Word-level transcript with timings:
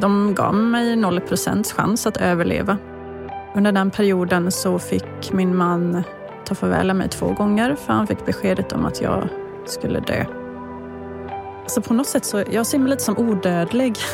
De 0.00 0.34
gav 0.34 0.54
mig 0.54 0.96
0 0.96 1.20
chans 1.76 2.06
att 2.06 2.16
överleva. 2.16 2.78
Under 3.56 3.72
den 3.72 3.90
perioden 3.90 4.52
så 4.52 4.78
fick 4.78 5.32
min 5.32 5.56
man 5.56 6.02
ta 6.44 6.54
farväl 6.54 6.90
av 6.90 6.96
mig 6.96 7.08
två 7.08 7.26
gånger 7.26 7.74
för 7.74 7.92
han 7.92 8.06
fick 8.06 8.26
beskedet 8.26 8.72
om 8.72 8.84
att 8.84 9.00
jag 9.00 9.28
skulle 9.66 10.00
dö. 10.00 10.24
Så 11.66 11.80
på 11.80 11.94
något 11.94 12.06
sätt 12.06 12.24
så 12.24 12.44
jag 12.50 12.66
ser 12.66 12.78
mig 12.78 12.90
lite 12.90 13.02
som 13.02 13.18
odödlig. 13.18 13.96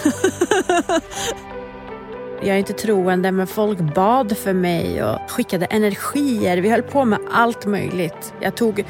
Jag 2.42 2.54
är 2.54 2.58
inte 2.58 2.72
troende 2.72 3.32
men 3.32 3.46
folk 3.46 3.78
bad 3.94 4.36
för 4.36 4.52
mig 4.52 5.04
och 5.04 5.30
skickade 5.30 5.66
energier. 5.66 6.56
Vi 6.56 6.70
höll 6.70 6.82
på 6.82 7.04
med 7.04 7.18
allt 7.30 7.66
möjligt. 7.66 8.34
Jag 8.40 8.54
tog 8.54 8.84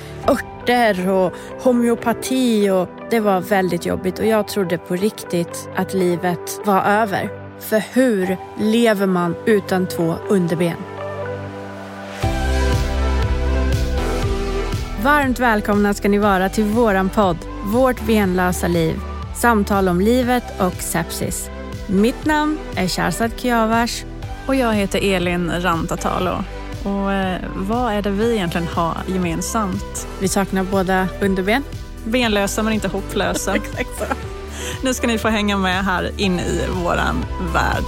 örter 0.61 1.09
och 1.09 1.33
homeopati 1.61 2.71
och 2.71 2.89
det 3.11 3.21
var 3.21 3.41
väldigt 3.41 3.87
jobbigt 3.87 4.19
och 4.19 4.27
jag 4.27 4.49
trodde 4.49 4.79
på 4.79 4.97
riktigt 4.97 5.69
att 5.77 5.95
livet 5.95 6.61
var 6.65 6.83
över. 6.83 7.31
För 7.61 7.83
hur 7.93 8.37
lever 8.59 9.07
man 9.07 9.35
utan 9.47 9.87
två 9.87 10.15
underben? 10.29 10.77
Varmt 15.03 15.39
välkomna 15.39 15.95
ska 15.95 16.09
ni 16.09 16.19
vara 16.19 16.49
till 16.49 16.65
våran 16.65 17.09
podd 17.09 17.37
Vårt 17.65 18.07
benlösa 18.07 18.69
liv. 18.69 18.95
Samtal 19.37 19.89
om 19.89 20.01
livet 20.01 20.45
och 20.61 20.75
sepsis. 20.75 21.51
Mitt 21.87 22.25
namn 22.25 22.59
är 22.77 22.89
Shahrzad 22.89 23.31
Kiavash. 23.37 24.05
Och 24.47 24.55
jag 24.55 24.75
heter 24.75 25.15
Elin 25.15 25.51
Rantatalo. 25.61 26.45
Och 26.85 27.13
eh, 27.13 27.41
vad 27.55 27.93
är 27.93 28.03
det 28.03 28.11
vi 28.11 28.35
egentligen 28.35 28.67
har 28.67 28.97
gemensamt? 29.09 30.09
Vi 30.21 30.29
saknar 30.29 30.65
båda 30.65 31.09
underben. 31.21 31.63
Benlösa 32.05 32.63
men 32.63 32.73
inte 32.73 32.89
hopplösa. 32.89 33.55
Exakt 33.57 33.99
så. 33.99 34.05
Nu 34.85 34.95
ska 34.95 35.07
ni 35.07 35.19
få 35.19 35.29
hänga 35.29 35.57
med 35.57 35.85
här 35.85 36.11
in 36.17 36.41
i 36.41 36.67
våran 36.85 37.25
värld. 37.55 37.85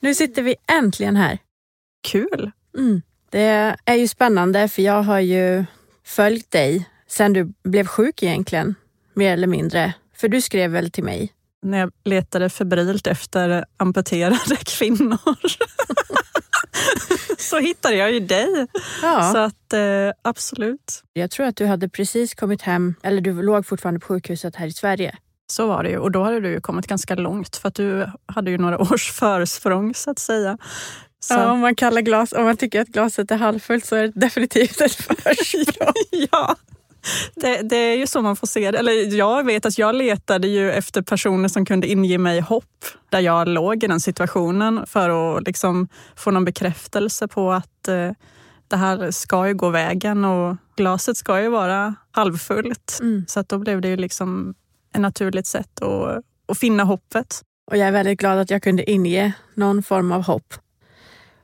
Nu 0.00 0.14
sitter 0.14 0.42
vi 0.42 0.56
äntligen 0.66 1.16
här. 1.16 1.38
Kul! 2.08 2.50
Mm. 2.76 3.02
Det 3.30 3.76
är 3.84 3.94
ju 3.94 4.08
spännande 4.08 4.68
för 4.68 4.82
jag 4.82 5.02
har 5.02 5.20
ju 5.20 5.64
följt 6.04 6.50
dig 6.50 6.88
sen 7.06 7.32
du 7.32 7.52
blev 7.64 7.86
sjuk 7.86 8.22
egentligen, 8.22 8.74
mer 9.18 9.32
eller 9.32 9.46
mindre. 9.46 9.94
För 10.16 10.28
du 10.28 10.40
skrev 10.40 10.70
väl 10.70 10.90
till 10.90 11.04
mig? 11.04 11.32
När 11.62 11.78
jag 11.78 11.92
letade 12.04 12.50
febrilt 12.50 13.06
efter 13.06 13.64
amputerade 13.76 14.56
kvinnor 14.64 15.18
så 17.38 17.58
hittade 17.58 17.94
jag 17.94 18.12
ju 18.12 18.20
dig. 18.20 18.66
Ja. 19.02 19.32
Så 19.32 19.38
att 19.38 19.72
eh, 19.72 20.12
absolut. 20.22 21.02
Jag 21.12 21.30
tror 21.30 21.46
att 21.46 21.56
du 21.56 21.66
hade 21.66 21.88
precis 21.88 22.34
kommit 22.34 22.62
hem, 22.62 22.94
eller 23.02 23.20
du 23.20 23.42
låg 23.42 23.66
fortfarande 23.66 24.00
på 24.00 24.06
sjukhuset 24.06 24.56
här 24.56 24.66
i 24.66 24.72
Sverige. 24.72 25.16
Så 25.52 25.66
var 25.66 25.82
det 25.82 25.90
ju. 25.90 25.98
Och 25.98 26.10
då 26.10 26.24
hade 26.24 26.40
du 26.40 26.48
ju 26.48 26.60
kommit 26.60 26.86
ganska 26.86 27.14
långt 27.14 27.56
för 27.56 27.68
att 27.68 27.74
du 27.74 28.06
hade 28.26 28.50
ju 28.50 28.58
några 28.58 28.78
års 28.92 29.12
försprång 29.12 29.94
så 29.94 30.10
att 30.10 30.18
säga. 30.18 30.58
Så. 31.20 31.34
Ja, 31.34 31.52
om 31.52 31.60
man 31.60 31.74
kallar 31.74 32.00
glas, 32.00 32.32
om 32.32 32.44
man 32.44 32.56
tycker 32.56 32.80
att 32.80 32.88
glaset 32.88 33.30
är 33.30 33.36
halvfullt 33.36 33.86
så 33.86 33.96
är 33.96 34.02
det 34.02 34.12
definitivt 34.14 34.80
ett 34.80 34.94
försprång. 35.22 35.92
ja, 36.30 36.56
det, 37.34 37.62
det, 37.62 37.76
är 37.76 37.96
ju 37.96 38.06
så 38.06 38.22
man 38.22 38.36
får 38.36 38.46
se 38.46 38.70
det. 38.70 38.78
Eller 38.78 39.14
jag 39.16 39.46
vet 39.46 39.66
att 39.66 39.78
jag 39.78 39.94
letade 39.94 40.48
ju 40.48 40.72
efter 40.72 41.02
personer 41.02 41.48
som 41.48 41.66
kunde 41.66 41.86
inge 41.86 42.18
mig 42.18 42.40
hopp 42.40 42.84
där 43.08 43.20
jag 43.20 43.48
låg 43.48 43.84
i 43.84 43.86
den 43.86 44.00
situationen 44.00 44.86
för 44.86 45.36
att 45.36 45.46
liksom 45.46 45.88
få 46.16 46.30
någon 46.30 46.44
bekräftelse 46.44 47.28
på 47.28 47.52
att 47.52 47.88
eh, 47.88 48.10
det 48.68 48.76
här 48.76 49.10
ska 49.10 49.48
ju 49.48 49.54
gå 49.54 49.68
vägen 49.70 50.24
och 50.24 50.56
glaset 50.76 51.16
ska 51.16 51.40
ju 51.40 51.48
vara 51.48 51.94
halvfullt. 52.10 52.98
Mm. 53.00 53.24
Så 53.28 53.40
att 53.40 53.48
då 53.48 53.58
blev 53.58 53.80
det 53.80 53.88
ju 53.88 53.96
liksom 53.96 54.54
ett 54.94 55.00
naturligt 55.00 55.46
sätt 55.46 55.82
att, 55.82 56.24
att 56.48 56.58
finna 56.58 56.84
hoppet. 56.84 57.42
Och 57.70 57.76
jag 57.76 57.88
är 57.88 57.92
väldigt 57.92 58.18
glad 58.18 58.38
att 58.38 58.50
jag 58.50 58.62
kunde 58.62 58.90
inge 58.90 59.32
någon 59.54 59.82
form 59.82 60.12
av 60.12 60.22
hopp. 60.22 60.54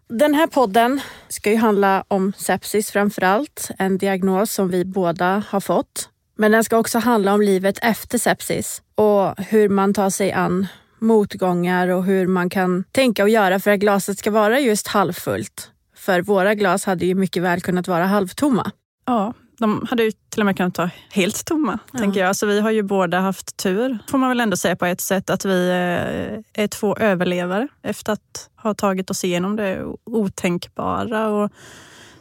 Den 0.09 0.35
här 0.35 0.47
podden 0.47 1.01
ska 1.29 1.51
ju 1.51 1.57
handla 1.57 2.05
om 2.09 2.33
sepsis 2.37 2.91
framför 2.91 3.23
allt, 3.23 3.71
en 3.79 3.99
diagnos 3.99 4.53
som 4.53 4.69
vi 4.69 4.85
båda 4.85 5.43
har 5.49 5.61
fått. 5.61 6.09
Men 6.37 6.53
den 6.53 6.65
ska 6.65 6.79
också 6.79 6.99
handla 6.99 7.35
om 7.35 7.41
livet 7.41 7.79
efter 7.83 8.19
sepsis 8.19 8.83
och 8.95 9.35
hur 9.39 9.69
man 9.69 9.95
tar 9.95 10.11
sig 10.11 10.33
an 10.33 10.67
motgångar 10.99 11.89
och 11.89 12.05
hur 12.05 12.27
man 12.27 12.51
kan 12.51 12.85
tänka 12.93 13.23
och 13.23 13.29
göra 13.29 13.61
för 13.61 13.71
att 13.71 13.81
glaset 13.81 14.19
ska 14.19 14.31
vara 14.31 14.61
just 14.61 14.89
halvfullt. 14.89 15.71
För 15.97 16.21
våra 16.23 16.55
glas 16.55 16.85
hade 16.85 17.07
ju 17.07 17.15
mycket 17.15 17.43
väl 17.43 17.61
kunnat 17.61 17.89
vara 17.89 18.05
halvtomma. 18.07 18.71
Ja, 19.07 19.35
de 19.59 19.87
hade 19.91 20.03
ju 20.03 20.13
till 20.29 20.41
och 20.43 20.47
med 20.47 20.57
kunnat 20.57 20.75
ta 20.75 20.91
helt 21.11 21.45
tomma, 21.45 21.79
Ja. 21.93 21.99
tänker 21.99 22.21
jag. 22.21 22.37
Så 22.37 22.47
vi 22.47 22.61
har 22.61 22.71
ju 22.71 22.83
båda 22.83 23.21
haft 23.21 23.57
tur, 23.57 23.99
får 24.11 24.19
man 24.19 24.29
väl 24.29 24.41
ändå 24.41 24.57
säga 24.57 24.77
på 24.77 24.87
ett 24.87 25.01
sätt, 25.01 25.31
att 25.31 25.45
vi 25.45 25.69
eh, 25.69 26.63
är 26.65 26.67
två 26.67 26.97
överlevare 26.97 27.69
efter 27.83 28.13
att 28.13 28.51
ha 28.57 28.75
tagit 28.75 29.11
oss 29.11 29.25
igenom 29.25 29.57
det 29.57 29.85
otänkbara. 30.05 31.29
Och 31.29 31.51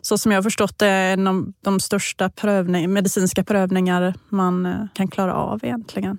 så 0.02 0.18
som 0.18 0.32
jag 0.32 0.38
har 0.38 0.44
förstått 0.44 0.80
det 0.80 0.88
är 0.88 1.14
en 1.14 1.28
av 1.28 1.54
de 1.62 1.80
största 1.80 2.30
prövning, 2.30 2.94
medicinska 2.94 3.44
prövningar 3.44 4.14
man 4.30 4.66
eh, 4.66 4.74
kan 4.94 5.08
klara 5.08 5.34
av 5.34 5.60
egentligen. 5.66 6.18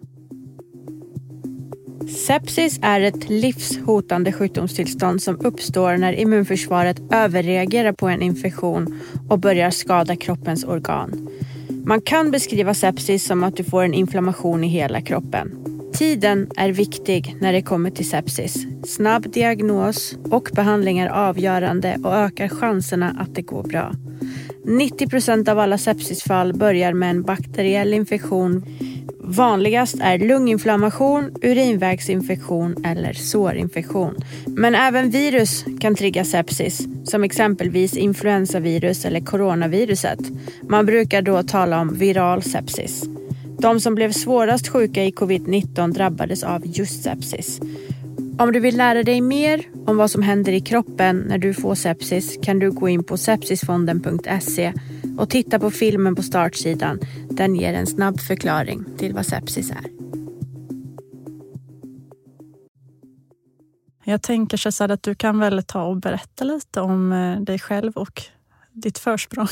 Sepsis 2.09 2.79
är 2.83 3.01
ett 3.01 3.29
livshotande 3.29 4.33
sjukdomstillstånd 4.33 5.23
som 5.23 5.41
uppstår 5.41 5.97
när 5.97 6.13
immunförsvaret 6.13 7.03
överreagerar 7.13 7.93
på 7.93 8.09
en 8.09 8.23
infektion 8.23 9.01
och 9.29 9.39
börjar 9.39 9.71
skada 9.71 10.17
kroppens 10.17 10.65
organ. 10.65 11.29
Man 11.85 12.01
kan 12.01 12.31
beskriva 12.31 12.75
sepsis 12.75 13.27
som 13.27 13.45
att 13.45 13.57
du 13.57 13.65
får 13.65 13.83
en 13.83 13.95
inflammation 13.95 14.65
i 14.65 14.69
hela 14.69 15.01
kroppen. 15.01 15.65
Tiden 15.95 16.51
är 16.57 16.69
viktig 16.69 17.37
när 17.41 17.53
det 17.53 17.63
kommer 17.63 17.91
till 17.91 18.09
sepsis. 18.09 18.67
Snabb 18.85 19.33
diagnos 19.33 20.17
och 20.31 20.49
behandling 20.53 20.99
är 20.99 21.09
avgörande 21.09 21.99
och 22.05 22.15
ökar 22.15 22.49
chanserna 22.49 23.17
att 23.21 23.35
det 23.35 23.43
går 23.43 23.63
bra. 23.63 23.93
90 24.65 25.09
procent 25.09 25.49
av 25.49 25.59
alla 25.59 25.79
sepsisfall 25.79 26.55
börjar 26.55 26.93
med 26.93 27.11
en 27.11 27.23
bakteriell 27.23 27.95
infektion. 27.95 28.65
Vanligast 29.27 29.97
är 30.01 30.19
lunginflammation, 30.19 31.31
urinvägsinfektion 31.43 32.85
eller 32.85 33.13
sårinfektion. 33.13 34.15
Men 34.47 34.75
även 34.75 35.11
virus 35.11 35.65
kan 35.81 35.95
trigga 35.95 36.25
sepsis, 36.25 36.87
som 37.05 37.25
exempelvis 37.25 37.97
influensavirus 37.97 39.05
eller 39.05 39.21
coronaviruset. 39.21 40.19
Man 40.69 40.87
brukar 40.87 41.23
då 41.23 41.43
tala 41.43 41.81
om 41.81 41.95
viral 41.95 42.43
sepsis. 42.43 43.05
De 43.59 43.81
som 43.81 43.95
blev 43.95 44.13
svårast 44.13 44.69
sjuka 44.69 45.05
i 45.05 45.11
covid-19 45.11 45.93
drabbades 45.93 46.43
av 46.43 46.63
just 46.65 47.03
sepsis. 47.03 47.61
Om 48.39 48.53
du 48.53 48.61
vill 48.61 48.77
lära 48.77 49.03
dig 49.03 49.21
mer 49.21 49.63
om 49.87 49.97
vad 49.97 50.11
som 50.11 50.23
händer 50.23 50.53
i 50.53 50.61
kroppen 50.61 51.25
när 51.29 51.39
du 51.39 51.55
får 51.55 51.75
sepsis 51.75 52.39
kan 52.43 52.59
du 52.59 52.71
gå 52.71 52.89
in 52.89 53.05
på 53.05 53.17
sepsisfonden.se 53.17 54.73
och 55.19 55.31
titta 55.31 55.59
på 55.59 55.71
filmen 55.71 56.15
på 56.15 56.23
startsidan. 56.23 57.01
Den 57.31 57.55
ger 57.55 57.75
en 57.75 57.87
snabb 57.87 58.21
förklaring 58.21 58.85
till 58.99 59.15
vad 59.15 59.27
sepsis 59.27 59.71
är. 59.71 59.95
Jag 64.05 64.23
tänker 64.23 64.57
Shazad 64.57 64.91
att 64.91 65.03
du 65.03 65.15
kan 65.15 65.39
väl 65.39 65.63
ta 65.63 65.83
och 65.83 65.97
berätta 65.97 66.45
lite 66.45 66.81
om 66.81 67.13
eh, 67.13 67.41
dig 67.41 67.59
själv 67.59 67.93
och 67.93 68.23
ditt 68.73 68.99
försprång. 68.99 69.49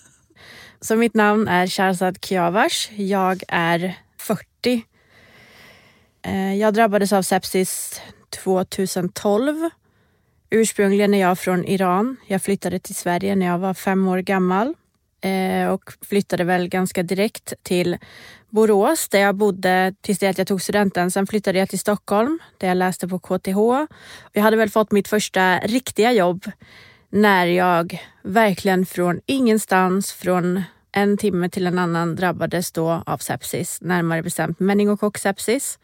Så 0.80 0.96
mitt 0.96 1.14
namn 1.14 1.48
är 1.48 1.66
Sharzad 1.66 2.24
Kiavars. 2.24 2.90
Jag 2.96 3.42
är 3.48 3.94
40. 4.18 4.84
Eh, 6.22 6.54
Jag 6.54 6.74
drabbades 6.74 7.12
av 7.12 7.22
sepsis 7.22 8.00
2012. 8.42 9.70
Ursprungligen 10.50 11.14
är 11.14 11.20
jag 11.20 11.38
från 11.38 11.64
Iran. 11.64 12.16
Jag 12.26 12.42
flyttade 12.42 12.78
till 12.78 12.94
Sverige 12.94 13.36
när 13.36 13.46
jag 13.46 13.58
var 13.58 13.74
fem 13.74 14.08
år 14.08 14.18
gammal 14.18 14.74
Eh, 15.24 15.68
och 15.68 15.92
flyttade 16.08 16.44
väl 16.44 16.68
ganska 16.68 17.02
direkt 17.02 17.54
till 17.62 17.98
Borås 18.50 19.08
där 19.08 19.18
jag 19.20 19.34
bodde 19.34 19.94
tills 20.00 20.18
det 20.18 20.28
att 20.28 20.38
jag 20.38 20.46
tog 20.46 20.62
studenten. 20.62 21.10
Sen 21.10 21.26
flyttade 21.26 21.58
jag 21.58 21.68
till 21.68 21.78
Stockholm 21.78 22.38
där 22.58 22.68
jag 22.68 22.76
läste 22.76 23.08
på 23.08 23.18
KTH. 23.18 23.88
Jag 24.32 24.42
hade 24.42 24.56
väl 24.56 24.70
fått 24.70 24.92
mitt 24.92 25.08
första 25.08 25.58
riktiga 25.58 26.12
jobb 26.12 26.50
när 27.10 27.46
jag 27.46 27.98
verkligen 28.22 28.86
från 28.86 29.20
ingenstans, 29.26 30.12
från 30.12 30.62
en 30.92 31.16
timme 31.16 31.48
till 31.48 31.66
en 31.66 31.78
annan 31.78 32.16
drabbades 32.16 32.72
då 32.72 33.02
av 33.06 33.18
sepsis, 33.18 33.78
närmare 33.80 34.22
bestämt 34.22 34.60
meningokocksepsis. 34.60 35.78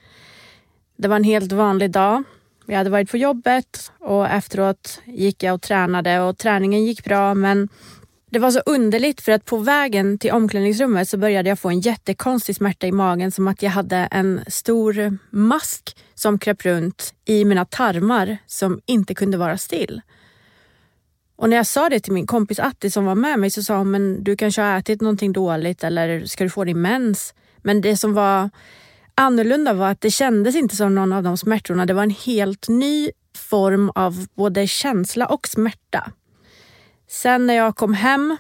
Det 0.97 1.09
var 1.09 1.17
en 1.17 1.25
helt 1.25 1.53
vanlig 1.53 1.91
dag. 1.91 2.23
Jag 2.67 2.77
hade 2.77 2.91
varit 2.91 3.11
på 3.11 3.17
jobbet 3.17 3.93
och 3.99 4.29
efteråt 4.29 5.01
gick 5.05 5.43
jag 5.43 5.55
och 5.55 5.63
tränade 5.63 6.21
och 6.21 6.39
träningen 6.39 6.85
gick 6.85 7.05
bra 7.05 7.35
men 7.35 7.69
det 8.31 8.39
var 8.39 8.51
så 8.51 8.61
underligt 8.67 9.21
för 9.21 9.33
att 9.33 9.45
på 9.45 9.57
vägen 9.57 10.19
till 10.19 10.33
omklädningsrummet 10.33 11.09
så 11.09 11.17
började 11.17 11.49
jag 11.49 11.59
få 11.59 11.69
en 11.69 11.81
jättekonstig 11.81 12.57
smärta 12.57 12.87
i 12.87 12.93
magen 12.93 13.31
som 13.31 13.49
att 13.49 13.63
jag 13.63 13.71
hade 13.71 13.97
en 13.97 14.41
stor 14.47 15.19
mask 15.31 15.97
som 16.15 16.39
kröp 16.39 16.65
runt 16.65 17.15
i 17.25 17.45
mina 17.45 17.65
tarmar 17.65 18.39
som 18.47 18.81
inte 18.87 19.15
kunde 19.15 19.39
vara 19.39 19.59
still. 19.59 20.01
Och 21.37 21.49
när 21.51 21.57
jag 21.57 21.67
sa 21.67 21.89
det 21.89 22.01
till 22.01 22.13
min 22.13 22.27
kompis 22.27 22.59
Atti 22.59 22.91
som 22.91 23.05
var 23.05 23.15
med 23.15 23.39
mig 23.39 23.51
så 23.51 23.63
sa 23.63 23.79
hon, 23.79 23.91
men 23.91 24.25
du 24.25 24.37
kanske 24.37 24.63
har 24.63 24.79
ätit 24.79 25.01
någonting 25.01 25.33
dåligt 25.33 25.85
eller 25.85 26.25
ska 26.25 26.45
du 26.45 26.51
få 26.51 26.65
din 26.65 26.81
mens? 26.81 27.35
Men 27.63 27.81
det 27.81 27.97
som 27.97 28.15
var 28.15 28.51
annorlunda 29.15 29.73
var 29.73 29.91
att 29.91 30.01
det 30.01 30.11
kändes 30.11 30.57
inte 30.57 30.77
som 30.77 30.95
någon 30.95 31.13
av 31.13 31.23
de 31.23 31.37
smärtorna. 31.37 31.87
Det 31.87 31.95
var 31.95 32.03
en 32.03 32.11
helt 32.11 32.69
ny 32.69 33.11
form 33.37 33.91
av 33.95 34.27
både 34.35 34.67
känsla 34.67 35.27
och 35.27 35.49
smärta. 35.49 36.13
Sen 37.09 37.47
när 37.47 37.55
jag 37.55 37.77
kom 37.77 37.95
hem 37.95 38.37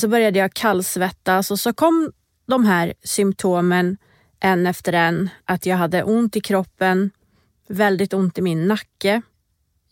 så 0.00 0.08
började 0.08 0.38
jag 0.38 0.52
kallsvettas 0.52 1.50
och 1.50 1.58
så 1.58 1.72
kom 1.72 2.12
de 2.46 2.64
här 2.64 2.94
symptomen 3.02 3.96
en 4.40 4.66
efter 4.66 4.92
en. 4.92 5.30
Att 5.44 5.66
jag 5.66 5.76
hade 5.76 6.02
ont 6.02 6.36
i 6.36 6.40
kroppen, 6.40 7.10
väldigt 7.68 8.14
ont 8.14 8.38
i 8.38 8.42
min 8.42 8.68
nacke. 8.68 9.22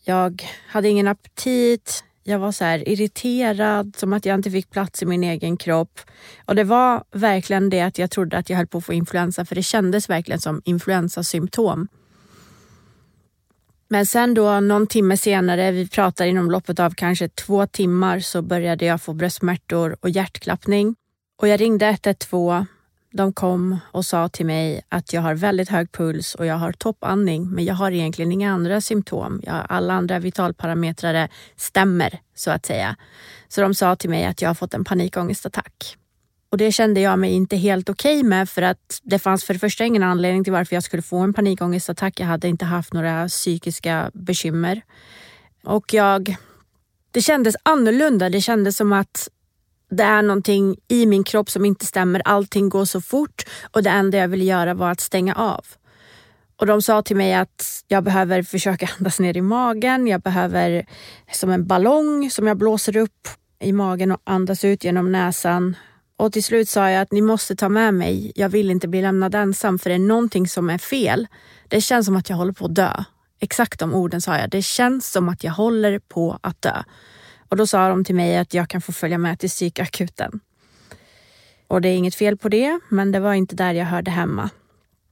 Jag 0.05 0.47
hade 0.69 0.89
ingen 0.89 1.09
aptit, 1.09 2.05
jag 2.23 2.39
var 2.39 2.53
så 2.53 2.65
här 2.65 2.89
irriterad, 2.89 3.97
som 3.97 4.13
att 4.13 4.27
jag 4.27 4.35
inte 4.35 4.51
fick 4.51 4.71
plats 4.71 5.03
i 5.03 5.07
min 5.07 5.25
egen 5.25 5.57
kropp. 5.57 6.01
Och 6.45 6.55
det 6.55 6.65
var 6.65 7.05
verkligen 7.11 7.71
det 7.71 7.81
att 7.81 7.99
jag 7.99 8.11
trodde 8.11 8.39
att 8.39 8.51
jag 8.51 8.57
höll 8.57 8.67
på 8.67 8.79
att 8.79 8.85
få 8.85 8.93
influensa, 8.93 9.45
för 9.45 9.55
det 9.55 9.63
kändes 9.63 10.11
verkligen 10.11 10.41
som 10.41 10.63
influensasymptom. 10.65 11.89
Men 13.89 14.07
sen 14.07 14.35
då 14.35 14.61
någon 14.61 14.87
timme 14.87 15.17
senare, 15.17 15.71
vi 15.71 15.89
pratar 15.89 16.27
inom 16.27 16.51
loppet 16.51 16.81
av 16.81 16.91
kanske 16.91 17.29
två 17.29 17.67
timmar, 17.67 18.21
så 18.21 18.43
började 18.43 18.85
jag 18.85 19.03
få 19.03 19.13
bröstsmärtor 19.13 19.97
och 20.01 20.11
hjärtklappning. 20.11 20.97
Och 21.39 21.49
jag 21.49 21.61
ringde 21.61 21.87
112 21.87 22.67
de 23.17 23.33
kom 23.33 23.79
och 23.93 24.05
sa 24.05 24.29
till 24.29 24.47
mig 24.47 24.83
att 24.89 25.13
jag 25.13 25.23
har 25.23 25.35
väldigt 25.35 25.69
hög 25.69 25.93
puls 25.93 26.35
och 26.35 26.47
jag 26.47 26.55
har 26.55 26.73
toppandning, 26.73 27.51
men 27.51 27.65
jag 27.65 27.75
har 27.75 27.91
egentligen 27.91 28.33
inga 28.33 28.53
andra 28.53 28.81
symptom. 28.81 29.41
Jag, 29.43 29.67
alla 29.69 29.95
andra 29.95 30.19
vitalparametrar 30.19 31.29
stämmer, 31.57 32.21
så 32.35 32.51
att 32.51 32.67
säga. 32.67 32.97
Så 33.49 33.61
de 33.61 33.75
sa 33.75 33.97
till 33.97 34.11
mig 34.11 34.25
att 34.25 34.43
jag 34.43 34.49
har 34.49 34.55
fått 34.55 34.75
en 34.75 34.85
panikångestattack. 34.85 35.97
Och 36.51 36.59
det 36.59 36.73
kände 36.73 37.01
jag 37.01 37.19
mig 37.19 37.33
inte 37.33 37.57
helt 37.57 37.89
okej 37.89 38.19
okay 38.19 38.29
med 38.29 38.49
för 38.49 38.63
att 38.63 39.01
det 39.03 39.19
fanns 39.19 39.45
för 39.45 39.55
det 39.55 39.61
första 39.61 39.85
ingen 39.85 40.03
anledning 40.03 40.45
till 40.45 40.53
varför 40.53 40.77
jag 40.77 40.83
skulle 40.83 41.03
få 41.03 41.19
en 41.19 41.35
panikångestattack. 41.35 42.21
Jag 42.21 42.27
hade 42.27 42.49
inte 42.49 42.65
haft 42.65 42.93
några 42.93 43.29
psykiska 43.29 44.11
bekymmer. 44.15 44.83
Och 45.65 45.95
jag... 45.95 46.37
Det 47.11 47.23
kändes 47.23 47.57
annorlunda. 47.63 48.31
Det 48.31 48.41
kändes 48.41 48.77
som 48.77 48.93
att 48.93 49.29
det 49.91 50.03
är 50.03 50.23
någonting 50.23 50.77
i 50.89 51.07
min 51.07 51.25
kropp 51.25 51.51
som 51.51 51.65
inte 51.65 51.87
stämmer. 51.87 52.23
Allting 52.25 52.69
går 52.69 52.85
så 52.85 53.01
fort 53.01 53.45
och 53.73 53.83
det 53.83 53.91
enda 53.91 54.19
jag 54.19 54.29
ville 54.29 54.45
göra 54.45 54.75
var 54.75 54.91
att 54.91 55.01
stänga 55.01 55.35
av. 55.35 55.65
Och 56.57 56.67
de 56.67 56.83
sa 56.83 57.03
till 57.03 57.17
mig 57.17 57.35
att 57.35 57.85
jag 57.89 58.05
behöver 58.05 58.43
försöka 58.43 58.89
andas 58.99 59.21
ner 59.21 59.37
i 59.37 59.41
magen. 59.41 60.07
Jag 60.07 60.21
behöver 60.21 60.87
som 61.33 61.51
en 61.51 61.67
ballong 61.67 62.31
som 62.31 62.47
jag 62.47 62.57
blåser 62.57 62.97
upp 62.97 63.29
i 63.61 63.73
magen 63.73 64.13
och 64.13 64.21
andas 64.25 64.65
ut 64.65 64.85
genom 64.85 65.13
näsan. 65.13 65.77
Och 66.17 66.33
till 66.33 66.45
slut 66.45 66.69
sa 66.69 66.91
jag 66.91 67.03
att 67.03 67.13
ni 67.13 67.23
måste 67.23 67.57
ta 67.57 67.69
med 67.69 67.95
mig. 67.95 68.33
Jag 68.35 68.49
vill 68.49 68.71
inte 68.71 68.89
bli 68.89 69.03
lämnad 69.03 69.35
ensam 69.35 69.79
för 69.79 69.91
det 69.91 69.97
är 69.97 69.99
någonting 69.99 70.49
som 70.49 70.71
är 70.71 70.79
fel. 70.79 71.27
Det 71.69 71.81
känns 71.81 72.07
som 72.07 72.17
att 72.17 72.31
jag 72.31 72.37
håller 72.37 72.53
på 72.53 72.65
att 72.65 72.75
dö. 72.75 73.05
Exakt 73.41 73.81
de 73.81 73.95
orden 73.95 74.21
sa 74.21 74.39
jag. 74.39 74.51
Det 74.51 74.63
känns 74.63 75.13
som 75.13 75.29
att 75.29 75.45
jag 75.45 75.53
håller 75.53 75.99
på 75.99 76.39
att 76.41 76.63
dö. 76.63 76.83
Och 77.49 77.57
då 77.57 77.67
sa 77.67 77.89
de 77.89 78.05
till 78.05 78.15
mig 78.15 78.37
att 78.37 78.55
jag 78.55 78.69
kan 78.69 78.81
få 78.81 78.93
följa 78.93 79.19
med 79.19 79.39
till 79.39 79.49
psykakuten. 79.49 80.41
Och 81.69 81.81
det 81.81 81.89
är 81.89 81.97
inget 81.97 82.15
fel 82.15 82.37
på 82.37 82.49
det, 82.49 82.81
men 82.89 83.13
det 83.13 83.21
var 83.21 83.35
inte 83.35 83.57
där 83.57 83.73
jag 83.73 83.87
hörde 83.87 84.11
hemma. 84.11 84.51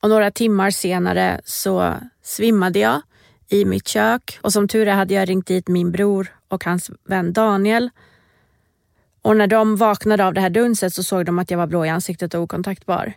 Och 0.01 0.09
några 0.09 0.31
timmar 0.31 0.71
senare 0.71 1.41
så 1.45 1.95
svimmade 2.23 2.79
jag 2.79 3.03
i 3.49 3.65
mitt 3.65 3.89
kök 3.89 4.39
och 4.43 4.53
som 4.53 4.69
tur 4.69 4.89
är 4.89 4.95
hade 4.95 5.15
jag 5.15 5.29
ringt 5.29 5.47
dit 5.47 5.69
min 5.69 5.93
bror 5.93 6.37
och 6.49 6.65
hans 6.65 6.91
vän 7.09 7.33
Daniel. 7.33 7.91
Och 9.25 9.37
när 9.37 9.47
de 9.47 9.77
vaknade 9.77 10.25
av 10.25 10.35
det 10.35 10.41
här 10.41 10.51
dunset 10.51 10.95
så 10.95 11.03
såg 11.03 11.27
de 11.27 11.39
att 11.39 11.51
jag 11.51 11.59
var 11.59 11.67
blå 11.67 11.87
i 11.87 11.89
ansiktet 11.89 12.35
och 12.35 12.43
okontaktbar. 12.43 13.13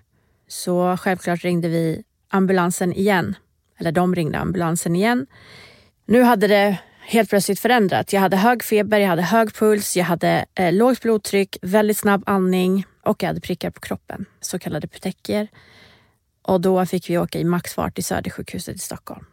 Så 0.48 0.98
självklart 0.98 1.44
ringde 1.44 1.70
vi 1.70 2.04
ambulansen 2.30 2.94
igen. 2.94 3.36
Eller 3.80 3.92
de 3.92 4.16
ringde 4.16 4.38
ambulansen 4.40 4.96
igen. 4.96 5.28
Nu 6.06 6.24
hade 6.24 6.48
det 6.48 6.78
helt 7.02 7.30
plötsligt 7.30 7.60
förändrat. 7.60 8.14
Jag 8.14 8.22
hade 8.22 8.38
hög 8.38 8.64
feber, 8.64 9.00
jag 9.00 9.08
hade 9.08 9.22
hög 9.22 9.54
puls, 9.54 9.98
jag 9.98 10.06
hade 10.06 10.46
eh, 10.56 10.74
lågt 10.74 11.02
blodtryck, 11.02 11.58
väldigt 11.62 11.98
snabb 11.98 12.24
andning 12.26 12.86
och 13.04 13.24
jag 13.24 13.28
hade 13.28 13.42
prickar 13.42 13.70
på 13.70 13.80
kroppen, 13.80 14.26
så 14.42 14.60
kallade 14.60 14.88
putekier. 14.88 15.48
Och 16.42 16.62
då 16.62 16.86
fick 16.86 17.10
vi 17.10 17.18
åka 17.18 17.40
i 17.40 17.44
maxfart 17.44 17.96
till 17.96 18.04
Södersjukhuset 18.04 18.76
i 18.76 18.80
Stockholm. 18.80 19.26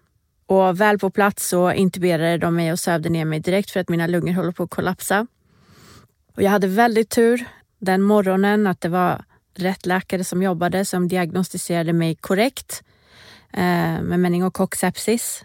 Och 0.47 0.81
väl 0.81 0.99
på 0.99 1.11
plats 1.11 1.49
så 1.49 1.73
intuberade 1.73 2.39
de 2.39 2.57
mig 2.57 2.73
och 2.73 2.79
sövde 2.79 3.09
ner 3.09 3.25
mig 3.25 3.41
direkt 3.41 3.71
för 3.71 3.81
att 3.81 3.89
mina 3.89 4.07
lungor 4.07 4.33
håller 4.33 4.53
på 4.53 4.63
att 4.63 4.71
kollapsa. 4.71 5.27
Och 6.37 6.43
jag 6.43 6.51
hade 6.51 6.67
väldigt 6.67 7.11
tur 7.11 7.45
den 7.79 8.03
morgonen 8.03 8.67
att 8.67 8.81
det 8.81 8.89
var 8.89 9.25
rätt 9.55 9.87
läkare 9.87 10.25
som 10.25 10.43
jobbade 10.43 10.85
som 10.85 11.09
diagnostiserade 11.09 11.93
mig 11.93 12.15
korrekt 12.15 12.83
eh, 13.53 14.03
med 14.03 14.21
meningokocksepsis 14.21 15.45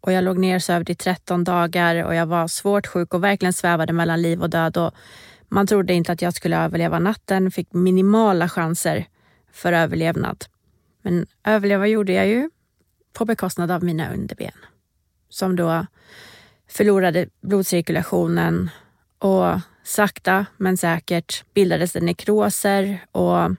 och 0.00 0.12
jag 0.12 0.24
låg 0.24 0.38
nersövd 0.38 0.90
i 0.90 0.94
13 0.94 1.44
dagar 1.44 2.04
och 2.04 2.14
jag 2.14 2.26
var 2.26 2.48
svårt 2.48 2.86
sjuk 2.86 3.14
och 3.14 3.24
verkligen 3.24 3.52
svävade 3.52 3.92
mellan 3.92 4.22
liv 4.22 4.42
och 4.42 4.50
död. 4.50 4.76
Och 4.76 4.94
man 5.48 5.66
trodde 5.66 5.94
inte 5.94 6.12
att 6.12 6.22
jag 6.22 6.34
skulle 6.34 6.58
överleva 6.58 6.98
natten, 6.98 7.50
fick 7.50 7.72
minimala 7.72 8.48
chanser 8.48 9.06
för 9.52 9.72
överlevnad. 9.72 10.44
Men 11.02 11.26
överleva 11.44 11.86
gjorde 11.86 12.12
jag 12.12 12.26
ju 12.26 12.50
på 13.12 13.24
bekostnad 13.24 13.70
av 13.70 13.84
mina 13.84 14.12
underben 14.12 14.52
som 15.28 15.56
då 15.56 15.86
förlorade 16.68 17.28
blodcirkulationen 17.40 18.70
och 19.18 19.60
sakta 19.84 20.46
men 20.56 20.76
säkert 20.76 21.44
bildades 21.54 21.92
det 21.92 22.00
nekroser 22.00 22.98
och 23.12 23.50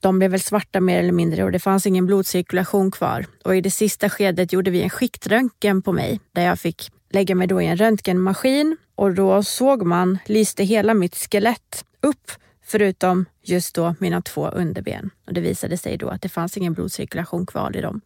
de 0.00 0.18
blev 0.18 0.30
väl 0.30 0.40
svarta 0.40 0.80
mer 0.80 0.98
eller 0.98 1.12
mindre 1.12 1.44
och 1.44 1.52
det 1.52 1.58
fanns 1.58 1.86
ingen 1.86 2.06
blodcirkulation 2.06 2.90
kvar. 2.90 3.26
Och 3.44 3.56
i 3.56 3.60
det 3.60 3.70
sista 3.70 4.10
skedet 4.10 4.52
gjorde 4.52 4.70
vi 4.70 4.82
en 4.82 4.90
skiktröntgen 4.90 5.82
på 5.82 5.92
mig 5.92 6.20
där 6.32 6.44
jag 6.44 6.58
fick 6.58 6.90
lägga 7.10 7.34
mig 7.34 7.46
då 7.46 7.62
i 7.62 7.66
en 7.66 7.76
röntgenmaskin 7.76 8.76
och 8.94 9.14
då 9.14 9.42
såg 9.42 9.82
man, 9.82 10.18
lyste 10.26 10.64
hela 10.64 10.94
mitt 10.94 11.16
skelett 11.16 11.84
upp 12.00 12.30
förutom 12.64 13.24
just 13.42 13.74
då 13.74 13.94
mina 13.98 14.22
två 14.22 14.48
underben. 14.48 15.10
Och 15.26 15.32
det 15.32 15.40
visade 15.40 15.78
sig 15.78 15.96
då 15.96 16.08
att 16.08 16.22
det 16.22 16.28
fanns 16.28 16.56
ingen 16.56 16.72
blodcirkulation 16.72 17.46
kvar 17.46 17.76
i 17.76 17.80
dem 17.80 18.00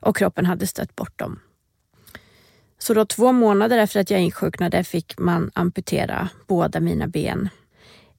och 0.00 0.16
kroppen 0.16 0.46
hade 0.46 0.66
stött 0.66 0.96
bort 0.96 1.18
dem. 1.18 1.40
Så 2.82 2.94
då 2.94 3.04
två 3.04 3.32
månader 3.32 3.78
efter 3.78 4.00
att 4.00 4.10
jag 4.10 4.20
insjuknade 4.20 4.84
fick 4.84 5.18
man 5.18 5.50
amputera 5.54 6.28
båda 6.46 6.80
mina 6.80 7.06
ben 7.06 7.48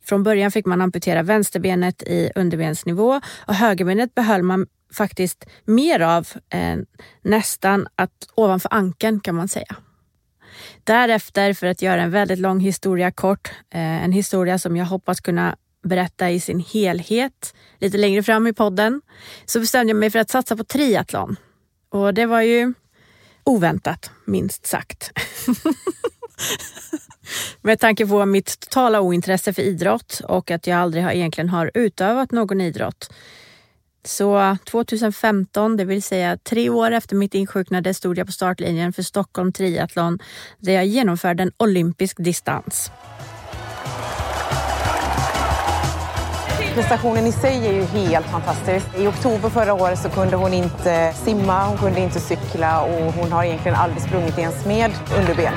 från 0.03 0.23
början 0.23 0.51
fick 0.51 0.65
man 0.65 0.81
amputera 0.81 1.23
vänsterbenet 1.23 2.03
i 2.03 2.31
underbensnivå 2.35 3.21
och 3.47 3.55
högerbenet 3.55 4.15
behöll 4.15 4.43
man 4.43 4.67
faktiskt 4.97 5.45
mer 5.65 5.99
av 5.99 6.27
eh, 6.49 6.77
nästan 7.21 7.87
att 7.95 8.11
ovanför 8.35 8.73
ankeln 8.73 9.19
kan 9.19 9.35
man 9.35 9.47
säga. 9.47 9.75
Därefter, 10.83 11.53
för 11.53 11.67
att 11.67 11.81
göra 11.81 12.01
en 12.01 12.11
väldigt 12.11 12.39
lång 12.39 12.59
historia 12.59 13.11
kort, 13.11 13.51
eh, 13.73 14.03
en 14.03 14.11
historia 14.11 14.59
som 14.59 14.77
jag 14.77 14.85
hoppas 14.85 15.21
kunna 15.21 15.55
berätta 15.83 16.31
i 16.31 16.39
sin 16.39 16.59
helhet 16.59 17.55
lite 17.79 17.97
längre 17.97 18.23
fram 18.23 18.47
i 18.47 18.53
podden, 18.53 19.01
så 19.45 19.59
bestämde 19.59 19.91
jag 19.91 19.97
mig 19.97 20.09
för 20.09 20.19
att 20.19 20.29
satsa 20.29 20.57
på 20.57 20.63
triathlon. 20.63 21.35
Och 21.89 22.13
det 22.13 22.25
var 22.25 22.41
ju 22.41 22.73
oväntat, 23.43 24.11
minst 24.25 24.65
sagt. 24.65 25.11
Med 27.61 27.79
tanke 27.79 28.07
på 28.07 28.25
mitt 28.25 28.59
totala 28.59 29.01
ointresse 29.01 29.53
för 29.53 29.61
idrott 29.61 30.21
och 30.27 30.51
att 30.51 30.67
jag 30.67 30.79
aldrig 30.79 31.03
har, 31.03 31.11
egentligen 31.11 31.49
har 31.49 31.71
utövat 31.73 32.31
någon 32.31 32.61
idrott. 32.61 33.13
Så 34.05 34.57
2015, 34.65 35.77
det 35.77 35.85
vill 35.85 36.03
säga 36.03 36.37
tre 36.37 36.69
år 36.69 36.91
efter 36.91 37.15
mitt 37.15 37.33
insjuknande, 37.33 37.93
stod 37.93 38.17
jag 38.17 38.25
på 38.25 38.33
startlinjen 38.33 38.93
för 38.93 39.03
Stockholm 39.03 39.51
Triathlon 39.53 40.19
där 40.57 40.73
jag 40.73 40.85
genomförde 40.85 41.43
en 41.43 41.51
olympisk 41.57 42.17
distans. 42.19 42.91
Prestationen 46.73 47.27
i 47.27 47.31
sig 47.31 47.67
är 47.67 47.73
ju 47.73 47.83
helt 47.83 48.25
fantastisk. 48.25 48.85
I 48.97 49.07
oktober 49.07 49.49
förra 49.49 49.73
året 49.73 49.99
så 49.99 50.09
kunde 50.09 50.35
hon 50.35 50.53
inte 50.53 51.13
simma, 51.13 51.67
hon 51.67 51.77
kunde 51.77 51.99
inte 51.99 52.19
cykla 52.19 52.81
och 52.81 53.13
hon 53.13 53.31
har 53.31 53.43
egentligen 53.43 53.77
aldrig 53.77 54.03
sprungit 54.03 54.37
ens 54.37 54.65
med 54.65 54.91
underben. 55.19 55.53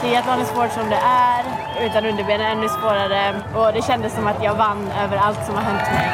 Triathlon 0.00 0.40
är 0.40 0.44
svårt 0.44 0.72
som 0.72 0.90
det 0.90 1.00
är, 1.04 1.44
utan 1.86 2.06
underben 2.06 2.40
är 2.40 2.52
ännu 2.52 2.68
svårare 2.68 3.42
och 3.54 3.72
det 3.72 3.82
kändes 3.82 4.14
som 4.14 4.26
att 4.26 4.44
jag 4.44 4.54
vann 4.54 4.90
över 5.04 5.16
allt 5.16 5.46
som 5.46 5.54
har 5.54 5.62
hänt 5.62 5.92
mig. 5.94 6.10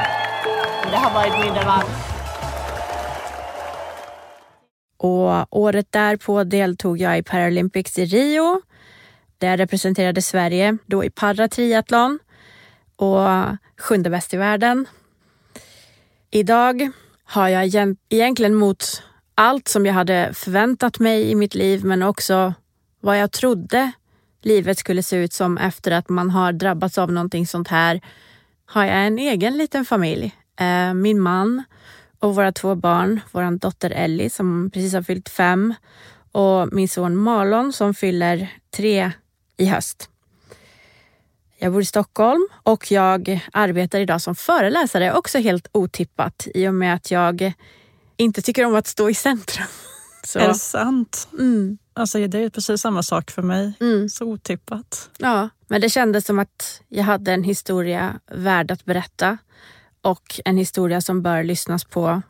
Det 0.90 0.96
har 0.96 1.14
varit 1.14 1.44
min 1.44 1.54
revansch. 1.54 1.86
Och 4.98 5.58
året 5.58 5.86
därpå 5.90 6.44
deltog 6.44 6.98
jag 6.98 7.18
i 7.18 7.22
Paralympics 7.22 7.98
i 7.98 8.04
Rio 8.04 8.60
där 9.38 9.56
representerade 9.56 10.22
Sverige, 10.22 10.78
då 10.86 11.04
i 11.04 11.10
paratriathlon 11.10 12.18
och 12.96 13.28
sjunde 13.78 14.10
bäst 14.10 14.34
i 14.34 14.36
världen. 14.36 14.86
Idag 16.30 16.90
har 17.24 17.48
jag 17.48 17.96
egentligen 18.08 18.54
mot 18.54 19.02
allt 19.34 19.68
som 19.68 19.86
jag 19.86 19.94
hade 19.94 20.30
förväntat 20.34 20.98
mig 20.98 21.30
i 21.30 21.34
mitt 21.34 21.54
liv 21.54 21.84
men 21.84 22.02
också 22.02 22.54
vad 23.00 23.18
jag 23.18 23.32
trodde 23.32 23.92
livet 24.42 24.78
skulle 24.78 25.02
se 25.02 25.16
ut 25.16 25.32
som 25.32 25.58
efter 25.58 25.90
att 25.90 26.08
man 26.08 26.30
har 26.30 26.52
drabbats 26.52 26.98
av 26.98 27.12
någonting 27.12 27.46
sånt 27.46 27.68
här 27.68 28.00
har 28.66 28.84
jag 28.84 29.06
en 29.06 29.18
egen 29.18 29.56
liten 29.56 29.84
familj. 29.84 30.34
Eh, 30.60 30.94
min 30.94 31.20
man 31.20 31.62
och 32.18 32.34
våra 32.34 32.52
två 32.52 32.74
barn, 32.74 33.20
vår 33.32 33.58
dotter 33.58 33.90
Ellie 33.90 34.30
som 34.30 34.70
precis 34.74 34.94
har 34.94 35.02
fyllt 35.02 35.28
fem 35.28 35.74
och 36.32 36.72
min 36.72 36.88
son 36.88 37.16
Malon 37.16 37.72
som 37.72 37.94
fyller 37.94 38.52
tre 38.76 39.12
i 39.56 39.66
höst. 39.66 40.10
Jag 41.58 41.72
bor 41.72 41.82
i 41.82 41.84
Stockholm 41.84 42.48
och 42.62 42.90
jag 42.90 43.40
arbetar 43.52 44.00
idag 44.00 44.22
som 44.22 44.34
föreläsare, 44.34 45.12
också 45.12 45.38
helt 45.38 45.68
otippat 45.72 46.46
i 46.54 46.68
och 46.68 46.74
med 46.74 46.94
att 46.94 47.10
jag 47.10 47.52
inte 48.16 48.42
tycker 48.42 48.64
om 48.64 48.74
att 48.74 48.86
stå 48.86 49.10
i 49.10 49.14
centrum. 49.14 49.66
Så. 50.24 50.38
Är 50.38 50.48
det 50.48 50.54
sant? 50.54 51.28
Mm. 51.32 51.78
Alltså, 51.94 52.26
det 52.26 52.38
är 52.38 52.50
precis 52.50 52.80
samma 52.80 53.02
sak 53.02 53.30
för 53.30 53.42
mig. 53.42 53.72
Mm. 53.80 54.08
Så 54.08 54.24
otippat. 54.24 55.10
Ja, 55.18 55.48
men 55.66 55.80
det 55.80 55.90
kändes 55.90 56.26
som 56.26 56.38
att 56.38 56.82
jag 56.88 57.04
hade 57.04 57.32
en 57.32 57.44
historia 57.44 58.20
värd 58.30 58.70
att 58.70 58.84
berätta 58.84 59.38
och 60.02 60.40
en 60.44 60.56
historia 60.56 61.00
som 61.00 61.22
bör 61.22 61.42
lyssnas 61.42 61.84
på. 61.84 62.22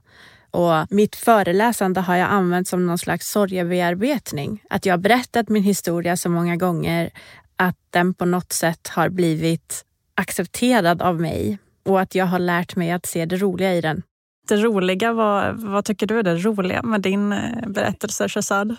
Och 0.50 0.72
mitt 0.90 1.16
föreläsande 1.16 2.00
har 2.00 2.16
jag 2.16 2.30
använt 2.30 2.68
som 2.68 2.86
någon 2.86 2.98
slags 2.98 3.30
sorgebearbetning. 3.30 4.62
Att 4.70 4.86
jag 4.86 4.92
har 4.92 4.98
berättat 4.98 5.48
min 5.48 5.62
historia 5.62 6.16
så 6.16 6.28
många 6.28 6.56
gånger 6.56 7.10
att 7.56 7.76
den 7.90 8.14
på 8.14 8.24
något 8.24 8.52
sätt 8.52 8.88
har 8.88 9.08
blivit 9.08 9.84
accepterad 10.14 11.02
av 11.02 11.20
mig 11.20 11.58
och 11.84 12.00
att 12.00 12.14
jag 12.14 12.26
har 12.26 12.38
lärt 12.38 12.76
mig 12.76 12.90
att 12.90 13.06
se 13.06 13.26
det 13.26 13.36
roliga 13.36 13.74
i 13.74 13.80
den. 13.80 14.02
Det 14.48 14.56
roliga, 14.56 15.12
vad, 15.12 15.60
vad 15.60 15.84
tycker 15.84 16.06
du 16.06 16.18
är 16.18 16.22
det 16.22 16.36
roliga 16.36 16.82
med 16.82 17.00
din 17.00 17.32
eh, 17.32 17.68
berättelse 17.68 18.28
Shazad? 18.28 18.76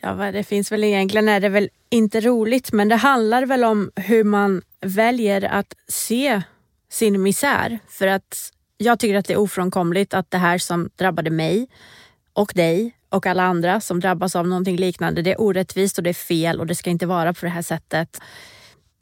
Ja, 0.00 0.12
det 0.32 0.44
finns 0.44 0.72
väl 0.72 0.84
egentligen 0.84 1.28
är 1.28 1.40
det 1.40 1.48
väl 1.48 1.68
inte 1.90 2.20
roligt, 2.20 2.72
men 2.72 2.88
det 2.88 2.96
handlar 2.96 3.46
väl 3.46 3.64
om 3.64 3.90
hur 3.96 4.24
man 4.24 4.62
väljer 4.80 5.42
att 5.42 5.74
se 5.88 6.42
sin 6.90 7.22
misär. 7.22 7.78
För 7.88 8.06
att 8.06 8.52
jag 8.78 8.98
tycker 8.98 9.14
att 9.14 9.26
det 9.26 9.32
är 9.32 9.38
ofrånkomligt 9.38 10.14
att 10.14 10.30
det 10.30 10.38
här 10.38 10.58
som 10.58 10.90
drabbade 10.96 11.30
mig 11.30 11.68
och 12.32 12.52
dig 12.54 12.95
och 13.08 13.26
alla 13.26 13.42
andra 13.42 13.80
som 13.80 14.00
drabbas 14.00 14.36
av 14.36 14.48
någonting 14.48 14.76
liknande, 14.76 15.22
det 15.22 15.32
är 15.32 15.40
orättvist 15.40 15.98
och 15.98 16.04
det 16.04 16.10
är 16.10 16.14
fel 16.14 16.60
och 16.60 16.66
det 16.66 16.74
ska 16.74 16.90
inte 16.90 17.06
vara 17.06 17.34
på 17.34 17.46
det 17.46 17.50
här 17.50 17.62
sättet. 17.62 18.20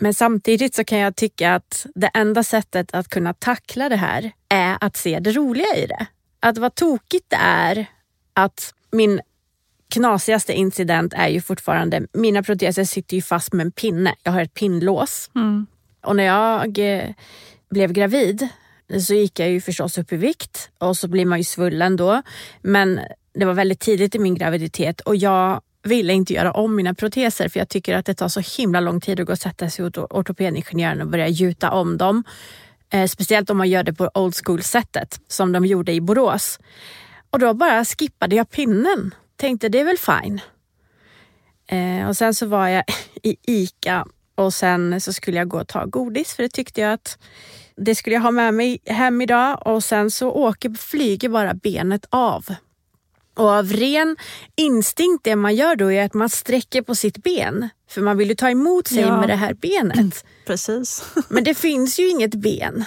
Men 0.01 0.15
samtidigt 0.15 0.75
så 0.75 0.85
kan 0.85 0.99
jag 0.99 1.17
tycka 1.17 1.55
att 1.55 1.87
det 1.95 2.11
enda 2.15 2.43
sättet 2.43 2.95
att 2.95 3.09
kunna 3.09 3.35
tackla 3.35 3.89
det 3.89 3.97
här 3.97 4.33
är 4.49 4.77
att 4.81 4.97
se 4.97 5.19
det 5.21 5.33
roliga 5.33 5.77
i 5.77 5.87
det. 5.87 6.07
Att 6.41 6.59
vad 6.59 6.75
tokigt 6.75 7.31
det 7.31 7.39
är 7.41 7.87
att 8.33 8.75
min 8.93 9.21
knasigaste 9.95 10.53
incident 10.53 11.13
är 11.13 11.29
ju 11.29 11.41
fortfarande, 11.41 12.07
mina 12.13 12.43
proteser 12.43 12.85
sitter 12.85 13.17
ju 13.17 13.23
fast 13.23 13.53
med 13.53 13.67
en 13.67 13.73
pinne. 13.73 14.15
Jag 14.23 14.33
har 14.33 14.43
ett 14.43 14.55
pinnlås. 14.55 15.31
Mm. 15.35 15.67
Och 16.03 16.17
när 16.17 16.25
jag 16.25 16.79
eh, 16.79 17.11
blev 17.71 17.93
gravid 17.93 18.49
så 19.01 19.15
gick 19.15 19.39
jag 19.39 19.51
ju 19.51 19.61
förstås 19.61 19.99
upp 19.99 20.13
i 20.13 20.17
vikt 20.17 20.71
och 20.79 20.97
så 20.97 21.09
blir 21.09 21.27
man 21.27 21.39
ju 21.39 21.45
svullen 21.45 21.97
då. 21.97 22.23
Men 22.63 23.01
det 23.35 23.45
var 23.45 23.55
väldigt 23.55 23.81
tidigt 23.81 24.15
i 24.15 24.19
min 24.19 24.35
graviditet 24.35 25.01
och 25.01 25.17
jag 25.17 25.61
ville 25.83 26.13
inte 26.13 26.33
göra 26.33 26.53
om 26.53 26.77
mina 26.77 26.95
proteser 26.95 27.49
för 27.49 27.61
jag 27.61 27.69
tycker 27.69 27.97
att 27.97 28.07
det 28.07 28.15
tar 28.15 28.29
så 28.29 28.41
himla 28.41 28.81
lång 28.81 29.01
tid 29.01 29.21
att 29.21 29.27
gå 29.27 29.33
och 29.33 29.39
sätta 29.39 29.71
sig 29.71 29.85
hos 29.85 29.97
ortopedingenjören 29.97 31.01
och 31.01 31.09
börja 31.09 31.29
gjuta 31.29 31.71
om 31.71 31.97
dem. 31.97 32.25
Eh, 32.91 33.07
speciellt 33.07 33.51
om 33.51 33.57
man 33.57 33.69
gör 33.69 33.83
det 33.83 33.93
på 33.93 34.11
old 34.15 34.35
school 34.45 34.63
sättet 34.63 35.21
som 35.29 35.53
de 35.53 35.65
gjorde 35.67 35.93
i 35.93 36.01
Borås. 36.01 36.59
Och 37.31 37.39
då 37.39 37.55
bara 37.55 37.85
skippade 37.85 38.37
jag 38.37 38.51
pinnen. 38.51 39.15
Tänkte 39.37 39.69
det 39.69 39.81
är 39.81 39.85
väl 39.85 39.99
fine. 39.99 40.41
Eh, 41.67 42.09
och 42.09 42.17
sen 42.17 42.35
så 42.35 42.47
var 42.47 42.69
jag 42.69 42.85
i 43.23 43.37
ICA 43.47 44.07
och 44.35 44.55
sen 44.55 45.01
så 45.01 45.13
skulle 45.13 45.37
jag 45.37 45.49
gå 45.49 45.61
och 45.61 45.69
ta 45.69 45.85
godis 45.85 46.35
för 46.35 46.43
det 46.43 46.49
tyckte 46.49 46.81
jag 46.81 46.93
att 46.93 47.19
det 47.77 47.95
skulle 47.95 48.15
jag 48.15 48.23
ha 48.23 48.31
med 48.31 48.55
mig 48.55 48.79
hem 48.87 49.21
idag 49.21 49.67
och 49.67 49.85
sen 49.85 50.11
så 50.11 50.31
åker, 50.31 50.71
flyger 50.71 51.29
bara 51.29 51.55
benet 51.55 52.07
av. 52.11 52.47
Och 53.35 53.51
av 53.51 53.73
ren 53.73 54.17
instinkt, 54.57 55.25
det 55.25 55.37
man 55.37 55.55
gör 55.55 55.77
då 55.77 55.93
är 55.93 56.05
att 56.05 56.15
man 56.15 56.31
sträcker 56.31 56.83
på 56.83 56.95
sitt 56.95 57.23
ben. 57.23 57.69
För 57.91 58.01
man 58.01 58.17
vill 58.17 58.29
ju 58.29 58.35
ta 58.35 58.51
emot 58.51 58.89
sig 58.89 59.01
ja. 59.01 59.21
med 59.21 59.29
det 59.29 59.35
här 59.35 59.55
benet. 59.55 60.25
Precis. 60.47 61.05
Men 61.29 61.45
det 61.45 61.55
finns 61.55 61.99
ju 61.99 62.09
inget 62.09 62.35
ben. 62.35 62.85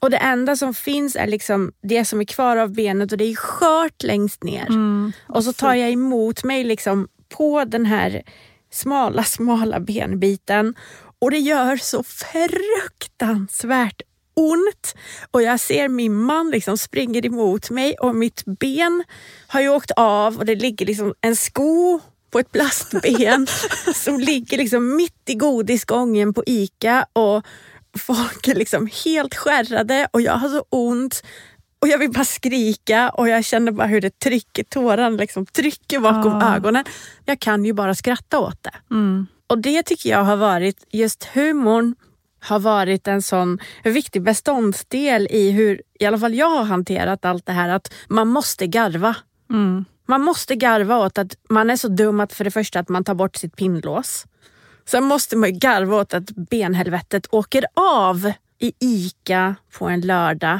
Och 0.00 0.10
det 0.10 0.16
enda 0.16 0.56
som 0.56 0.74
finns 0.74 1.16
är 1.16 1.26
liksom 1.26 1.72
det 1.82 2.04
som 2.04 2.20
är 2.20 2.24
kvar 2.24 2.56
av 2.56 2.72
benet 2.72 3.12
och 3.12 3.18
det 3.18 3.24
är 3.24 3.36
skört 3.36 4.02
längst 4.02 4.44
ner. 4.44 4.66
Mm. 4.66 5.12
Och 5.28 5.44
så 5.44 5.52
tar 5.52 5.74
jag 5.74 5.90
emot 5.90 6.44
mig 6.44 6.64
liksom 6.64 7.08
på 7.28 7.64
den 7.64 7.86
här 7.86 8.22
smala, 8.70 9.24
smala 9.24 9.80
benbiten 9.80 10.74
och 11.18 11.30
det 11.30 11.38
gör 11.38 11.76
så 11.76 12.02
fruktansvärt 12.02 14.02
ont 14.38 14.94
och 15.30 15.42
jag 15.42 15.60
ser 15.60 15.88
min 15.88 16.14
man 16.14 16.50
liksom 16.50 16.78
springer 16.78 17.26
emot 17.26 17.70
mig 17.70 17.94
och 17.98 18.14
mitt 18.14 18.44
ben 18.44 19.04
har 19.46 19.60
ju 19.60 19.68
åkt 19.68 19.90
av 19.90 20.38
och 20.38 20.46
det 20.46 20.54
ligger 20.54 20.86
liksom 20.86 21.14
en 21.20 21.36
sko 21.36 22.00
på 22.30 22.38
ett 22.38 22.52
plastben 22.52 23.46
som 23.94 24.20
ligger 24.20 24.58
liksom 24.58 24.96
mitt 24.96 25.22
i 25.26 25.34
godisgången 25.34 26.34
på 26.34 26.42
ICA 26.46 27.06
och 27.12 27.46
folk 27.98 28.48
är 28.48 28.54
liksom 28.54 28.88
helt 29.04 29.34
skärrade 29.34 30.08
och 30.12 30.20
jag 30.20 30.32
har 30.32 30.48
så 30.48 30.64
ont 30.70 31.22
och 31.80 31.88
jag 31.88 31.98
vill 31.98 32.10
bara 32.10 32.24
skrika 32.24 33.10
och 33.10 33.28
jag 33.28 33.44
känner 33.44 33.72
bara 33.72 33.86
hur 33.86 34.00
det 34.00 34.18
trycker, 34.18 34.64
tårarna 34.64 35.16
liksom 35.16 35.46
trycker 35.46 36.00
bakom 36.00 36.34
ah. 36.34 36.56
ögonen. 36.56 36.84
Jag 37.24 37.40
kan 37.40 37.64
ju 37.64 37.72
bara 37.72 37.94
skratta 37.94 38.38
åt 38.38 38.62
det. 38.62 38.94
Mm. 38.94 39.26
Och 39.46 39.58
det 39.58 39.82
tycker 39.82 40.10
jag 40.10 40.24
har 40.24 40.36
varit, 40.36 40.86
just 40.90 41.24
humorn 41.24 41.94
har 42.40 42.58
varit 42.58 43.08
en 43.08 43.22
sån 43.22 43.58
viktig 43.84 44.22
beståndsdel 44.22 45.28
i 45.30 45.50
hur 45.50 45.82
i 46.00 46.04
alla 46.04 46.18
fall 46.18 46.34
jag 46.34 46.50
har 46.50 46.64
hanterat 46.64 47.24
allt 47.24 47.46
det 47.46 47.52
här. 47.52 47.68
Att 47.68 47.94
man 48.08 48.28
måste 48.28 48.66
garva. 48.66 49.16
Mm. 49.50 49.84
Man 50.06 50.22
måste 50.22 50.56
garva 50.56 50.98
åt 50.98 51.18
att 51.18 51.36
man 51.48 51.70
är 51.70 51.76
så 51.76 51.88
dum 51.88 52.20
att 52.20 52.32
för 52.32 52.44
det 52.44 52.50
första 52.50 52.80
att 52.80 52.88
man 52.88 53.04
tar 53.04 53.14
bort 53.14 53.36
sitt 53.36 53.56
pinnlås. 53.56 54.26
Sen 54.84 55.04
måste 55.04 55.36
man 55.36 55.58
garva 55.58 55.96
åt 55.96 56.14
att 56.14 56.30
benhelvetet 56.30 57.26
åker 57.30 57.64
av 57.74 58.32
i 58.58 58.72
ICA 58.78 59.54
på 59.78 59.88
en 59.88 60.00
lördag. 60.00 60.58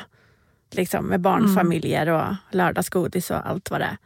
Liksom 0.71 1.07
med 1.07 1.21
barnfamiljer 1.21 2.09
och 2.09 2.35
lördagsgodis 2.51 3.31
och 3.31 3.49
allt 3.49 3.71
vad 3.71 3.81
det 3.81 3.85
är. 3.85 3.97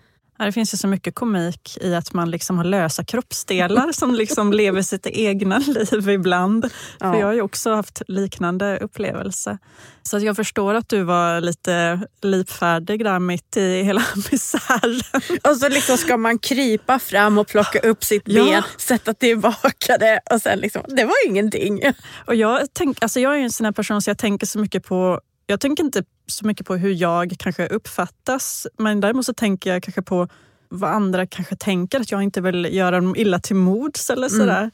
Det 0.45 0.53
finns 0.53 0.75
ju 0.75 0.79
så 0.79 0.89
mycket 0.89 1.15
komik 1.15 1.79
i 1.81 1.95
att 1.95 2.13
man 2.13 2.31
liksom 2.31 2.57
har 2.57 2.65
lösa 2.65 3.05
kroppsdelar 3.05 3.93
som 3.93 4.15
liksom 4.15 4.53
lever 4.53 4.83
sitt 4.83 5.07
egna 5.07 5.59
liv 5.59 6.09
ibland. 6.09 6.71
Ja. 7.01 7.13
För 7.13 7.21
jag 7.21 7.27
har 7.27 7.35
ju 7.35 7.43
också 7.43 7.75
haft 7.75 8.03
liknande 8.09 8.79
upplevelser. 8.79 9.59
Så 10.03 10.19
jag 10.19 10.37
förstår 10.37 10.75
att 10.75 10.89
du 10.89 11.03
var 11.03 11.41
lite 11.41 12.01
lipfärdig 12.23 13.05
där 13.05 13.19
mitt 13.19 13.57
i 13.57 13.83
hela 13.83 14.03
misären. 14.33 15.01
Och 15.45 15.57
så 15.57 15.69
liksom 15.69 15.97
ska 15.97 16.17
man 16.17 16.39
krypa 16.39 16.99
fram 16.99 17.39
och 17.39 17.49
plocka 17.49 17.79
upp 17.79 18.05
sitt 18.05 18.25
ben, 18.25 18.49
ja. 18.49 18.63
sätta 18.79 19.15
tillbaka 19.15 19.99
det 19.99 20.21
och 20.31 20.43
sen 20.43 20.59
liksom, 20.59 20.83
det 20.89 21.05
var 21.05 21.27
ingenting. 21.27 21.83
Och 22.27 22.35
jag, 22.35 22.61
tänk, 22.73 23.03
alltså 23.03 23.21
jag 23.21 23.37
är 23.37 23.41
en 23.41 23.53
sån 23.53 23.65
här 23.65 23.73
person 23.73 24.03
så 24.03 24.11
jag 24.11 24.19
tänker 24.19 24.47
så 24.47 24.59
mycket 24.59 24.85
på 24.85 25.21
jag 25.47 25.61
tänker 25.61 25.85
inte 25.85 26.03
så 26.33 26.47
mycket 26.47 26.67
på 26.67 26.77
hur 26.77 26.91
jag 26.91 27.35
kanske 27.39 27.67
uppfattas, 27.67 28.67
men 28.79 29.01
däremot 29.01 29.27
så 29.27 29.35
tänker 29.35 29.73
jag 29.73 29.83
kanske 29.83 30.03
på 30.03 30.29
vad 30.69 30.91
andra 30.91 31.27
kanske 31.27 31.57
tänker, 31.57 32.01
att 32.01 32.11
jag 32.11 32.23
inte 32.23 32.41
vill 32.41 32.69
göra 32.75 33.01
dem 33.01 33.17
illa 33.17 33.39
till 33.39 33.57
mods 33.57 34.11
eller 34.11 34.27
mm. 34.27 34.41
sådär. 34.41 34.59
Mm. 34.59 34.71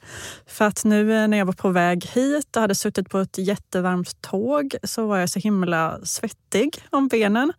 För 0.47 0.65
att 0.65 0.85
nu 0.85 1.15
eh, 1.17 1.29
när 1.29 1.39
jag 1.39 1.47
var 1.47 1.53
på 1.53 1.69
väg 1.69 2.05
hit 2.05 2.57
och 2.57 2.63
hade 2.63 2.75
suttit 2.75 3.11
på 3.11 3.19
ett 3.19 3.39
jättevarmt 3.39 4.23
tåg 4.23 4.75
så 4.83 5.07
var 5.07 5.19
jag 5.19 5.31
så 5.31 5.39
himla 5.39 5.99
svettig 6.05 6.83
om 6.91 7.09
benen. 7.09 7.53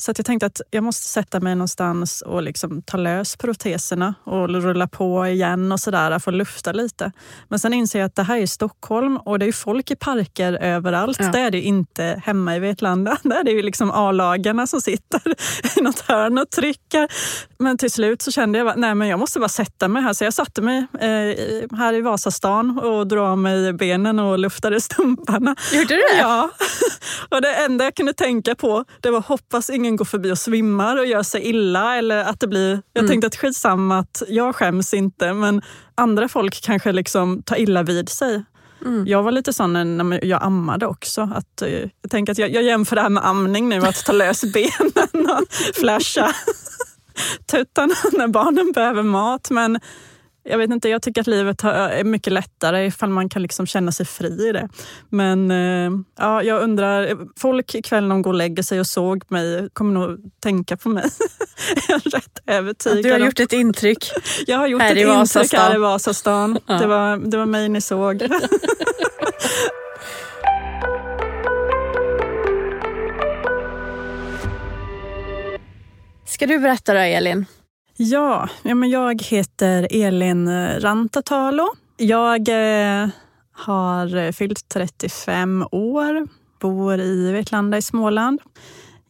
Så 0.00 0.10
att 0.10 0.18
jag 0.18 0.26
tänkte 0.26 0.46
att 0.46 0.60
jag 0.70 0.84
måste 0.84 1.06
sätta 1.06 1.40
mig 1.40 1.54
någonstans 1.54 2.22
och 2.22 2.42
liksom 2.42 2.82
ta 2.82 2.96
lös 2.96 3.36
proteserna 3.36 4.14
och 4.24 4.48
rulla 4.48 4.88
på 4.88 5.26
igen 5.26 5.72
och 5.72 5.80
sådär, 5.80 6.18
få 6.18 6.30
lufta 6.30 6.72
lite. 6.72 7.12
Men 7.48 7.58
sen 7.58 7.74
inser 7.74 7.98
jag 7.98 8.06
att 8.06 8.14
det 8.14 8.22
här 8.22 8.38
är 8.38 8.46
Stockholm 8.46 9.16
och 9.16 9.38
det 9.38 9.46
är 9.46 9.52
folk 9.52 9.90
i 9.90 9.96
parker 9.96 10.52
överallt. 10.52 11.18
Ja. 11.20 11.30
Det 11.32 11.40
är 11.40 11.50
det 11.50 11.60
inte 11.60 12.22
hemma 12.24 12.56
i 12.56 12.58
Vetlanda. 12.58 13.18
Där 13.22 13.40
är 13.40 13.44
det 13.44 13.50
ju 13.50 13.62
liksom 13.62 13.90
A-lagarna 13.90 14.66
som 14.66 14.80
sitter 14.80 15.20
i 15.78 15.82
något 15.82 16.00
hörn 16.00 16.38
och 16.38 16.50
trycker. 16.50 17.08
Men 17.58 17.78
till 17.78 17.90
slut 17.90 18.22
så 18.22 18.30
kände 18.30 18.58
jag 18.58 18.68
att 18.68 19.08
jag 19.08 19.18
måste 19.18 19.38
bara 19.38 19.48
sätta 19.48 19.88
mig 19.88 20.02
här. 20.02 20.12
Så 20.12 20.24
jag 20.24 20.34
satte 20.34 20.62
mig 20.62 20.78
eh, 20.78 21.78
här 21.78 21.94
i 21.94 22.00
Vasastan 22.00 22.78
och 22.78 23.06
drog 23.06 23.24
av 23.24 23.38
mig 23.38 23.72
benen 23.72 24.18
och 24.18 24.38
luftade 24.38 24.80
stumparna. 24.80 25.56
Gjorde 25.72 25.94
du 25.94 25.96
det? 25.96 26.18
Ja. 26.20 26.50
och 27.28 27.42
det 27.42 27.54
enda 27.54 27.84
jag 27.84 27.94
kunde 27.94 28.12
tänka 28.12 28.54
på 28.54 28.84
det 29.00 29.10
var 29.10 29.20
hoppas 29.20 29.70
ingen 29.70 29.89
ingen 29.90 29.96
går 29.96 30.04
förbi 30.04 30.32
och 30.32 30.38
svimmar 30.38 30.96
och 30.96 31.06
gör 31.06 31.22
sig 31.22 31.42
illa. 31.42 31.96
Eller 31.96 32.24
att 32.24 32.40
det 32.40 32.46
blir, 32.46 32.82
jag 32.92 33.00
mm. 33.00 33.08
tänkte 33.08 33.26
att 33.26 33.36
skitsamma 33.36 33.98
att 33.98 34.22
jag 34.28 34.54
skäms 34.54 34.94
inte 34.94 35.32
men 35.32 35.62
andra 35.94 36.28
folk 36.28 36.62
kanske 36.62 36.92
liksom 36.92 37.42
tar 37.42 37.56
illa 37.56 37.82
vid 37.82 38.08
sig. 38.08 38.44
Mm. 38.84 39.06
Jag 39.06 39.22
var 39.22 39.32
lite 39.32 39.52
sån 39.52 39.72
när 39.72 40.24
jag 40.24 40.42
ammade 40.42 40.86
också. 40.86 41.28
Att, 41.34 41.62
eh, 41.62 41.88
jag 42.02 42.10
tänker 42.10 42.32
att 42.32 42.38
jag, 42.38 42.50
jag 42.50 42.62
jämför 42.62 42.96
det 42.96 43.02
här 43.02 43.08
med 43.08 43.26
amning 43.26 43.68
nu, 43.68 43.78
att 43.78 44.04
ta 44.04 44.12
lös 44.12 44.44
benen 44.52 45.30
och 45.30 45.52
flasha 45.74 46.32
tuttarna 47.50 47.94
när 48.12 48.28
barnen 48.28 48.72
behöver 48.72 49.02
mat. 49.02 49.50
Men 49.50 49.80
jag 50.42 50.58
vet 50.58 50.70
inte, 50.70 50.88
jag 50.88 51.02
tycker 51.02 51.20
att 51.20 51.26
livet 51.26 51.64
är 51.64 52.04
mycket 52.04 52.32
lättare 52.32 52.86
ifall 52.86 53.10
man 53.10 53.28
kan 53.28 53.42
liksom 53.42 53.66
känna 53.66 53.92
sig 53.92 54.06
fri 54.06 54.48
i 54.48 54.52
det. 54.52 54.68
Men 55.08 55.50
eh, 55.50 55.90
ja, 56.18 56.42
jag 56.42 56.62
undrar, 56.62 57.18
folk 57.40 57.74
ikväll 57.74 58.02
när 58.02 58.14
de 58.14 58.22
går 58.22 58.30
och 58.30 58.36
lägger 58.36 58.62
sig 58.62 58.80
och 58.80 58.86
såg 58.86 59.24
mig 59.28 59.68
kommer 59.72 59.92
nog 59.94 60.18
tänka 60.42 60.76
på 60.76 60.88
mig. 60.88 61.04
jag 61.88 62.06
är 62.06 62.10
rätt 62.10 62.38
övertygad. 62.46 63.02
Du 63.02 63.12
har 63.12 63.18
gjort 63.18 63.40
ett 63.40 63.52
intryck 63.52 64.12
Jag 64.46 64.58
har 64.58 64.66
gjort 64.66 64.82
här 64.82 64.90
ett 64.90 64.96
i 64.96 65.00
intryck 65.00 65.16
Vasastan. 65.16 65.60
här 65.60 65.74
i 65.74 65.78
Vasastan. 65.78 66.58
Ja. 66.66 66.74
Det, 66.74 66.86
var, 66.86 67.16
det 67.16 67.36
var 67.36 67.46
mig 67.46 67.68
ni 67.68 67.80
såg. 67.80 68.22
Ska 76.24 76.46
du 76.46 76.58
berätta 76.58 76.94
då, 76.94 77.00
Elin? 77.00 77.46
Ja, 78.02 78.48
ja 78.62 78.74
men 78.74 78.90
jag 78.90 79.22
heter 79.22 79.88
Elin 79.90 80.48
Rantatalo. 80.80 81.68
Jag 81.96 82.48
eh, 82.48 83.08
har 83.52 84.16
eh, 84.16 84.32
fyllt 84.32 84.68
35 84.68 85.66
år, 85.70 86.28
bor 86.60 87.00
i 87.00 87.32
Vetlanda 87.32 87.78
i 87.78 87.82
Småland. 87.82 88.40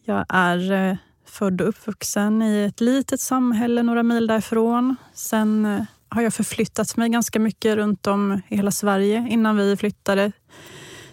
Jag 0.04 0.24
är 0.28 0.72
eh, 0.72 0.96
född 1.26 1.60
och 1.60 1.68
uppvuxen 1.68 2.42
i 2.42 2.64
ett 2.64 2.80
litet 2.80 3.20
samhälle 3.20 3.82
några 3.82 4.02
mil 4.02 4.26
därifrån. 4.26 4.96
Sen 5.14 5.66
eh, 5.66 5.82
har 6.08 6.22
jag 6.22 6.34
förflyttat 6.34 6.96
mig 6.96 7.08
ganska 7.08 7.38
mycket 7.40 7.76
runt 7.76 8.06
om 8.06 8.40
i 8.48 8.56
hela 8.56 8.70
Sverige 8.70 9.26
innan 9.30 9.56
vi 9.56 9.76
flyttade 9.76 10.32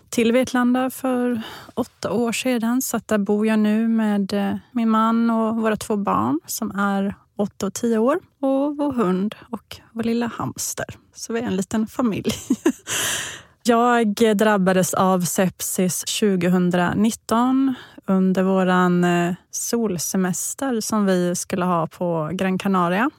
till 0.10 0.32
Vetlanda 0.32 0.90
för 0.90 1.42
åtta 1.74 2.12
år 2.12 2.32
sedan. 2.32 2.82
Så 2.82 2.98
att 2.98 3.08
där 3.08 3.18
bor 3.18 3.48
jag 3.48 3.60
nu 3.60 3.88
med 3.88 4.34
eh, 4.34 4.56
min 4.72 4.90
man 4.90 5.30
och 5.30 5.56
våra 5.56 5.76
två 5.76 5.96
barn 5.96 6.40
som 6.46 6.72
är 6.72 7.16
8 7.38 7.68
och 7.68 7.74
10 7.74 7.98
år 7.98 8.20
och 8.40 8.78
vår 8.78 8.94
hund 8.94 9.36
och 9.52 9.78
vår 9.92 10.04
lilla 10.04 10.28
hamster. 10.28 10.86
Så 11.16 11.34
vi 11.34 11.40
är 11.40 11.44
en 11.44 11.56
liten 11.56 11.88
familj. 11.88 12.32
Jag 13.64 14.14
drabbades 14.36 14.94
av 14.94 15.22
sepsis 15.22 16.04
2019 16.20 17.74
under 18.06 18.44
vår 18.44 18.68
eh, 19.06 19.36
solsemester 19.52 20.82
som 20.82 21.06
vi 21.06 21.36
skulle 21.36 21.66
ha 21.66 21.88
på 21.88 22.30
Gran 22.34 22.58
Canaria. 22.58 23.10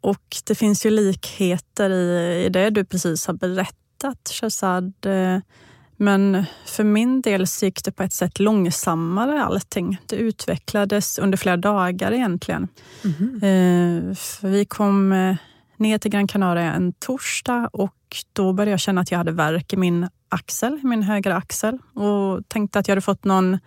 Och 0.00 0.36
det 0.46 0.54
finns 0.54 0.86
ju 0.86 0.90
likheter 0.90 1.90
i, 1.90 2.44
i 2.44 2.48
det 2.48 2.70
du 2.70 2.84
precis 2.84 3.26
har 3.26 3.34
berättat, 3.34 4.30
Shazad. 4.32 4.92
Eh, 5.06 5.38
men 6.00 6.44
för 6.64 6.84
min 6.84 7.20
del 7.20 7.46
så 7.46 7.64
gick 7.64 7.84
det 7.84 7.92
på 7.92 8.02
ett 8.02 8.12
sätt 8.12 8.38
långsammare 8.38 9.42
allting. 9.44 9.98
Det 10.06 10.16
utvecklades 10.16 11.18
under 11.18 11.38
flera 11.38 11.56
dagar 11.56 12.12
egentligen. 12.12 12.68
Eh, 13.34 14.14
för 14.14 14.48
vi 14.48 14.64
kom 14.64 15.12
eh, 15.12 15.36
ner 15.76 15.98
till 15.98 16.10
Gran 16.10 16.28
Canaria 16.28 16.72
en 16.72 16.92
torsdag 16.92 17.70
och 17.72 17.94
då 18.32 18.52
började 18.52 18.70
jag 18.70 18.80
känna 18.80 19.00
att 19.00 19.10
jag 19.10 19.18
hade 19.18 19.32
värk 19.32 19.72
i 19.72 19.76
min 19.76 20.08
axel, 20.28 20.80
min 20.82 21.02
högra 21.02 21.36
axel 21.36 21.78
och 21.94 22.48
tänkte 22.48 22.78
att 22.78 22.88
jag 22.88 22.92
hade 22.92 23.00
fått 23.00 23.24
någon 23.24 23.58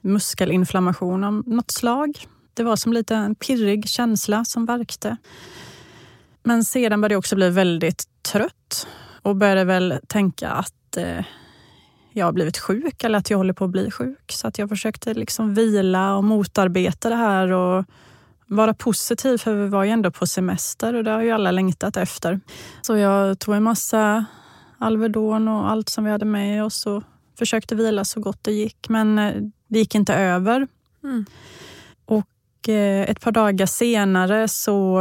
muskelinflammation 0.00 1.24
av 1.24 1.42
något 1.46 1.70
slag. 1.70 2.26
Det 2.54 2.62
var 2.62 2.76
som 2.76 2.92
lite 2.92 3.14
en 3.14 3.34
pirrig 3.34 3.88
känsla 3.88 4.44
som 4.44 4.66
värkte. 4.66 5.16
Men 6.42 6.64
sedan 6.64 7.00
började 7.00 7.14
jag 7.14 7.18
också 7.18 7.36
bli 7.36 7.50
väldigt 7.50 8.04
trött 8.32 8.86
och 9.22 9.36
började 9.36 9.64
väl 9.64 10.00
tänka 10.06 10.50
att 10.50 10.96
eh, 10.96 11.24
jag 12.20 12.26
har 12.26 12.32
blivit 12.32 12.58
sjuk 12.58 13.04
eller 13.04 13.18
att 13.18 13.30
jag 13.30 13.38
håller 13.38 13.52
på 13.52 13.64
att 13.64 13.70
bli 13.70 13.90
sjuk. 13.90 14.32
Så 14.32 14.48
att 14.48 14.58
jag 14.58 14.68
försökte 14.68 15.14
liksom 15.14 15.54
vila 15.54 16.16
och 16.16 16.24
motarbeta 16.24 17.08
det 17.08 17.16
här 17.16 17.52
och 17.52 17.84
vara 18.46 18.74
positiv 18.74 19.38
för 19.38 19.54
vi 19.54 19.68
var 19.68 19.84
ju 19.84 19.90
ändå 19.90 20.10
på 20.10 20.26
semester 20.26 20.94
och 20.94 21.04
det 21.04 21.10
har 21.10 21.22
ju 21.22 21.30
alla 21.30 21.50
längtat 21.50 21.96
efter. 21.96 22.40
Så 22.82 22.96
jag 22.96 23.38
tog 23.38 23.54
en 23.54 23.62
massa 23.62 24.24
Alvedon 24.78 25.48
och 25.48 25.70
allt 25.70 25.88
som 25.88 26.04
vi 26.04 26.10
hade 26.10 26.24
med 26.24 26.64
oss 26.64 26.86
och 26.86 27.02
försökte 27.38 27.74
vila 27.74 28.04
så 28.04 28.20
gott 28.20 28.38
det 28.42 28.52
gick. 28.52 28.88
Men 28.88 29.18
eh, 29.18 29.34
det 29.68 29.78
gick 29.78 29.94
inte 29.94 30.14
över. 30.14 30.68
Mm. 31.04 31.24
Och 32.04 32.68
eh, 32.68 33.10
ett 33.10 33.20
par 33.20 33.32
dagar 33.32 33.66
senare 33.66 34.48
så 34.48 35.00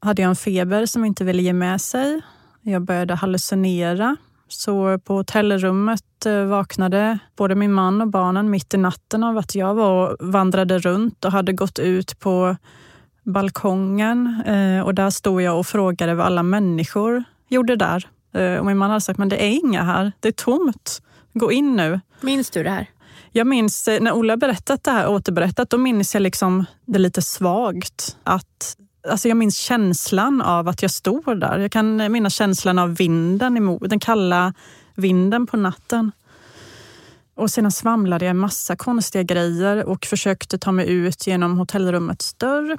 hade 0.00 0.22
jag 0.22 0.28
en 0.28 0.36
feber 0.36 0.86
som 0.86 1.04
inte 1.04 1.24
ville 1.24 1.42
ge 1.42 1.52
med 1.52 1.80
sig. 1.80 2.20
Jag 2.62 2.82
började 2.82 3.14
hallucinera. 3.14 4.16
Så 4.52 4.98
på 4.98 5.14
hotellrummet 5.14 6.26
eh, 6.26 6.44
vaknade 6.44 7.18
både 7.36 7.54
min 7.54 7.72
man 7.72 8.00
och 8.00 8.08
barnen 8.08 8.50
mitt 8.50 8.74
i 8.74 8.76
natten 8.76 9.24
av 9.24 9.38
att 9.38 9.54
jag 9.54 9.74
var 9.74 10.08
och 10.08 10.16
vandrade 10.28 10.78
runt 10.78 11.24
och 11.24 11.32
hade 11.32 11.52
gått 11.52 11.78
ut 11.78 12.18
på 12.20 12.56
balkongen. 13.24 14.42
Eh, 14.46 14.80
Och 14.80 14.94
där 14.94 15.10
stod 15.10 15.42
jag 15.42 15.58
och 15.58 15.66
frågade 15.66 16.14
vad 16.14 16.26
alla 16.26 16.42
människor 16.42 17.24
gjorde 17.48 17.76
där. 17.76 18.08
Eh, 18.34 18.54
Och 18.56 18.66
min 18.66 18.78
man 18.78 18.90
hade 18.90 19.00
sagt, 19.00 19.18
men 19.18 19.28
det 19.28 19.44
är 19.44 19.50
inga 19.50 19.82
här. 19.82 20.12
Det 20.20 20.28
är 20.28 20.32
tomt. 20.32 21.02
Gå 21.34 21.52
in 21.52 21.76
nu. 21.76 22.00
Minns 22.20 22.50
du 22.50 22.62
det 22.62 22.70
här? 22.70 22.86
Jag 23.32 23.46
minns 23.46 23.88
när 24.00 24.12
Ola 24.12 24.36
berättat 24.36 24.84
det 24.84 24.90
här, 24.90 25.08
återberättat, 25.08 25.70
då 25.70 25.78
minns 25.78 26.14
jag 26.14 26.22
liksom 26.22 26.64
det 26.86 26.98
lite 26.98 27.22
svagt. 27.22 28.16
Att, 28.24 28.76
alltså 29.08 29.28
jag 29.28 29.36
minns 29.36 29.56
känslan 29.56 30.42
av 30.42 30.68
att 30.68 30.82
jag 30.82 30.90
står 30.90 31.34
där. 31.34 31.58
Jag 31.58 31.72
kan 31.72 32.12
minnas 32.12 32.34
känslan 32.34 32.78
av 32.78 32.96
vinden, 32.96 33.56
emot, 33.56 33.90
den 33.90 34.00
kalla 34.00 34.54
vinden 34.94 35.46
på 35.46 35.56
natten. 35.56 36.12
Och 37.34 37.50
sedan 37.50 37.72
svamlade 37.72 38.24
jag 38.24 38.30
en 38.30 38.38
massa 38.38 38.76
konstiga 38.76 39.22
grejer 39.22 39.84
och 39.84 40.06
försökte 40.06 40.58
ta 40.58 40.72
mig 40.72 40.90
ut 40.90 41.26
genom 41.26 41.58
hotellrummets 41.58 42.34
dörr. 42.34 42.78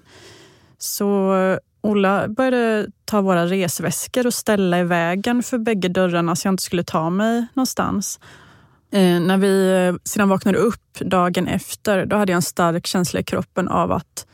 Så 0.77 1.35
eh, 1.35 1.57
Ola 1.81 2.27
började 2.27 2.87
ta 3.05 3.21
våra 3.21 3.45
resväskor 3.45 4.27
och 4.27 4.33
ställa 4.33 4.79
i 4.79 4.83
vägen 4.83 5.43
för 5.43 5.57
bägge 5.57 5.87
dörrarna 5.87 6.35
så 6.35 6.47
jag 6.47 6.53
inte 6.53 6.63
skulle 6.63 6.83
ta 6.83 7.09
mig 7.09 7.45
någonstans. 7.53 8.19
Eh, 8.91 9.19
när 9.19 9.37
vi 9.37 9.85
eh, 9.87 9.95
sedan 10.03 10.29
vaknade 10.29 10.57
upp 10.57 10.99
dagen 10.99 11.47
efter, 11.47 12.05
då 12.05 12.15
hade 12.15 12.31
jag 12.31 12.35
en 12.35 12.41
stark 12.41 12.87
känsla 12.87 13.19
i 13.19 13.23
kroppen 13.23 13.67
av 13.67 13.91
att 13.91 14.25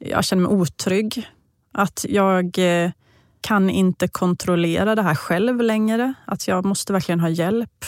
jag 0.00 0.24
kände 0.24 0.48
mig 0.48 0.52
otrygg. 0.52 1.28
Att 1.72 2.06
jag 2.08 2.58
eh, 2.58 2.90
kan 3.40 3.70
inte 3.70 4.08
kontrollera 4.08 4.94
det 4.94 5.02
här 5.02 5.14
själv 5.14 5.62
längre. 5.62 6.14
Att 6.24 6.48
jag 6.48 6.64
måste 6.64 6.92
verkligen 6.92 7.20
ha 7.20 7.28
hjälp. 7.28 7.84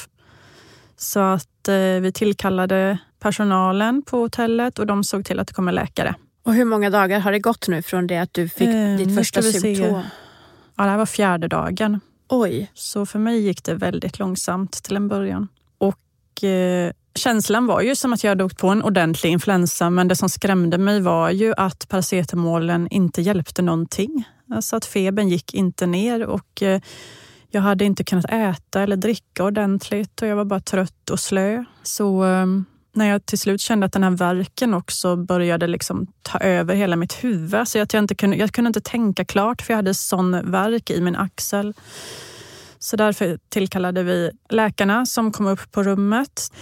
Så 0.96 1.20
att 1.20 1.68
eh, 1.68 1.75
vi 1.75 2.12
tillkallade 2.14 2.98
personalen 3.20 4.03
på 4.03 4.18
hotellet 4.18 4.79
och 4.79 4.87
de 4.87 5.05
såg 5.05 5.25
till 5.25 5.40
att 5.40 5.46
det 5.48 5.55
kom 5.55 5.68
en 5.68 5.75
läkare. 5.75 6.14
Och 6.42 6.55
hur 6.55 6.64
många 6.64 6.90
dagar 6.90 7.20
har 7.20 7.33
det 7.33 7.38
gått 7.38 7.68
nu 7.68 7.83
från 7.83 8.07
det 8.07 8.18
att 8.18 8.35
du 8.35 8.48
fick 8.48 8.68
Eh, 8.68 8.96
ditt 8.96 9.16
första 9.16 9.42
se. 9.42 9.53
symptom? 9.53 10.03
Ja, 10.77 10.85
det 10.85 10.90
här 10.90 10.98
var 10.98 11.07
fjärde 11.07 11.48
dagen. 11.48 12.01
Oj. 12.29 12.70
Så 12.75 13.07
för 13.07 13.18
mig 13.18 13.40
gick 13.40 13.64
det 13.64 13.75
väldigt 13.75 14.18
långsamt 14.18 14.72
till 14.72 14.96
en 14.96 15.09
början. 15.09 15.48
Och 15.79 16.44
eh, 16.44 16.92
känslan 17.14 17.66
var 17.66 17.81
ju 17.81 17.96
som 17.96 18.12
att 18.12 18.25
jag 18.25 18.31
hade 18.31 18.44
åkt 18.44 18.59
på 18.59 18.68
en 18.68 18.83
ordentlig 18.83 19.31
influensa 19.31 19.90
men 19.90 20.09
det 20.09 20.16
som 20.16 20.29
skrämde 20.29 20.79
mig 20.79 21.01
var 21.01 21.31
ju 21.31 21.55
att 21.57 21.88
paracetamolen 21.88 22.88
inte 22.90 23.22
hjälpte 23.22 23.62
någonting. 23.62 24.25
Alltså 24.51 24.77
att 24.77 24.85
febern 24.85 25.29
gick 25.29 25.55
inte 25.55 25.87
ner 25.87 26.27
och 26.27 26.62
eh, 26.62 26.81
jag 27.51 27.62
hade 27.62 27.85
inte 27.85 28.05
kunnat 28.05 28.31
äta 28.31 28.83
eller 28.83 28.96
dricka 28.96 29.44
ordentligt 29.44 30.22
och 30.22 30.29
jag 30.29 30.37
var 30.37 30.44
bara 30.44 30.61
trött 30.61 31.11
och 31.11 31.20
slö. 31.20 31.64
Så 31.83 32.25
eh, 32.25 32.46
när 32.94 33.07
jag 33.07 33.27
till 33.27 33.38
slut 33.38 33.61
kände 33.61 33.87
att 33.87 33.92
den 33.92 34.03
här 34.03 34.11
verken 34.11 34.75
också 34.75 35.16
började 35.16 35.66
liksom 35.66 36.07
ta 36.22 36.38
över 36.38 36.75
hela 36.75 36.96
mitt 36.96 37.25
huvud. 37.25 37.68
Så 37.68 37.83
att 37.83 37.92
jag, 37.92 38.03
inte 38.03 38.14
kunde, 38.14 38.37
jag 38.37 38.53
kunde 38.53 38.68
inte 38.68 38.81
tänka 38.81 39.25
klart 39.25 39.62
för 39.62 39.72
jag 39.72 39.77
hade 39.77 39.94
sån 39.94 40.51
verk 40.51 40.90
i 40.90 41.01
min 41.01 41.16
axel. 41.16 41.75
Så 42.79 42.96
därför 42.96 43.38
tillkallade 43.48 44.03
vi 44.03 44.31
läkarna 44.48 45.07
som 45.07 45.33
kom 45.33 45.46
upp 45.46 45.72
på 45.72 45.83
rummet. 45.83 46.53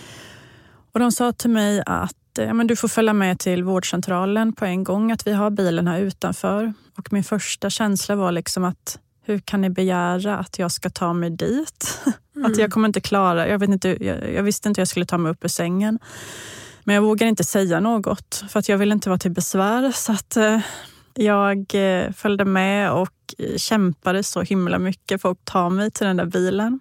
Och 0.92 1.00
de 1.00 1.12
sa 1.12 1.32
till 1.32 1.50
mig 1.50 1.82
att 1.86 2.38
eh, 2.38 2.44
ja, 2.44 2.54
men 2.54 2.66
du 2.66 2.76
får 2.76 2.88
följa 2.88 3.12
med 3.12 3.38
till 3.38 3.64
vårdcentralen 3.64 4.52
på 4.52 4.64
en 4.64 4.84
gång, 4.84 5.12
att 5.12 5.26
vi 5.26 5.32
har 5.32 5.50
bilen 5.50 5.88
här 5.88 6.00
utanför. 6.00 6.72
Och 6.98 7.12
min 7.12 7.24
första 7.24 7.70
känsla 7.70 8.14
var 8.14 8.32
liksom 8.32 8.64
att 8.64 8.98
hur 9.22 9.38
kan 9.38 9.60
ni 9.60 9.70
begära 9.70 10.38
att 10.38 10.58
jag 10.58 10.72
ska 10.72 10.90
ta 10.90 11.12
mig 11.12 11.30
dit? 11.30 12.00
Att 12.44 12.58
jag 12.58 12.70
kommer 12.70 12.88
inte 12.88 13.00
klara, 13.00 13.48
jag, 13.48 13.58
vet 13.58 13.70
inte, 13.70 14.04
jag, 14.04 14.32
jag 14.34 14.42
visste 14.42 14.68
inte 14.68 14.78
hur 14.78 14.82
jag 14.82 14.88
skulle 14.88 15.06
ta 15.06 15.18
mig 15.18 15.32
upp 15.32 15.44
ur 15.44 15.48
sängen. 15.48 15.98
Men 16.84 16.94
jag 16.94 17.02
vågade 17.02 17.28
inte 17.28 17.44
säga 17.44 17.80
något 17.80 18.44
för 18.48 18.58
att 18.58 18.68
jag 18.68 18.78
ville 18.78 18.94
inte 18.94 19.08
vara 19.08 19.18
till 19.18 19.30
besvär. 19.30 19.92
Så 19.92 20.12
att 20.12 20.36
eh, 20.36 20.60
jag 21.14 21.74
eh, 21.74 22.12
följde 22.12 22.44
med 22.44 22.92
och 22.92 23.34
eh, 23.38 23.56
kämpade 23.56 24.22
så 24.22 24.42
himla 24.42 24.78
mycket 24.78 25.22
för 25.22 25.30
att 25.30 25.44
ta 25.44 25.68
mig 25.68 25.90
till 25.90 26.06
den 26.06 26.16
där 26.16 26.26
bilen. 26.26 26.80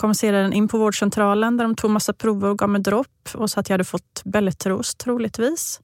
Kom 0.00 0.14
sedan 0.14 0.52
in 0.52 0.68
på 0.68 0.78
vårdcentralen 0.78 1.56
där 1.56 1.64
de 1.64 1.74
tog 1.74 1.90
massa 1.90 2.12
prover 2.12 2.48
och 2.48 2.58
gav 2.58 2.68
mig 2.68 2.80
dropp 2.80 3.28
och 3.34 3.50
sa 3.50 3.60
att 3.60 3.68
jag 3.68 3.74
hade 3.74 3.84
fått 3.84 4.22
bältros 4.24 4.94
troligtvis. 4.94 5.80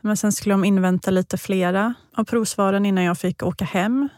Men 0.00 0.16
sen 0.16 0.32
skulle 0.32 0.52
de 0.52 0.64
invänta 0.64 1.10
lite 1.10 1.38
flera 1.38 1.94
av 2.16 2.24
provsvaren 2.24 2.86
innan 2.86 3.04
jag 3.04 3.18
fick 3.18 3.42
åka 3.42 3.64
hem. 3.64 4.08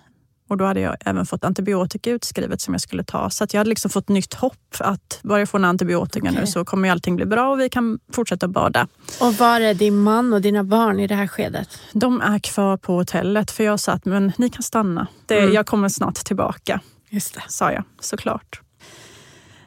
Och 0.49 0.57
då 0.57 0.65
hade 0.65 0.81
jag 0.81 0.97
även 1.01 1.27
fått 1.27 1.45
antibiotika 1.45 2.11
utskrivet 2.11 2.61
som 2.61 2.75
jag 2.75 2.81
skulle 2.81 3.05
ta. 3.05 3.31
Så 3.31 3.45
att 3.45 3.55
jag 3.55 3.61
hade 3.61 3.71
liksom 3.71 3.91
fått 3.91 4.09
nytt 4.09 4.35
hopp 4.35 4.77
att 4.81 5.21
bara 5.23 5.39
jag 5.39 5.49
får 5.49 5.59
en 5.59 5.65
antibiotika 5.65 6.29
okay. 6.29 6.41
nu 6.41 6.47
så 6.47 6.65
kommer 6.65 6.91
allting 6.91 7.17
bli 7.17 7.27
bra 7.27 7.51
och 7.51 7.61
vi 7.61 7.69
kan 7.69 7.99
fortsätta 8.13 8.49
bada. 8.49 8.89
Och 9.21 9.35
var 9.35 9.61
är 9.61 9.75
din 9.75 9.97
man 9.97 10.33
och 10.33 10.41
dina 10.41 10.65
barn 10.65 11.01
i 11.01 11.07
det 11.07 11.15
här 11.15 11.27
skedet? 11.27 11.69
De 11.93 12.21
är 12.21 12.39
kvar 12.39 12.77
på 12.77 12.93
hotellet 12.93 13.51
för 13.51 13.65
jag 13.65 13.81
sa 13.81 13.93
att 13.93 14.05
men 14.05 14.33
ni 14.37 14.51
kan 14.51 14.63
stanna. 14.63 15.07
Det, 15.27 15.39
mm. 15.39 15.55
Jag 15.55 15.67
kommer 15.67 15.89
snart 15.89 16.15
tillbaka. 16.15 16.81
Just 17.11 17.35
det. 17.35 17.43
Sa 17.49 17.73
jag 17.73 17.85
såklart. 18.01 18.61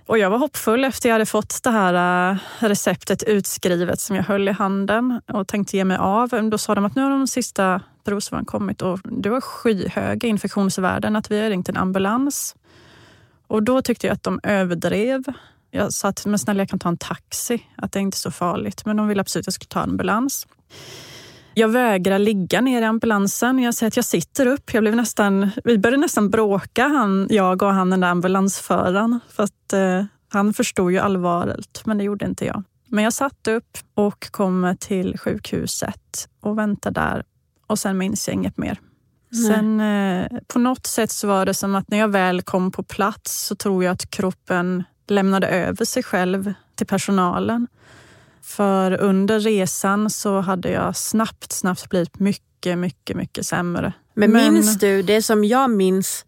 Och 0.06 0.18
jag 0.18 0.30
var 0.30 0.38
hoppfull 0.38 0.84
efter 0.84 1.10
jag 1.10 1.14
hade 1.14 1.26
fått 1.26 1.64
det 1.64 1.72
här 1.72 2.32
eh, 2.32 2.38
receptet 2.60 3.24
utskrivet 3.24 4.00
som 4.00 4.16
jag 4.16 4.24
höll 4.24 4.48
i 4.48 4.52
handen 4.52 5.22
och 5.28 5.48
tänkte 5.48 5.78
ge 5.78 5.86
mig 5.86 5.98
av. 5.98 6.50
Då 6.50 6.58
sa 6.58 6.76
de 6.76 6.86
att 6.86 6.96
nu 6.96 7.02
har 7.02 7.10
de 7.10 7.28
sista 7.28 7.82
provsvaren 8.04 8.46
kommit 8.46 8.82
och 8.82 9.00
det 9.04 9.30
var 9.30 9.42
skyhöga 9.42 10.28
infektionsvärden, 10.28 11.16
att 11.16 11.32
vi 11.32 11.42
har 11.42 11.50
ringt 11.50 11.70
en 11.70 11.78
ambulans. 11.78 12.56
Och 13.48 13.64
då 13.64 13.82
tyckte 13.82 14.08
jag 14.08 14.14
att 14.14 14.24
de 14.24 14.40
överdrev. 14.44 15.24
Jag 15.72 15.94
sa 15.94 16.08
att 16.08 16.26
men 16.26 16.40
snälla 16.40 16.62
jag 16.62 16.70
kan 16.70 16.80
ta 16.80 16.90
en 16.90 16.98
taxi, 16.98 17.68
att 17.76 17.92
det 17.92 18.00
är 18.00 18.02
inte 18.02 18.18
så 18.18 18.32
farligt. 18.32 18.86
Men 18.86 18.98
de 18.98 19.08
ville 19.08 19.22
absolut 19.22 19.44
att 19.44 19.48
jag 19.48 19.54
skulle 19.54 19.70
ta 19.70 19.84
en 19.84 19.90
ambulans. 19.90 20.48
Jag 21.54 21.70
vägrar 21.70 22.20
ligga 22.20 22.62
ner 22.62 22.82
i 22.82 22.86
ambulansen. 22.86 23.60
Jag 23.60 23.74
säger 23.74 23.88
att 23.88 23.96
jag 23.96 24.06
sitter 24.06 24.46
upp. 24.46 24.74
Jag 24.74 24.84
blev 24.84 24.96
nästan, 24.96 25.50
vi 25.64 25.78
började 25.78 26.02
nästan 26.02 26.30
bråka, 26.30 26.88
han, 26.88 27.28
jag 27.30 27.62
och 27.62 27.74
han 27.74 27.90
den 27.90 28.00
där 28.00 28.08
ambulansföraren. 28.08 29.20
För 29.30 29.44
att, 29.44 29.74
eh, 29.74 30.06
han 30.30 30.54
förstod 30.54 30.92
ju 30.92 30.98
allvaret, 30.98 31.82
men 31.86 31.98
det 31.98 32.04
gjorde 32.04 32.26
inte 32.26 32.46
jag. 32.46 32.64
Men 32.88 33.04
jag 33.04 33.14
satt 33.14 33.48
upp 33.48 33.78
och 33.94 34.32
kom 34.32 34.76
till 34.80 35.18
sjukhuset 35.18 36.30
och 36.42 36.58
väntade 36.58 37.00
där. 37.00 37.24
Och 37.68 37.80
sen 37.80 37.98
minns 37.98 38.28
jag 38.28 38.36
inget 38.36 38.58
mer. 38.58 38.80
Nej. 39.30 39.44
Sen 39.44 39.82
eh, 39.82 40.40
på 40.48 40.60
något 40.60 40.86
sätt 40.86 41.12
så 41.12 41.28
var 41.28 41.46
det 41.46 41.54
som 41.54 41.76
att 41.76 41.90
när 41.90 41.98
jag 41.98 42.08
väl 42.08 42.42
kom 42.42 42.72
på 42.72 42.84
plats 42.84 43.46
så 43.46 43.56
tror 43.56 43.84
jag 43.84 43.92
att 43.92 44.10
kroppen 44.10 44.84
lämnade 45.08 45.48
över 45.48 45.86
sig 45.86 46.04
själv 46.04 46.54
till 46.76 46.88
personalen. 46.88 47.68
För 48.52 49.02
under 49.02 49.40
resan 49.40 50.10
så 50.10 50.40
hade 50.40 50.70
jag 50.70 50.96
snabbt, 50.96 51.52
snabbt 51.52 51.90
blivit 51.90 52.20
mycket, 52.20 52.78
mycket, 52.78 53.16
mycket 53.18 53.46
sämre. 53.46 53.94
Men, 54.14 54.32
Men 54.32 54.54
minns 54.54 54.80
du, 54.80 55.02
det 55.02 55.22
som 55.22 55.44
jag 55.44 55.70
minns 55.70 56.26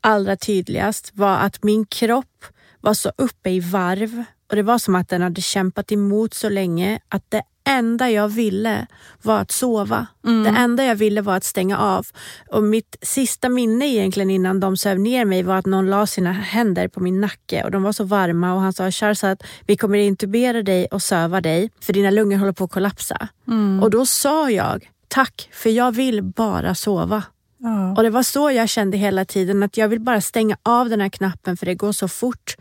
allra 0.00 0.36
tydligast 0.36 1.10
var 1.14 1.36
att 1.36 1.62
min 1.62 1.86
kropp 1.86 2.44
var 2.80 2.94
så 2.94 3.12
uppe 3.16 3.50
i 3.50 3.60
varv 3.60 4.24
och 4.50 4.56
det 4.56 4.62
var 4.62 4.78
som 4.78 4.94
att 4.94 5.08
den 5.08 5.22
hade 5.22 5.40
kämpat 5.40 5.92
emot 5.92 6.34
så 6.34 6.48
länge 6.48 7.00
att 7.08 7.30
det 7.30 7.42
enda 7.64 8.10
jag 8.10 8.28
ville 8.28 8.86
var 9.22 9.40
att 9.40 9.50
sova. 9.50 10.06
Mm. 10.26 10.42
Det 10.42 10.60
enda 10.60 10.84
jag 10.84 10.94
ville 10.94 11.20
var 11.20 11.36
att 11.36 11.44
stänga 11.44 11.78
av. 11.78 12.06
Och 12.50 12.62
mitt 12.62 12.96
sista 13.02 13.48
minne 13.48 13.86
egentligen 13.86 14.30
innan 14.30 14.60
de 14.60 14.76
söv 14.76 14.98
ner 14.98 15.24
mig 15.24 15.42
var 15.42 15.56
att 15.56 15.66
någon 15.66 15.90
la 15.90 16.06
sina 16.06 16.32
händer 16.32 16.88
på 16.88 17.00
min 17.00 17.20
nacke 17.20 17.64
och 17.64 17.70
de 17.70 17.82
var 17.82 17.92
så 17.92 18.04
varma 18.04 18.54
och 18.54 18.60
han 18.60 18.72
sa 18.72 18.90
Sharzad, 18.90 19.44
vi 19.66 19.76
kommer 19.76 19.98
intubera 19.98 20.62
dig 20.62 20.86
och 20.86 21.02
söva 21.02 21.40
dig 21.40 21.70
för 21.80 21.92
dina 21.92 22.10
lungor 22.10 22.38
håller 22.38 22.52
på 22.52 22.64
att 22.64 22.70
kollapsa. 22.70 23.28
Mm. 23.48 23.82
Och 23.82 23.90
då 23.90 24.06
sa 24.06 24.50
jag 24.50 24.88
tack 25.08 25.48
för 25.52 25.70
jag 25.70 25.92
vill 25.92 26.22
bara 26.22 26.74
sova. 26.74 27.22
Ja. 27.58 27.92
Och 27.96 28.02
det 28.02 28.10
var 28.10 28.22
så 28.22 28.50
jag 28.50 28.68
kände 28.68 28.96
hela 28.96 29.24
tiden, 29.24 29.62
att 29.62 29.76
jag 29.76 29.88
vill 29.88 30.00
bara 30.00 30.20
stänga 30.20 30.56
av 30.62 30.88
den 30.88 31.00
här 31.00 31.08
knappen 31.08 31.56
för 31.56 31.66
det 31.66 31.74
går 31.74 31.92
så 31.92 32.08
fort 32.08 32.56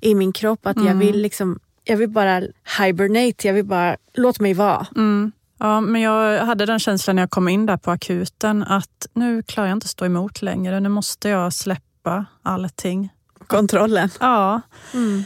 i 0.00 0.14
min 0.14 0.32
kropp 0.32 0.66
att 0.66 0.76
mm. 0.76 0.88
jag 0.88 0.94
vill 0.94 1.20
liksom 1.20 1.58
jag 1.86 1.96
vill 1.96 2.10
bara 2.10 2.42
hibernate, 2.78 3.46
jag 3.46 3.54
vill 3.54 3.64
bara, 3.64 3.96
låt 4.14 4.40
mig 4.40 4.54
vara. 4.54 4.86
Mm. 4.96 5.32
Ja, 5.58 5.80
men 5.80 6.00
jag 6.00 6.46
hade 6.46 6.66
den 6.66 6.78
känslan 6.78 7.16
när 7.16 7.22
jag 7.22 7.30
kom 7.30 7.48
in 7.48 7.66
där 7.66 7.76
på 7.76 7.90
akuten 7.90 8.62
att 8.62 9.06
nu 9.12 9.42
klarar 9.42 9.68
jag 9.68 9.76
inte 9.76 9.88
stå 9.88 10.04
emot 10.04 10.42
längre. 10.42 10.80
Nu 10.80 10.88
måste 10.88 11.28
jag 11.28 11.52
släppa 11.52 12.26
allting. 12.42 13.12
Kontrollen? 13.46 14.08
Ja. 14.20 14.60
Mm. 14.94 15.24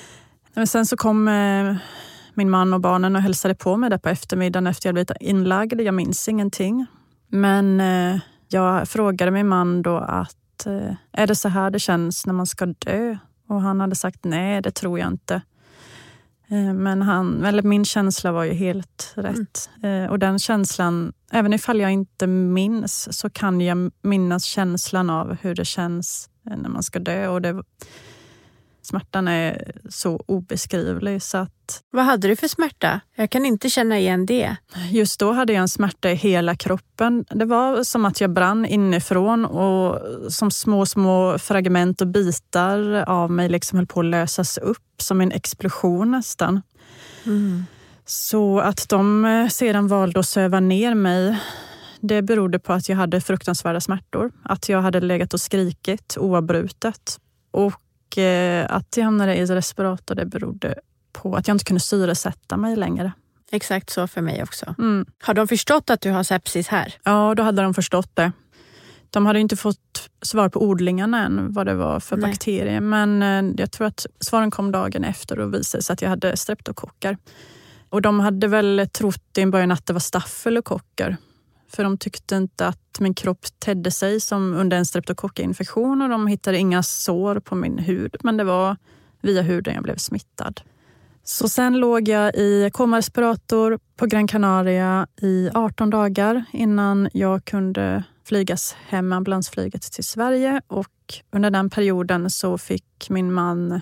Men 0.54 0.66
sen 0.66 0.86
så 0.86 0.96
kom 0.96 1.28
eh, 1.28 1.74
min 2.34 2.50
man 2.50 2.74
och 2.74 2.80
barnen 2.80 3.16
och 3.16 3.22
hälsade 3.22 3.54
på 3.54 3.76
mig 3.76 3.90
där 3.90 3.98
på 3.98 4.08
eftermiddagen 4.08 4.66
efter 4.66 4.88
jag 4.88 4.94
blivit 4.94 5.10
inlagd. 5.20 5.80
Jag 5.80 5.94
minns 5.94 6.28
ingenting. 6.28 6.86
Men 7.28 7.80
eh, 7.80 8.20
jag 8.48 8.88
frågade 8.88 9.30
min 9.30 9.48
man 9.48 9.82
då 9.82 9.96
att 9.96 10.66
eh, 10.66 10.94
är 11.12 11.26
det 11.26 11.34
så 11.34 11.48
här 11.48 11.70
det 11.70 11.78
känns 11.78 12.26
när 12.26 12.34
man 12.34 12.46
ska 12.46 12.66
dö? 12.66 13.16
Och 13.48 13.62
han 13.62 13.80
hade 13.80 13.96
sagt 13.96 14.24
nej, 14.24 14.62
det 14.62 14.70
tror 14.70 14.98
jag 14.98 15.08
inte. 15.08 15.42
Eh, 16.50 16.74
men 16.74 17.02
han, 17.02 17.44
eller 17.44 17.62
min 17.62 17.84
känsla 17.84 18.32
var 18.32 18.44
ju 18.44 18.52
helt 18.52 19.12
rätt. 19.16 19.70
Mm. 19.82 20.10
Och 20.10 20.18
den 20.18 20.38
känslan, 20.38 21.12
även 21.32 21.52
ifall 21.52 21.80
jag 21.80 21.92
inte 21.92 22.26
minns, 22.26 23.18
så 23.18 23.30
kan 23.30 23.60
jag 23.60 23.90
minnas 24.02 24.44
känslan 24.44 25.10
av 25.10 25.36
hur 25.42 25.54
det 25.54 25.64
känns 25.64 26.30
eh, 26.50 26.56
när 26.56 26.68
man 26.68 26.82
ska 26.82 26.98
dö. 26.98 27.28
Och 27.28 27.42
det, 27.42 27.62
smärtan 28.90 29.28
är 29.28 29.72
så 29.88 30.24
obeskrivlig. 30.26 31.22
Så 31.22 31.38
att, 31.38 31.82
Vad 31.90 32.04
hade 32.04 32.28
du 32.28 32.36
för 32.36 32.48
smärta? 32.48 33.00
Jag 33.14 33.30
kan 33.30 33.46
inte 33.46 33.70
känna 33.70 33.98
igen 33.98 34.26
det. 34.26 34.56
Just 34.90 35.20
då 35.20 35.32
hade 35.32 35.52
jag 35.52 35.60
en 35.60 35.68
smärta 35.68 36.10
i 36.10 36.14
hela 36.14 36.56
kroppen. 36.56 37.24
Det 37.30 37.44
var 37.44 37.84
som 37.84 38.04
att 38.04 38.20
jag 38.20 38.30
brann 38.30 38.66
inifrån 38.66 39.44
och 39.44 39.98
som 40.32 40.50
små, 40.50 40.86
små 40.86 41.38
fragment 41.38 42.00
och 42.00 42.06
bitar 42.06 43.04
av 43.08 43.30
mig 43.30 43.48
liksom 43.48 43.78
höll 43.78 43.86
på 43.86 44.00
att 44.00 44.06
lösas 44.06 44.58
upp 44.58 45.02
som 45.02 45.20
en 45.20 45.32
explosion 45.32 46.10
nästan. 46.10 46.62
Mm. 47.26 47.64
Så 48.06 48.60
att 48.60 48.88
de 48.88 49.24
eh, 49.24 49.48
sedan 49.48 49.88
valde 49.88 50.20
att 50.20 50.26
söva 50.26 50.60
ner 50.60 50.94
mig 50.94 51.36
det 52.00 52.22
berodde 52.22 52.58
på 52.58 52.72
att 52.72 52.88
jag 52.88 52.96
hade 52.96 53.20
fruktansvärda 53.20 53.80
smärtor. 53.80 54.32
Att 54.42 54.68
jag 54.68 54.82
hade 54.82 55.00
legat 55.00 55.34
och 55.34 55.40
skrikit 55.40 56.16
oavbrutet. 56.20 57.20
Och 57.50 57.72
Eh, 58.18 58.66
att 58.68 58.96
jag 58.96 59.04
hamnade 59.04 59.36
i 59.36 59.46
respirator 59.46 60.14
det 60.14 60.26
berodde 60.26 60.74
på 61.12 61.36
att 61.36 61.48
jag 61.48 61.54
inte 61.54 61.64
kunde 61.64 61.80
syresätta 61.80 62.56
mig 62.56 62.76
längre. 62.76 63.12
Exakt 63.52 63.90
så 63.90 64.06
för 64.06 64.20
mig 64.20 64.42
också. 64.42 64.74
Mm. 64.78 65.06
Har 65.22 65.34
de 65.34 65.48
förstått 65.48 65.90
att 65.90 66.00
du 66.00 66.10
har 66.10 66.22
sepsis 66.22 66.68
här? 66.68 66.94
Ja, 67.04 67.34
då 67.34 67.42
hade 67.42 67.62
de 67.62 67.74
förstått 67.74 68.10
det. 68.14 68.32
De 69.10 69.26
hade 69.26 69.40
inte 69.40 69.56
fått 69.56 70.10
svar 70.22 70.48
på 70.48 70.62
odlingarna 70.62 71.26
än, 71.26 71.52
vad 71.52 71.66
det 71.66 71.74
var 71.74 72.00
för 72.00 72.16
Nej. 72.16 72.30
bakterier. 72.30 72.80
Men 72.80 73.22
eh, 73.22 73.54
jag 73.56 73.72
tror 73.72 73.86
att 73.86 74.06
svaren 74.20 74.50
kom 74.50 74.72
dagen 74.72 75.04
efter 75.04 75.38
och 75.38 75.54
visade 75.54 75.82
sig 75.82 75.92
att 75.92 76.02
jag 76.02 76.08
hade 76.08 76.36
streptokocker. 76.36 77.16
Och 77.88 78.02
de 78.02 78.20
hade 78.20 78.48
väl 78.48 78.88
trott 78.92 79.38
i 79.38 79.46
början 79.46 79.70
att 79.70 79.86
det 79.86 79.92
var 79.92 80.00
stafylokocker. 80.00 81.16
För 81.70 81.84
de 81.84 81.98
tyckte 81.98 82.36
inte 82.36 82.66
att 82.66 83.00
min 83.00 83.14
kropp 83.14 83.46
tedde 83.58 83.90
sig 83.90 84.20
som 84.20 84.54
under 84.54 84.76
en 84.76 84.86
streptokockinfektion 84.86 86.02
och 86.02 86.08
de 86.08 86.26
hittade 86.26 86.58
inga 86.58 86.82
sår 86.82 87.40
på 87.40 87.54
min 87.54 87.78
hud. 87.78 88.16
Men 88.22 88.36
det 88.36 88.44
var 88.44 88.76
via 89.20 89.42
huden 89.42 89.74
jag 89.74 89.82
blev 89.82 89.96
smittad. 89.96 90.60
Så 91.24 91.48
sen 91.48 91.78
låg 91.78 92.08
jag 92.08 92.34
i 92.34 92.70
komarespirator 92.72 93.78
på 93.96 94.06
Gran 94.06 94.28
Canaria 94.28 95.06
i 95.22 95.50
18 95.54 95.90
dagar 95.90 96.44
innan 96.52 97.08
jag 97.12 97.44
kunde 97.44 98.04
flygas 98.24 98.76
hem 98.88 99.08
med 99.08 99.16
ambulansflyget 99.16 99.82
till 99.82 100.04
Sverige. 100.04 100.60
Och 100.66 100.88
under 101.32 101.50
den 101.50 101.70
perioden 101.70 102.30
så 102.30 102.58
fick 102.58 103.10
min 103.10 103.32
man 103.32 103.80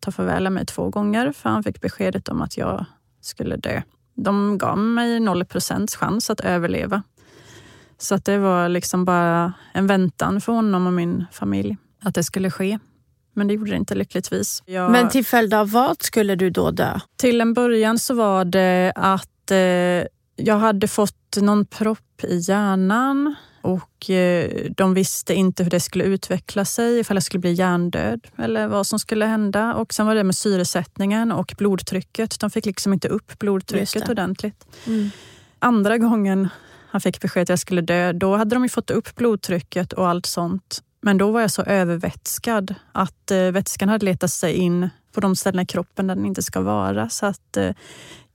ta 0.00 0.10
farväl 0.10 0.46
av 0.46 0.52
mig 0.52 0.66
två 0.66 0.90
gånger 0.90 1.32
för 1.32 1.50
han 1.50 1.62
fick 1.62 1.80
beskedet 1.80 2.28
om 2.28 2.42
att 2.42 2.56
jag 2.56 2.84
skulle 3.20 3.56
dö. 3.56 3.82
De 4.14 4.58
gav 4.58 4.78
mig 4.78 5.20
0 5.20 5.44
procents 5.44 5.96
chans 5.96 6.30
att 6.30 6.40
överleva. 6.40 7.02
Så 7.98 8.14
att 8.14 8.24
det 8.24 8.38
var 8.38 8.68
liksom 8.68 9.04
bara 9.04 9.52
en 9.74 9.86
väntan 9.86 10.40
för 10.40 10.52
honom 10.52 10.86
och 10.86 10.92
min 10.92 11.24
familj 11.32 11.76
att 12.02 12.14
det 12.14 12.24
skulle 12.24 12.50
ske. 12.50 12.78
Men 13.34 13.48
det 13.48 13.54
gjorde 13.54 13.70
det 13.70 13.76
inte 13.76 13.94
lyckligtvis. 13.94 14.62
Jag... 14.66 14.90
Men 14.90 15.08
till 15.08 15.24
följd 15.24 15.54
av 15.54 15.70
vad 15.70 16.02
skulle 16.02 16.34
du 16.34 16.50
då 16.50 16.70
dö? 16.70 17.00
Till 17.16 17.40
en 17.40 17.54
början 17.54 17.98
så 17.98 18.14
var 18.14 18.44
det 18.44 18.92
att 18.96 19.50
eh, 19.50 20.06
jag 20.36 20.58
hade 20.58 20.88
fått 20.88 21.36
någon 21.40 21.66
propp 21.66 22.24
i 22.24 22.36
hjärnan 22.38 23.34
och 23.62 24.10
eh, 24.10 24.50
de 24.76 24.94
visste 24.94 25.34
inte 25.34 25.62
hur 25.62 25.70
det 25.70 25.80
skulle 25.80 26.04
utveckla 26.04 26.64
sig, 26.64 26.98
ifall 26.98 27.16
jag 27.16 27.24
skulle 27.24 27.40
bli 27.40 27.52
hjärndöd 27.52 28.26
eller 28.36 28.66
vad 28.66 28.86
som 28.86 28.98
skulle 28.98 29.26
hända. 29.26 29.74
Och 29.74 29.94
Sen 29.94 30.06
var 30.06 30.14
det 30.14 30.24
med 30.24 30.36
syresättningen 30.36 31.32
och 31.32 31.54
blodtrycket. 31.58 32.40
De 32.40 32.50
fick 32.50 32.66
liksom 32.66 32.92
inte 32.92 33.08
upp 33.08 33.38
blodtrycket 33.38 34.08
ordentligt. 34.08 34.66
Mm. 34.86 35.10
Andra 35.58 35.98
gången 35.98 36.48
han 36.98 37.02
fick 37.02 37.20
besked 37.20 37.42
att 37.42 37.48
jag 37.48 37.58
skulle 37.58 37.80
dö, 37.80 38.12
då 38.12 38.36
hade 38.36 38.56
de 38.56 38.62
ju 38.62 38.68
fått 38.68 38.90
upp 38.90 39.14
blodtrycket 39.14 39.92
och 39.92 40.08
allt 40.08 40.26
sånt. 40.26 40.82
Men 41.00 41.18
då 41.18 41.30
var 41.30 41.40
jag 41.40 41.50
så 41.50 41.62
övervätskad 41.62 42.74
att 42.92 43.30
eh, 43.30 43.50
vätskan 43.50 43.88
hade 43.88 44.04
letat 44.04 44.30
sig 44.30 44.54
in 44.54 44.88
på 45.12 45.20
de 45.20 45.36
ställen 45.36 45.62
i 45.62 45.66
kroppen 45.66 46.06
där 46.06 46.14
den 46.14 46.26
inte 46.26 46.42
ska 46.42 46.60
vara. 46.60 47.08
Så 47.08 47.26
att 47.26 47.56
eh, 47.56 47.70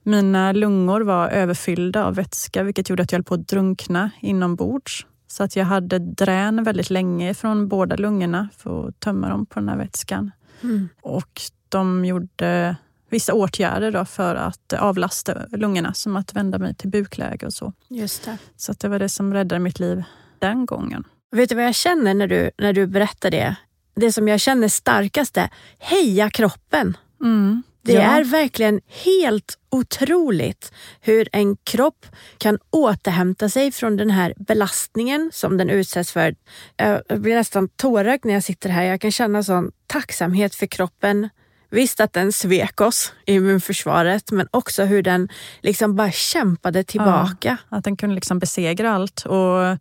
mina 0.02 0.52
lungor 0.52 1.00
var 1.00 1.28
överfyllda 1.28 2.04
av 2.04 2.14
vätska 2.14 2.62
vilket 2.62 2.90
gjorde 2.90 3.02
att 3.02 3.12
jag 3.12 3.18
höll 3.18 3.24
på 3.24 3.34
att 3.34 3.48
drunkna 3.48 4.10
inombords. 4.20 5.06
Så 5.26 5.44
att 5.44 5.56
jag 5.56 5.64
hade 5.64 5.98
drän 5.98 6.64
väldigt 6.64 6.90
länge 6.90 7.34
från 7.34 7.68
båda 7.68 7.96
lungorna 7.96 8.48
för 8.58 8.88
att 8.88 9.00
tömma 9.00 9.28
dem 9.28 9.46
på 9.46 9.60
den 9.60 9.68
här 9.68 9.76
vätskan. 9.76 10.30
Mm. 10.62 10.88
Och 11.02 11.40
de 11.68 12.04
gjorde 12.04 12.76
vissa 13.14 13.34
åtgärder 13.34 13.90
då 13.90 14.04
för 14.04 14.34
att 14.34 14.72
avlasta 14.72 15.46
lungorna, 15.50 15.94
som 15.94 16.16
att 16.16 16.34
vända 16.34 16.58
mig 16.58 16.74
till 16.74 16.88
bukläge 16.90 17.46
och 17.46 17.52
så. 17.52 17.72
Just 17.88 18.24
det. 18.24 18.38
Så 18.56 18.72
det 18.72 18.88
var 18.88 18.98
det 18.98 19.08
som 19.08 19.34
räddade 19.34 19.58
mitt 19.58 19.78
liv 19.80 20.02
den 20.38 20.66
gången. 20.66 21.04
Vet 21.36 21.48
du 21.48 21.54
vad 21.54 21.64
jag 21.64 21.74
känner 21.74 22.14
när 22.14 22.26
du, 22.26 22.50
när 22.58 22.72
du 22.72 22.86
berättar 22.86 23.30
det? 23.30 23.56
Det 23.96 24.12
som 24.12 24.28
jag 24.28 24.40
känner 24.40 24.68
starkast 24.68 25.36
är 25.36 25.48
heja 25.78 26.30
kroppen. 26.30 26.96
Mm. 27.22 27.62
Det 27.82 27.92
Ja. 27.92 28.00
är 28.00 28.24
verkligen 28.24 28.80
helt 29.04 29.58
otroligt 29.70 30.72
hur 31.00 31.28
en 31.32 31.56
kropp 31.56 32.06
kan 32.38 32.58
återhämta 32.70 33.48
sig 33.48 33.72
från 33.72 33.96
den 33.96 34.10
här 34.10 34.34
belastningen 34.36 35.30
som 35.34 35.56
den 35.56 35.70
utsätts 35.70 36.12
för. 36.12 36.34
Jag 36.76 37.20
blir 37.20 37.34
nästan 37.34 37.68
tårögd 37.68 38.24
när 38.24 38.34
jag 38.34 38.44
sitter 38.44 38.68
här. 38.70 38.82
Jag 38.82 39.00
kan 39.00 39.12
känna 39.12 39.42
sån 39.42 39.72
tacksamhet 39.86 40.54
för 40.54 40.66
kroppen. 40.66 41.28
Visst 41.74 42.00
att 42.00 42.12
den 42.12 42.32
svek 42.32 42.80
oss, 42.80 43.12
immunförsvaret, 43.24 44.30
men 44.30 44.48
också 44.50 44.84
hur 44.84 45.02
den 45.02 45.28
liksom 45.60 45.96
bara 45.96 46.10
kämpade 46.12 46.84
tillbaka. 46.84 47.58
Att 47.68 47.84
den 47.84 47.96
kunde 47.96 48.14
liksom 48.14 48.38
besegra 48.38 48.92
allt. 48.92 49.26
Och 49.26 49.78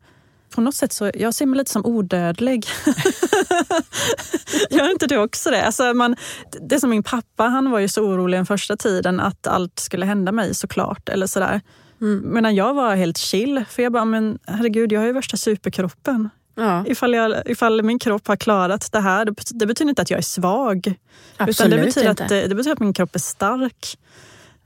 på 0.55 0.61
något 0.61 0.75
sätt 0.75 0.93
så, 0.93 1.11
jag 1.13 1.33
ser 1.33 1.45
mig 1.45 1.57
lite 1.57 1.71
som 1.71 1.85
odödlig. 1.85 2.65
Gör 4.69 4.91
inte 4.91 5.07
du 5.07 5.17
också 5.17 5.51
det? 5.51 5.65
Alltså 5.65 5.93
man, 5.93 6.15
det 6.61 6.75
är 6.75 6.79
som 6.79 6.89
min 6.89 7.03
pappa, 7.03 7.43
han 7.43 7.71
var 7.71 7.79
ju 7.79 7.87
så 7.87 8.03
orolig 8.03 8.37
den 8.37 8.45
första 8.45 8.77
tiden 8.77 9.19
att 9.19 9.47
allt 9.47 9.79
skulle 9.79 10.05
hända 10.05 10.31
mig 10.31 10.55
såklart. 10.55 11.09
Eller 11.09 11.27
sådär. 11.27 11.61
Mm. 12.01 12.33
Medan 12.33 12.55
jag 12.55 12.73
var 12.73 12.95
helt 12.95 13.17
chill. 13.17 13.65
För 13.69 13.83
jag 13.83 13.91
bara, 13.91 14.05
men 14.05 14.39
herregud, 14.47 14.91
jag 14.91 14.99
har 14.99 15.07
ju 15.07 15.13
värsta 15.13 15.37
superkroppen. 15.37 16.29
Ja, 16.55 16.83
Ifall, 16.87 17.13
jag, 17.13 17.33
ifall 17.45 17.83
min 17.83 17.99
kropp 17.99 18.27
har 18.27 18.35
klarat 18.35 18.91
det 18.91 18.99
här, 18.99 19.25
det 19.25 19.31
bet- 19.31 19.51
det 19.59 19.65
betyder 19.65 19.89
inte 19.89 20.01
att 20.01 20.09
jag 20.09 20.17
är 20.17 20.21
svag. 20.21 20.87
utan 20.87 20.97
absolut 21.49 21.79
det 21.79 21.85
betyder, 21.85 22.09
inte. 22.09 22.23
att, 22.23 22.29
det, 22.29 22.47
det 22.47 22.55
betyder 22.55 22.73
att 22.73 22.79
min 22.79 22.93
kropp 22.93 23.15
är 23.15 23.19
stark. 23.19 23.97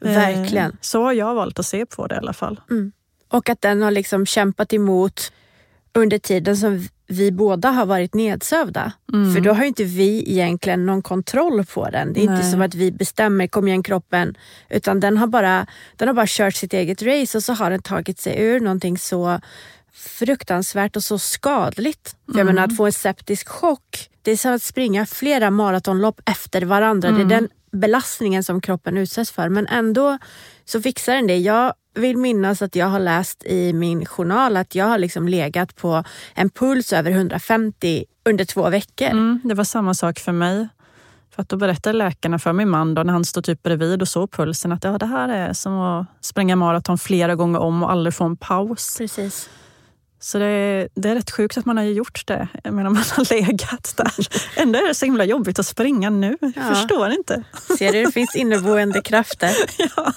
Eh, 0.05 0.11
Verkligen. 0.11 0.77
Så 0.81 1.03
har 1.03 1.13
jag 1.13 1.35
valt 1.35 1.59
att 1.59 1.65
se 1.65 1.85
på 1.85 2.07
det 2.07 2.15
i 2.15 2.17
alla 2.17 2.33
fall. 2.33 2.59
Och 3.31 3.49
att 3.49 3.61
den 3.61 3.81
har 3.81 3.91
liksom 3.91 4.25
kämpat 4.25 4.73
emot 4.73 5.31
under 5.93 6.17
tiden 6.17 6.57
som 6.57 6.87
vi 7.07 7.31
båda 7.31 7.69
har 7.69 7.85
varit 7.85 8.13
nedsövda. 8.13 8.91
Mm. 9.13 9.33
För 9.33 9.41
då 9.41 9.53
har 9.53 9.61
ju 9.61 9.67
inte 9.67 9.83
vi 9.83 10.31
egentligen 10.31 10.85
någon 10.85 11.01
kontroll 11.01 11.65
på 11.65 11.89
den. 11.89 12.13
Det 12.13 12.19
är 12.19 12.21
inte 12.21 12.33
Nej. 12.33 12.51
som 12.51 12.61
att 12.61 12.75
vi 12.75 12.91
bestämmer, 12.91 13.47
kom 13.47 13.67
igen 13.67 13.83
kroppen. 13.83 14.37
Utan 14.69 14.99
den 14.99 15.17
har, 15.17 15.27
bara, 15.27 15.67
den 15.95 16.07
har 16.07 16.15
bara 16.15 16.25
kört 16.29 16.55
sitt 16.55 16.73
eget 16.73 17.01
race 17.01 17.37
och 17.37 17.43
så 17.43 17.53
har 17.53 17.69
den 17.69 17.81
tagit 17.81 18.19
sig 18.19 18.41
ur 18.41 18.59
någonting 18.59 18.97
så 18.97 19.39
fruktansvärt 19.97 20.95
och 20.95 21.03
så 21.03 21.19
skadligt. 21.19 22.15
För 22.31 22.37
jag 22.37 22.45
menar 22.45 22.63
att 22.63 22.77
få 22.77 22.85
en 22.85 22.93
septisk 22.93 23.47
chock, 23.47 24.09
det 24.21 24.31
är 24.31 24.37
som 24.37 24.53
att 24.53 24.63
springa 24.63 25.05
flera 25.05 25.51
maratonlopp 25.51 26.21
efter 26.25 26.61
varandra. 26.61 27.11
Det 27.11 27.21
är 27.21 27.25
den 27.25 27.49
belastningen 27.71 28.43
som 28.43 28.61
kroppen 28.61 28.97
utsätts 28.97 29.31
för. 29.31 29.49
Men 29.49 29.67
ändå 29.67 30.17
så 30.65 30.81
fixar 30.81 31.15
den 31.15 31.27
det. 31.27 31.37
Jag 31.37 31.73
vill 31.95 32.17
minnas 32.17 32.61
att 32.61 32.75
jag 32.75 32.87
har 32.87 32.99
läst 32.99 33.43
i 33.43 33.73
min 33.73 34.05
journal 34.05 34.57
att 34.57 34.75
jag 34.75 34.85
har 34.85 34.97
liksom 34.97 35.27
legat 35.27 35.75
på 35.75 36.03
en 36.33 36.49
puls 36.49 36.93
över 36.93 37.11
150 37.11 38.05
under 38.25 38.45
två 38.45 38.69
veckor. 38.69 39.07
Mm, 39.07 39.41
det 39.43 39.53
var 39.53 39.63
samma 39.63 39.93
sak 39.93 40.19
för 40.19 40.31
mig. 40.31 40.67
För 41.35 41.41
att 41.41 41.49
då 41.49 41.57
berättade 41.57 41.97
läkarna 41.97 42.39
för 42.39 42.53
min 42.53 42.69
man 42.69 42.95
då, 42.95 43.03
när 43.03 43.13
han 43.13 43.25
stod 43.25 43.43
typ 43.43 43.63
bredvid 43.63 44.01
och 44.01 44.07
såg 44.07 44.31
pulsen 44.31 44.71
att 44.71 44.83
ja, 44.83 44.97
det 44.97 45.05
här 45.05 45.29
är 45.29 45.53
som 45.53 45.79
att 45.79 46.07
springa 46.21 46.55
maraton 46.55 46.97
flera 46.97 47.35
gånger 47.35 47.59
om 47.59 47.83
och 47.83 47.91
aldrig 47.91 48.13
få 48.13 48.23
en 48.23 48.37
paus. 48.37 48.95
Precis. 48.97 49.49
Så 50.19 50.39
det 50.39 50.45
är, 50.45 50.89
det 50.95 51.09
är 51.09 51.15
rätt 51.15 51.31
sjukt 51.31 51.57
att 51.57 51.65
man 51.65 51.77
har 51.77 51.83
gjort 51.83 52.21
det 52.27 52.47
medan 52.63 52.93
man 52.93 53.03
har 53.15 53.33
legat 53.41 53.93
där. 53.97 54.11
Ändå 54.61 54.79
är 54.79 54.87
det 54.87 54.95
så 54.95 55.05
himla 55.05 55.23
jobbigt 55.23 55.59
att 55.59 55.65
springa 55.67 56.09
nu. 56.09 56.37
Jag 56.41 56.51
Ja. 56.55 56.61
förstår 56.75 57.09
inte. 57.11 57.43
Ser 57.77 57.91
du, 57.91 58.05
det 58.05 58.11
finns 58.11 58.35
inneboende 58.35 59.01
krafter. 59.01 59.51
Ja. 59.95 60.13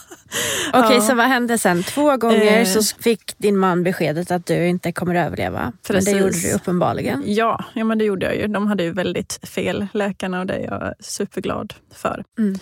Okej, 0.73 0.97
Ja. 0.97 1.01
så 1.03 1.15
vad 1.15 1.27
hände 1.27 1.59
sen? 1.59 1.83
Två 1.83 2.17
gånger 2.17 2.59
Eh. 2.61 2.65
så 2.67 2.97
fick 3.03 3.39
din 3.39 3.57
man 3.59 3.83
beskedet 3.83 4.31
att 4.31 4.47
du 4.47 4.67
inte 4.67 4.93
kommer 4.93 5.15
att 5.15 5.27
överleva. 5.27 5.61
Men 5.63 5.73
Precis. 5.87 6.13
det 6.15 6.19
gjorde 6.21 6.41
du 6.41 6.53
uppenbarligen. 6.53 7.23
Ja, 7.27 7.65
ja, 7.75 7.85
men 7.85 7.99
det 7.99 8.05
gjorde 8.05 8.27
jag 8.27 8.37
ju. 8.37 8.47
De 8.47 8.67
hade 8.67 8.83
ju 8.83 8.93
väldigt 8.93 9.41
fel, 9.49 9.87
läkarna, 9.95 10.41
och 10.41 10.47
det 10.47 10.55
är 10.55 10.65
jag 10.65 10.95
superglad 11.01 11.75
för. 11.95 12.25
Mm. 12.39 12.59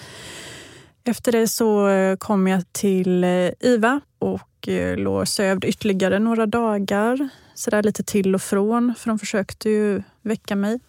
Efter 1.04 1.32
det 1.32 1.48
så 1.48 1.88
eh, 1.88 2.16
kom 2.16 2.46
jag 2.48 2.72
till 2.72 3.24
eh, 3.24 3.50
IVA 3.60 4.00
och 4.18 4.40
och 4.58 4.68
eh, 4.68 4.96
låg 4.96 5.28
sövd 5.28 5.64
ytterligare 5.64 6.18
några 6.18 6.46
dagar. 6.46 7.28
Så 7.54 7.70
där 7.70 7.82
lite 7.82 8.02
till 8.02 8.34
och 8.34 8.42
från, 8.42 8.94
för 8.98 9.10
de 9.10 9.18
försökte 9.18 9.70
ju 9.70 10.02
väcka 10.22 10.56
mig. 10.56 10.80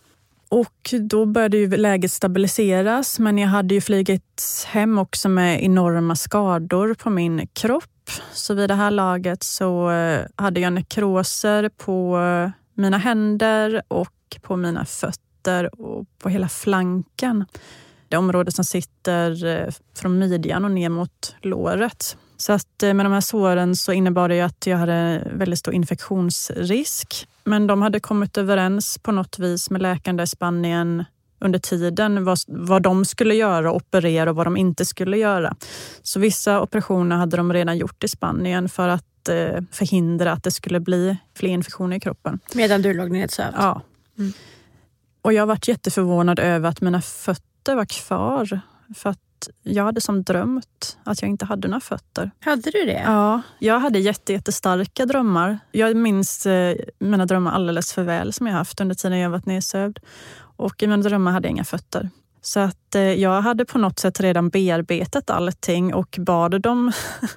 Och 0.50 0.94
då 1.00 1.26
började 1.26 1.58
ju 1.58 1.78
läget 1.78 2.12
stabiliseras, 2.12 3.20
men 3.20 3.38
jag 3.38 3.48
hade 3.48 3.74
ju 3.74 3.82
flugit 3.82 4.66
hem 4.68 4.98
också 4.98 5.30
med 5.30 5.64
enorma 5.64 6.16
skador 6.16 6.94
på 6.94 7.10
min 7.10 7.48
kropp. 7.48 8.10
Så 8.34 8.54
vid 8.54 8.70
det 8.70 8.76
här 8.76 8.92
laget 8.92 9.44
så 9.44 9.92
eh, 9.92 10.26
hade 10.36 10.60
jag 10.60 10.74
nekroser 10.74 11.70
på 11.70 12.20
eh, 12.20 12.52
mina 12.74 12.98
händer 12.98 13.82
och 13.88 14.38
på 14.42 14.56
mina 14.56 14.86
fötter 14.86 15.82
och 15.82 16.06
på 16.20 16.30
hela 16.30 16.50
flanken. 16.50 17.46
Det 18.08 18.18
område 18.18 18.52
som 18.52 18.66
sitter 18.66 19.70
från 19.96 20.20
midjan 20.20 20.66
och 20.66 20.72
ner 20.72 20.90
mot 20.90 21.36
låret. 21.42 22.18
Så 22.41 22.54
att 22.54 22.84
eh, 22.84 22.93
med 22.93 23.06
de 23.06 23.13
här 23.13 23.21
såren 23.21 23.75
så 23.75 23.93
innebar 23.93 24.30
det 24.30 24.41
att 24.41 24.67
jag 24.67 24.78
hade 24.78 25.28
väldigt 25.34 25.60
stor 25.60 25.73
infektionsrisk. 25.73 27.28
Men 27.43 27.67
de 27.67 27.82
hade 27.82 27.99
kommit 27.99 28.38
överens 28.38 28.97
på 28.97 29.12
något 29.12 29.39
vis 29.39 29.69
med 29.69 29.82
läkarna 29.82 30.23
i 30.23 30.28
Spanien 30.28 31.04
under 31.39 31.60
tiden 31.60 32.25
vad, 32.25 32.38
vad 32.47 32.82
de 32.82 33.06
skulle 33.06 33.36
göra, 33.36 33.71
operera 33.71 34.30
och 34.30 34.36
vad 34.36 34.45
de 34.45 34.58
inte 34.58 34.86
skulle 34.86 35.17
göra. 35.17 35.56
Så 36.02 36.19
vissa 36.19 36.62
operationer 36.62 37.15
hade 37.15 37.38
de 37.38 37.54
redan 37.54 37.78
gjort 37.78 38.04
i 38.04 38.08
Spanien 38.08 38.69
för 38.69 38.88
att 38.88 39.30
eh, 39.30 39.62
förhindra 39.71 40.32
att 40.32 40.43
det 40.43 40.52
skulle 40.52 40.80
bli 40.80 41.17
fler 41.36 41.49
infektioner 41.49 41.97
i 41.97 41.99
kroppen. 41.99 42.39
Medan 42.54 42.82
du 42.82 42.93
låg 42.93 43.12
nedsövd. 43.12 43.56
Ja. 43.58 43.82
Mm. 44.17 44.34
Och 45.21 45.34
jag 45.34 45.45
varit 45.45 45.67
jätteförvånad 45.67 46.39
över 46.39 46.69
att 46.69 46.82
mina 46.82 47.02
fötter 47.02 47.75
var 47.75 47.86
kvar. 47.86 48.60
För 48.95 49.10
att 49.10 49.19
jag 49.63 49.84
hade 49.84 50.02
som 50.02 50.23
drömt 50.23 50.97
att 51.04 51.21
jag 51.21 51.30
inte 51.30 51.45
hade 51.45 51.67
några 51.67 51.80
fötter. 51.80 52.32
Hade 52.39 52.71
du 52.71 52.86
det? 52.86 53.04
Ja, 53.06 53.41
jag 53.60 53.80
hade 53.80 53.99
jätte, 53.99 54.34
jättestarka 54.34 55.06
drömmar. 55.06 55.60
Jag 55.71 55.95
minns 55.95 56.45
eh, 56.45 56.78
mina 56.99 57.25
drömmar 57.25 57.52
alldeles 57.52 57.93
för 57.93 58.04
väl 58.04 58.34
som 58.34 58.47
jag 58.47 58.54
haft 58.54 58.82
under 58.82 58.95
tiden 58.95 59.19
jag 59.19 59.30
varit 59.30 59.45
nedsövd. 59.45 59.99
Och 60.58 60.84
i 60.84 60.88
mina 60.88 61.04
drömmar 61.04 61.32
hade 61.32 61.47
jag 61.47 61.52
inga 61.52 61.63
fötter. 61.63 62.10
Så 62.41 62.60
att 62.60 62.95
eh, 62.95 63.02
jag 63.02 63.41
hade 63.41 63.65
på 63.65 63.78
något 63.78 63.99
sätt 63.99 64.19
redan 64.19 64.49
bearbetat 64.49 65.30
allting 65.30 65.93
och 65.93 66.15
bad 66.19 66.62
dem 66.62 66.91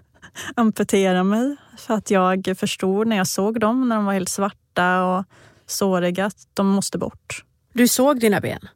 amputera 0.54 1.24
mig. 1.24 1.56
För 1.78 1.94
att 1.94 2.10
jag 2.10 2.54
förstod 2.58 3.06
när 3.06 3.16
jag 3.16 3.26
såg 3.26 3.60
dem, 3.60 3.88
när 3.88 3.96
de 3.96 4.04
var 4.04 4.12
helt 4.12 4.28
svarta 4.28 5.04
och 5.04 5.24
såriga, 5.66 6.26
att 6.26 6.48
de 6.54 6.66
måste 6.66 6.98
bort. 6.98 7.44
Du 7.72 7.88
såg 7.88 8.20
dina 8.20 8.40
ben? 8.40 8.68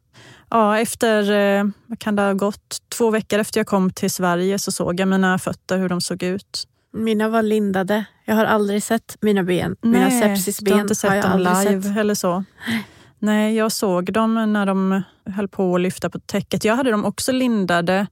Ja, 0.49 0.79
efter, 0.79 1.31
eh, 1.31 1.65
vad 1.85 1.99
kan 1.99 2.15
det 2.15 2.21
ha 2.21 2.33
gått, 2.33 2.77
två 2.89 3.09
veckor 3.09 3.39
efter 3.39 3.59
jag 3.59 3.67
kom 3.67 3.89
till 3.93 4.11
Sverige 4.11 4.59
så 4.59 4.71
såg 4.71 4.99
jag 4.99 5.07
mina 5.07 5.39
fötter, 5.39 5.77
hur 5.77 5.89
de 5.89 6.01
såg 6.01 6.23
ut. 6.23 6.67
Mina 6.93 7.29
var 7.29 7.41
lindade. 7.41 8.05
Jag 8.25 8.35
har 8.35 8.45
aldrig 8.45 8.83
sett 8.83 9.17
mina 9.21 9.43
ben. 9.43 9.75
Mina 9.81 10.09
du 10.09 10.19
sepsisben 10.19 10.73
har 10.73 10.81
inte 10.81 10.95
sett 10.95 11.09
har 11.09 11.15
jag 11.15 11.25
dem 11.25 11.31
aldrig 11.47 11.69
live 11.71 11.81
sett. 11.83 11.97
eller 11.97 12.15
så? 12.15 12.43
Nej, 13.19 13.55
jag 13.55 13.71
såg 13.71 14.13
dem 14.13 14.53
när 14.53 14.65
de 14.65 15.03
höll 15.35 15.47
på 15.47 15.75
att 15.75 15.81
lyfta 15.81 16.09
på 16.09 16.19
täcket. 16.19 16.63
Jag 16.63 16.75
hade 16.75 16.91
dem 16.91 17.05
också 17.05 17.31
lindade 17.31 18.07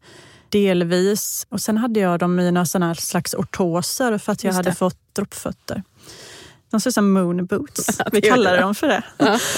delvis 0.50 1.48
och 1.50 1.62
sen 1.62 1.78
hade 1.78 2.00
jag 2.00 2.20
dem 2.20 2.40
i 2.40 2.52
några 2.52 2.66
såna 2.66 2.88
här 2.88 2.94
slags 2.94 3.34
ortoser 3.34 4.18
för 4.18 4.32
att 4.32 4.44
jag 4.44 4.54
hade 4.54 4.74
fått 4.76 4.98
droppfötter. 5.16 5.84
De 6.72 6.80
ser 6.82 6.90
ut 6.90 6.94
som 6.94 7.14
moon 7.14 7.46
boots. 7.46 7.90
Ja, 8.00 8.06
Vi 8.12 8.22
kallade 8.22 8.56
de. 8.56 8.62
dem 8.62 8.76
för 8.76 8.88
det. 8.88 9.04
Ja. 9.18 9.40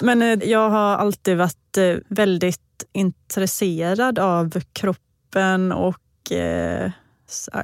Men 0.00 0.22
eh, 0.22 0.48
jag 0.48 0.70
har 0.70 0.96
alltid 0.96 1.36
varit 1.36 1.76
eh, 1.76 1.96
väldigt 2.08 2.60
intresserad 2.92 4.18
av 4.18 4.60
kroppen 4.72 5.72
och 5.72 6.32
eh, 6.32 6.90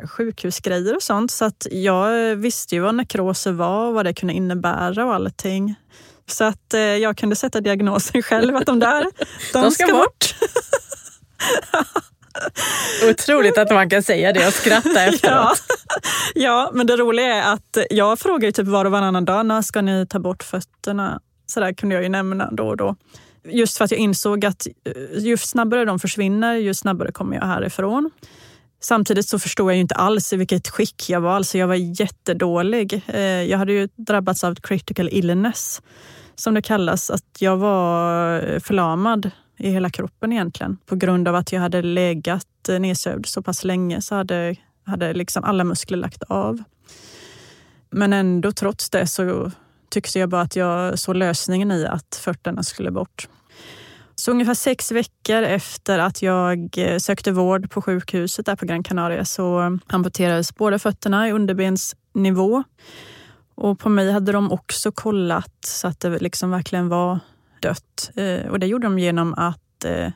sjukhusgrejer 0.09 0.97
och 0.97 1.03
sånt. 1.03 1.31
Så 1.31 1.45
att 1.45 1.67
jag 1.71 2.37
visste 2.37 2.75
ju 2.75 2.81
vad 2.81 2.95
nekroser 2.95 3.53
var 3.53 3.87
och 3.89 3.95
vad 3.95 4.05
det 4.07 4.15
kunde 4.15 4.35
innebära 4.35 5.05
och 5.07 5.15
allting. 5.15 5.75
Så 6.27 6.45
att 6.45 6.75
eh, 6.75 6.81
jag 6.81 7.17
kunde 7.17 7.37
sätta 7.37 7.61
diagnosen 7.61 8.23
själv 8.23 8.57
att 8.57 8.67
de 8.67 8.79
där, 8.81 9.07
de, 9.53 9.63
De 9.63 9.71
ska 9.71 9.85
ska, 9.87 9.93
bort. 9.93 10.07
bort. 10.09 10.35
Otroligt 13.11 13.59
att 13.59 13.71
man 13.71 13.91
kan 13.91 14.03
säga 14.03 14.33
det 14.33 14.47
och 14.47 14.53
skratta 14.53 14.89
Ja. 14.95 15.01
efteråt. 15.09 15.61
ja, 16.35 16.71
men 16.75 16.87
det 16.87 16.97
roliga 16.97 17.35
är 17.35 17.53
att 17.53 17.79
jag 17.91 18.19
frågar 18.19 18.47
ju 18.49 18.53
typ 18.53 18.67
var 18.67 18.85
och 18.85 18.93
varannan 18.93 19.25
dag, 19.25 19.47
när 19.47 19.63
ska 19.63 19.83
ni 19.83 20.07
ta 20.07 20.19
bort 20.19 20.43
fötterna? 20.43 21.21
Så 21.55 21.61
där 21.61 21.73
kunde 21.73 21.95
jag 21.95 22.03
ju 22.03 22.09
nämna 22.09 22.51
då 22.51 22.69
och 22.69 22.77
då. 22.77 22.97
Just 23.45 23.79
för 23.79 23.85
att 23.85 23.91
jag 23.91 24.01
insåg 24.01 24.45
att 24.45 24.67
eh, 24.67 25.19
ju 25.19 25.37
snabbare 25.37 25.85
de 25.85 25.99
försvinner, 25.99 26.55
ju 26.55 26.75
snabbare 26.75 27.13
kommer 27.13 27.37
jag 27.37 27.47
härifrån. 27.47 28.11
Samtidigt 28.81 29.29
så 29.29 29.39
förstod 29.39 29.71
jag 29.71 29.75
ju 29.75 29.81
inte 29.81 29.95
alls 29.95 30.33
i 30.33 30.37
vilket 30.37 30.69
skick 30.69 31.11
jag 31.11 31.21
var. 31.21 31.37
Alltså 31.37 31.59
jag 31.59 31.67
var 31.67 32.01
jättedålig. 32.01 33.03
Eh, 33.07 33.21
jag 33.21 33.59
hade 33.59 33.73
ju 33.73 33.89
drabbats 33.97 34.45
av 34.45 34.55
critical 34.55 35.09
illness, 35.09 35.83
som 36.35 36.55
det 36.55 36.63
kallas. 36.63 37.11
Att 37.11 37.37
jag 37.39 37.57
var 37.57 38.41
förlamad 38.61 39.31
i 39.59 39.71
hela 39.71 39.91
kroppen 39.91 40.33
egentligen. 40.33 40.77
På 40.87 40.97
grund 40.97 41.29
av 41.29 41.35
att 41.35 41.53
jag 41.53 41.61
hade 41.61 41.83
legat 41.83 42.69
eh, 42.69 42.81
nedsövd 42.81 43.27
så 43.27 43.43
pass 43.43 43.65
länge 43.65 44.01
så 44.01 44.15
hade, 44.15 44.57
hade 44.85 45.13
liksom 45.13 45.45
alla 45.45 45.65
muskler 45.65 45.99
lagt 45.99 46.23
av. 46.23 46.63
Men 47.91 48.13
ändå 48.13 48.53
trots 48.53 48.91
det 48.91 49.07
så 49.07 49.51
tyckte 49.95 50.19
jag 50.19 50.29
bara 50.29 50.43
att 50.43 50.57
jag 50.57 50.99
såg 50.99 51.17
lösningen 51.17 51.73
i 51.73 51.87
att 51.87 52.21
fötterna 52.25 52.63
skulle 52.63 52.91
bort. 52.91 53.29
Så 54.15 54.31
ungefär 54.31 54.55
sex 54.55 54.93
veckor 54.93 55.43
efter 55.43 55.99
att 55.99 56.23
jag 56.23 56.79
eh, 56.79 56.99
sökte 56.99 57.33
vård 57.33 57.71
på 57.71 57.83
sjukhuset 57.83 58.47
där 58.47 58.57
på 58.57 58.67
Gran 58.67 58.83
Canaria 58.83 59.25
så 59.25 59.79
amputerades 59.87 60.55
båda 60.55 60.79
fötterna 60.79 61.29
i 61.29 61.33
underbensnivå. 61.33 62.65
Och 63.55 63.79
på 63.79 63.89
mig 63.89 64.13
hade 64.13 64.33
de 64.33 64.53
också 64.53 64.93
kollat 64.93 65.65
så 65.67 65.89
att 65.89 66.01
det 66.01 66.19
liksom 66.19 66.51
verkligen 66.51 66.89
var 66.89 67.19
dött. 67.61 68.11
Eh, 68.15 68.51
och 68.51 68.59
det 68.59 68.67
gjorde 68.67 68.87
de 68.87 68.99
genom 68.99 69.35
att 69.35 69.85
eh, 69.85 70.09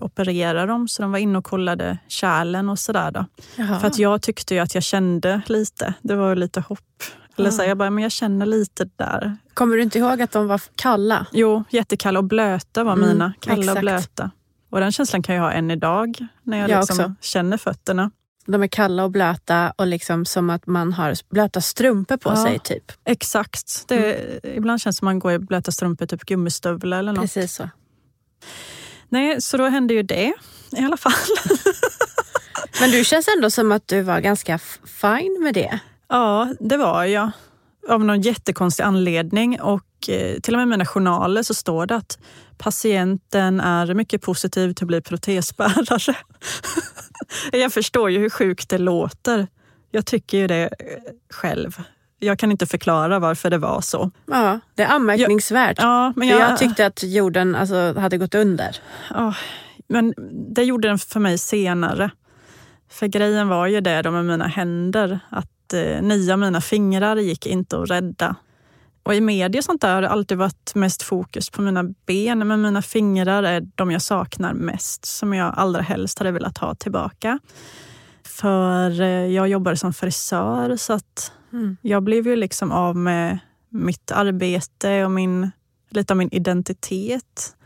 operera 0.00 0.66
dem. 0.66 0.88
Så 0.88 1.02
de 1.02 1.12
var 1.12 1.18
inne 1.18 1.38
och 1.38 1.44
kollade 1.44 1.98
kärlen 2.08 2.68
och 2.68 2.78
sådär. 2.78 3.24
För 3.56 3.86
att 3.86 3.98
jag 3.98 4.22
tyckte 4.22 4.54
ju 4.54 4.60
att 4.60 4.74
jag 4.74 4.84
kände 4.84 5.42
lite. 5.46 5.94
Det 6.02 6.16
var 6.16 6.36
lite 6.36 6.60
hopp. 6.60 7.02
Eller 7.36 7.50
så 7.50 7.62
här, 7.62 7.68
jag 7.68 7.78
bara, 7.78 7.90
men 7.90 8.02
jag 8.02 8.12
känner 8.12 8.46
lite 8.46 8.84
där. 8.96 9.36
Kommer 9.54 9.76
du 9.76 9.82
inte 9.82 9.98
ihåg 9.98 10.22
att 10.22 10.32
de 10.32 10.46
var 10.46 10.60
kalla? 10.76 11.26
Jo, 11.32 11.64
jättekalla 11.70 12.18
och 12.18 12.24
blöta 12.24 12.84
var 12.84 12.92
Mm, 12.92 13.08
mina. 13.08 13.32
Kalla 13.40 13.60
exakt. 13.62 13.76
och 13.76 13.80
blöta. 13.80 14.30
Och 14.70 14.80
den 14.80 14.92
känslan 14.92 15.22
kan 15.22 15.34
jag 15.34 15.42
ha 15.42 15.52
än 15.52 15.70
idag 15.70 16.26
när 16.42 16.58
jag 16.58 16.70
Jag 16.70 16.80
liksom 16.80 17.16
känner 17.20 17.56
fötterna. 17.56 18.10
De 18.46 18.62
är 18.62 18.66
kalla 18.66 19.04
och 19.04 19.10
blöta 19.10 19.72
och 19.76 19.86
liksom 19.86 20.24
som 20.24 20.50
att 20.50 20.66
man 20.66 20.92
har 20.92 21.14
blöta 21.30 21.60
strumpor 21.60 22.16
på 22.16 22.30
Ja. 22.30 22.44
sig. 22.44 22.58
typ. 22.58 22.92
Exakt. 23.04 23.84
Det, 23.88 24.20
Ibland 24.56 24.80
känns 24.80 24.96
det 24.96 24.98
som 24.98 25.04
man 25.06 25.18
går 25.18 25.32
i 25.32 25.38
blöta 25.38 25.72
strumpor, 25.72 26.06
typ 26.06 26.24
gummistövlar 26.24 26.98
eller 26.98 27.12
något. 27.12 27.22
Precis 27.22 27.54
så. 27.54 27.68
Nej, 29.08 29.40
så 29.40 29.56
då 29.56 29.64
hände 29.68 29.94
ju 29.94 30.02
det 30.02 30.32
i 30.72 30.80
alla 30.84 30.96
fall. 30.96 31.12
Men 32.80 32.90
du 32.90 33.04
känns 33.04 33.28
ändå 33.36 33.50
som 33.50 33.72
att 33.72 33.88
du 33.88 34.00
var 34.02 34.20
ganska 34.20 34.58
fine 35.00 35.42
med 35.42 35.54
det. 35.54 35.78
Ja, 36.12 36.48
det 36.60 36.76
var 36.76 37.04
jag. 37.04 37.30
Av 37.88 38.04
någon 38.04 38.20
jättekonstig 38.20 38.82
anledning. 38.82 39.60
Och 39.60 40.08
eh, 40.08 40.40
till 40.40 40.54
och 40.54 40.58
med 40.58 40.66
i 40.66 40.70
mina 40.70 40.86
journaler 40.86 41.42
så 41.42 41.54
står 41.54 41.86
det 41.86 41.96
att 41.96 42.18
patienten 42.58 43.60
är 43.60 43.94
mycket 43.94 44.22
positiv 44.22 44.72
till 44.72 44.84
att 44.84 44.88
bli 44.88 45.00
protesbärare. 45.00 46.16
jag 47.52 47.72
förstår 47.72 48.10
ju 48.10 48.18
hur 48.18 48.30
sjukt 48.30 48.68
det 48.68 48.78
låter. 48.78 49.46
Jag 49.90 50.06
tycker 50.06 50.38
ju 50.38 50.46
det 50.46 50.62
eh, 50.62 51.12
själv. 51.30 51.82
Jag 52.18 52.38
kan 52.38 52.50
inte 52.50 52.66
förklara 52.66 53.18
varför 53.18 53.50
det 53.50 53.58
var 53.58 53.80
så. 53.80 54.10
Ja, 54.26 54.60
det 54.74 54.82
är 54.82 54.88
anmärkningsvärt. 54.88 55.78
Ja, 55.80 56.12
men 56.16 56.28
jag, 56.28 56.40
jag 56.40 56.58
tyckte 56.58 56.86
att 56.86 57.02
jorden 57.02 57.54
alltså, 57.54 57.94
hade 57.98 58.18
gått 58.18 58.34
under. 58.34 58.76
Ja, 59.10 59.34
men 59.88 60.14
det 60.54 60.62
gjorde 60.62 60.88
den 60.88 60.98
för 60.98 61.20
mig 61.20 61.38
senare. 61.38 62.10
För 62.90 63.06
grejen 63.06 63.48
var 63.48 63.66
ju 63.66 63.80
det 63.80 64.02
då 64.02 64.10
med 64.10 64.24
mina 64.24 64.46
händer, 64.46 65.20
att 65.30 65.48
eh, 65.72 66.02
nio 66.02 66.32
av 66.32 66.38
mina 66.38 66.60
fingrar 66.60 67.16
gick 67.16 67.46
inte 67.46 67.78
att 67.78 67.90
rädda. 67.90 68.36
Och 69.02 69.14
i 69.14 69.20
media 69.20 69.58
och 69.58 69.64
sånt 69.64 69.80
där 69.80 69.94
har 69.94 70.02
det 70.02 70.08
alltid 70.08 70.38
varit 70.38 70.74
mest 70.74 71.02
fokus 71.02 71.50
på 71.50 71.62
mina 71.62 71.84
ben, 72.06 72.48
men 72.48 72.62
mina 72.62 72.82
fingrar 72.82 73.42
är 73.42 73.68
de 73.74 73.90
jag 73.90 74.02
saknar 74.02 74.54
mest, 74.54 75.04
som 75.04 75.34
jag 75.34 75.54
allra 75.56 75.82
helst 75.82 76.18
hade 76.18 76.30
velat 76.30 76.58
ha 76.58 76.74
tillbaka. 76.74 77.38
För 78.24 79.00
eh, 79.00 79.06
jag 79.08 79.48
jobbade 79.48 79.76
som 79.76 79.92
frisör, 79.92 80.76
så 80.76 80.92
att 80.92 81.32
Mm. 81.52 81.76
jag 81.82 82.02
blev 82.02 82.26
ju 82.26 82.36
liksom 82.36 82.72
av 82.72 82.96
med 82.96 83.38
mitt 83.68 84.10
arbete 84.10 85.04
och 85.04 85.10
min, 85.10 85.50
lite 85.90 86.12
av 86.12 86.16
min 86.16 86.28
identitet. 86.32 87.56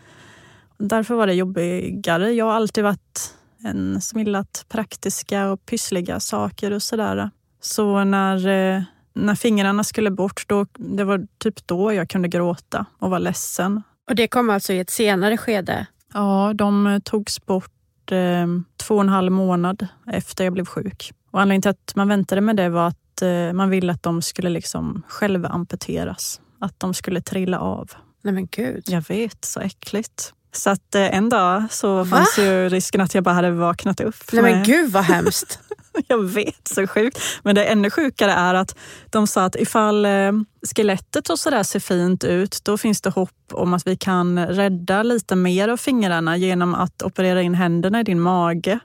Därför 0.78 1.14
var 1.14 1.26
det 1.26 1.34
jobbigare. 1.34 2.32
Jag 2.32 2.44
har 2.44 2.52
alltid 2.52 2.84
varit 2.84 3.34
en 3.64 4.00
som 4.00 4.20
gillat 4.20 4.64
praktiska 4.68 5.50
och 5.50 5.66
pyssliga 5.66 6.20
saker 6.20 6.70
och 6.70 6.82
sådär. 6.82 7.30
Så 7.66 8.04
när, 8.04 8.46
eh, 8.46 8.82
när 9.14 9.34
fingrarna 9.34 9.84
skulle 9.84 10.10
bort, 10.10 10.44
då, 10.46 10.66
det 10.74 11.04
var 11.04 11.26
typ 11.38 11.66
då 11.66 11.92
jag 11.92 12.08
kunde 12.08 12.28
gråta 12.28 12.86
och 12.98 13.10
vara 13.10 13.18
ledsen. 13.18 13.82
Och 14.08 14.16
det 14.16 14.28
kom 14.28 14.50
alltså 14.50 14.72
i 14.72 14.78
ett 14.78 14.90
senare 14.90 15.36
skede. 15.36 15.86
Ja, 16.14 16.52
de 16.54 16.86
eh, 16.86 16.98
togs 16.98 17.46
bort 17.46 18.12
eh, 18.12 18.46
två 18.76 18.94
och 18.94 19.00
en 19.00 19.08
halv 19.08 19.32
månad 19.32 19.86
efter 20.12 20.44
jag 20.44 20.52
blev 20.52 20.66
sjuk. 20.66 21.12
Och 21.30 21.40
anledningen 21.40 21.62
till 21.62 21.70
att 21.70 21.96
man 21.96 22.08
väntade 22.08 22.40
med 22.40 22.56
det 22.56 22.68
var 22.68 22.88
att 22.88 23.22
eh, 23.22 23.52
man 23.52 23.70
ville 23.70 23.92
att 23.92 24.02
de 24.02 24.22
skulle 24.22 24.50
liksom 24.50 25.02
själva 25.08 25.48
amputeras. 25.48 26.40
Att 26.60 26.80
de 26.80 26.94
skulle 26.94 27.20
trilla 27.20 27.58
av. 27.58 27.90
Nej 28.22 28.34
men 28.34 28.46
gud. 28.46 28.84
Jag 28.86 29.08
vet, 29.08 29.44
så 29.44 29.60
äckligt. 29.60 30.32
Så 30.56 30.70
att 30.70 30.94
eh, 30.94 31.14
en 31.16 31.28
dag 31.28 31.64
så 31.70 32.04
fanns 32.04 32.38
ju 32.38 32.68
risken 32.68 33.00
att 33.00 33.14
jag 33.14 33.24
bara 33.24 33.34
hade 33.34 33.50
vaknat 33.50 34.00
upp. 34.00 34.16
Nej 34.32 34.42
men 34.42 34.52
med- 34.56 34.66
gud 34.66 34.92
vad 34.92 35.04
hemskt. 35.04 35.58
Jag 36.08 36.24
vet, 36.24 36.68
så 36.68 36.86
sjukt. 36.86 37.18
Men 37.42 37.54
det 37.54 37.64
ännu 37.64 37.90
sjukare 37.90 38.32
är 38.32 38.54
att 38.54 38.76
de 39.10 39.26
sa 39.26 39.44
att 39.44 39.56
ifall 39.56 40.04
eh, 40.06 40.32
skelettet 40.76 41.30
och 41.30 41.38
sådär 41.38 41.62
ser 41.62 41.80
fint 41.80 42.24
ut, 42.24 42.60
då 42.64 42.78
finns 42.78 43.00
det 43.00 43.10
hopp 43.10 43.30
om 43.52 43.74
att 43.74 43.86
vi 43.86 43.96
kan 43.96 44.46
rädda 44.46 45.02
lite 45.02 45.36
mer 45.36 45.68
av 45.68 45.76
fingrarna 45.76 46.36
genom 46.36 46.74
att 46.74 47.02
operera 47.02 47.42
in 47.42 47.54
händerna 47.54 48.00
i 48.00 48.02
din 48.02 48.20
mage. 48.20 48.78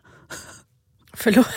Förlåt. 1.13 1.47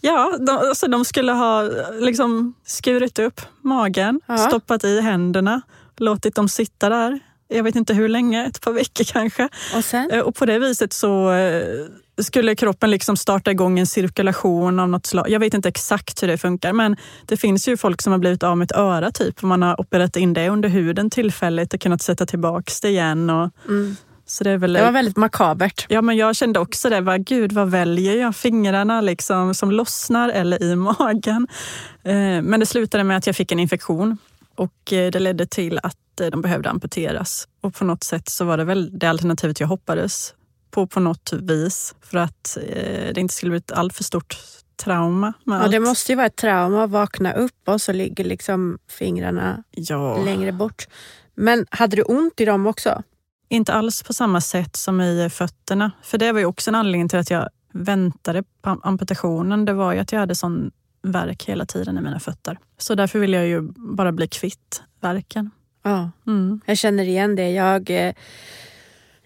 Ja, 0.00 0.36
de, 0.46 0.48
alltså 0.58 0.86
de 0.88 1.04
skulle 1.04 1.32
ha 1.32 1.62
liksom 2.00 2.54
skurit 2.66 3.18
upp 3.18 3.40
magen, 3.62 4.20
Ja. 4.26 4.38
stoppat 4.38 4.84
i 4.84 5.00
händerna, 5.00 5.60
låtit 6.00 6.34
dem 6.34 6.48
sitta 6.48 6.88
där. 6.88 7.20
Jag 7.48 7.62
vet 7.62 7.76
inte 7.76 7.94
hur 7.94 8.08
länge, 8.08 8.46
ett 8.46 8.60
par 8.60 8.72
veckor 8.72 9.04
kanske. 9.04 9.48
Och 9.76 9.84
sen? 9.84 10.10
Eh, 10.10 10.20
Och 10.20 10.34
på 10.34 10.46
det 10.46 10.58
viset 10.58 10.92
så 10.92 11.32
eh, 11.32 11.62
skulle 12.22 12.54
kroppen 12.54 12.90
liksom 12.90 13.16
starta 13.16 13.50
igång 13.50 13.78
en 13.78 13.86
cirkulation 13.86 14.80
av 14.80 14.88
något 14.88 15.06
slag. 15.06 15.30
Jag 15.30 15.40
vet 15.40 15.54
inte 15.54 15.68
exakt 15.68 16.22
hur 16.22 16.28
det 16.28 16.38
funkar, 16.38 16.72
men 16.72 16.96
det 17.26 17.36
finns 17.36 17.68
ju 17.68 17.76
folk 17.76 18.02
som 18.02 18.12
har 18.12 18.18
blivit 18.18 18.42
av 18.42 18.56
med 18.58 18.64
ett 18.70 18.76
öra 18.76 19.10
typ. 19.10 19.38
och 19.38 19.44
Man 19.48 19.62
har 19.62 19.80
opererat 19.80 20.16
in 20.16 20.32
det 20.34 20.48
under 20.48 20.68
huden 20.68 21.10
tillfälligt 21.10 21.74
och 21.74 21.80
kunnat 21.80 22.02
sätta 22.02 22.26
tillbaka 22.26 22.72
det 22.82 22.88
igen. 22.88 23.30
Och, 23.30 23.50
Mm. 23.68 23.96
så 24.26 24.44
det 24.44 24.50
är 24.50 24.56
väl... 24.58 24.72
Det 24.72 24.82
var 24.84 24.92
väldigt 24.92 25.16
makabert. 25.16 25.86
Ja, 25.88 26.02
men 26.02 26.16
jag 26.16 26.36
kände 26.36 26.58
också 26.58 26.90
det. 26.90 27.00
Vad, 27.00 27.24
Gud, 27.26 27.52
vad 27.52 27.70
väljer 27.70 28.16
jag? 28.20 28.36
Fingrarna 28.36 29.00
liksom 29.00 29.54
som 29.54 29.70
lossnar 29.72 30.28
eller 30.28 30.62
i 30.62 30.76
magen? 30.98 31.46
Eh, 32.04 32.12
men 32.42 32.60
det 32.60 32.66
slutade 32.66 33.04
med 33.04 33.16
att 33.16 33.26
jag 33.26 33.36
fick 33.36 33.52
en 33.52 33.58
infektion 33.60 34.18
och 34.58 34.92
eh, 34.92 35.10
det 35.10 35.18
ledde 35.18 35.46
till 35.46 35.78
att 35.82 36.20
eh, 36.20 36.26
de 36.26 36.42
behövde 36.42 36.70
amputeras. 36.70 37.48
Och 37.60 37.74
på 37.74 37.84
något 37.84 38.04
sätt 38.04 38.28
så 38.28 38.44
var 38.44 38.56
det 38.56 38.64
väl 38.64 38.98
det 38.98 39.06
alternativet 39.06 39.60
jag 39.60 39.68
hoppades 39.68 40.34
på 40.70 40.86
på 40.86 41.00
något 41.00 41.32
vis 41.32 41.94
för 42.00 42.18
att 42.18 42.58
eh, 42.66 43.12
det 43.14 43.20
inte 43.20 43.34
skulle 43.34 43.50
bli 43.50 43.58
ett 43.58 43.72
alltför 43.72 44.04
stort 44.04 44.38
trauma. 44.84 45.32
Med 45.44 45.56
Ja, 45.58 45.62
allt. 45.62 45.72
det 45.72 45.80
måste 45.80 46.12
ju 46.12 46.16
vara 46.16 46.26
ett 46.26 46.36
trauma 46.36 46.84
att 46.84 46.90
vakna 46.90 47.32
upp 47.32 47.68
och 47.68 47.80
så 47.80 47.92
ligger 47.92 48.24
liksom 48.24 48.78
fingrarna 48.90 49.64
ja, 49.70 50.24
längre 50.24 50.52
bort. 50.52 50.88
Men 51.34 51.66
hade 51.70 51.96
du 51.96 52.02
ont 52.02 52.40
i 52.40 52.44
dem 52.44 52.66
också? 52.66 53.02
inte 53.50 53.72
alls 53.72 54.02
på 54.02 54.12
samma 54.12 54.40
sätt 54.40 54.76
som 54.76 55.00
i 55.00 55.30
fötterna. 55.30 55.90
För 56.02 56.18
det 56.18 56.32
var 56.32 56.40
ju 56.40 56.46
också 56.46 56.70
en 56.70 56.74
anledning 56.74 57.08
till 57.08 57.18
att 57.18 57.30
jag 57.30 57.48
väntade 57.72 58.42
på 58.62 58.80
amputationen. 58.82 59.64
Det 59.64 59.72
var 59.72 59.92
ju 59.92 59.98
att 59.98 60.12
jag 60.12 60.20
hade 60.20 60.34
sån 60.34 60.70
värk 61.02 61.44
hela 61.48 61.66
tiden 61.66 61.98
i 61.98 62.00
mina 62.00 62.20
fötter. 62.20 62.58
Så 62.78 62.94
därför 62.94 63.18
ville 63.18 63.36
jag 63.36 63.46
ju 63.46 63.60
bara 63.76 64.12
bli 64.12 64.28
kvitt 64.28 64.82
värken. 65.00 65.50
Ja, 65.84 66.10
Mm. 66.26 66.60
jag 66.66 66.78
känner 66.78 67.04
igen 67.04 67.36
det. 67.36 67.50
Jag, 67.50 67.90
eh, 67.90 68.12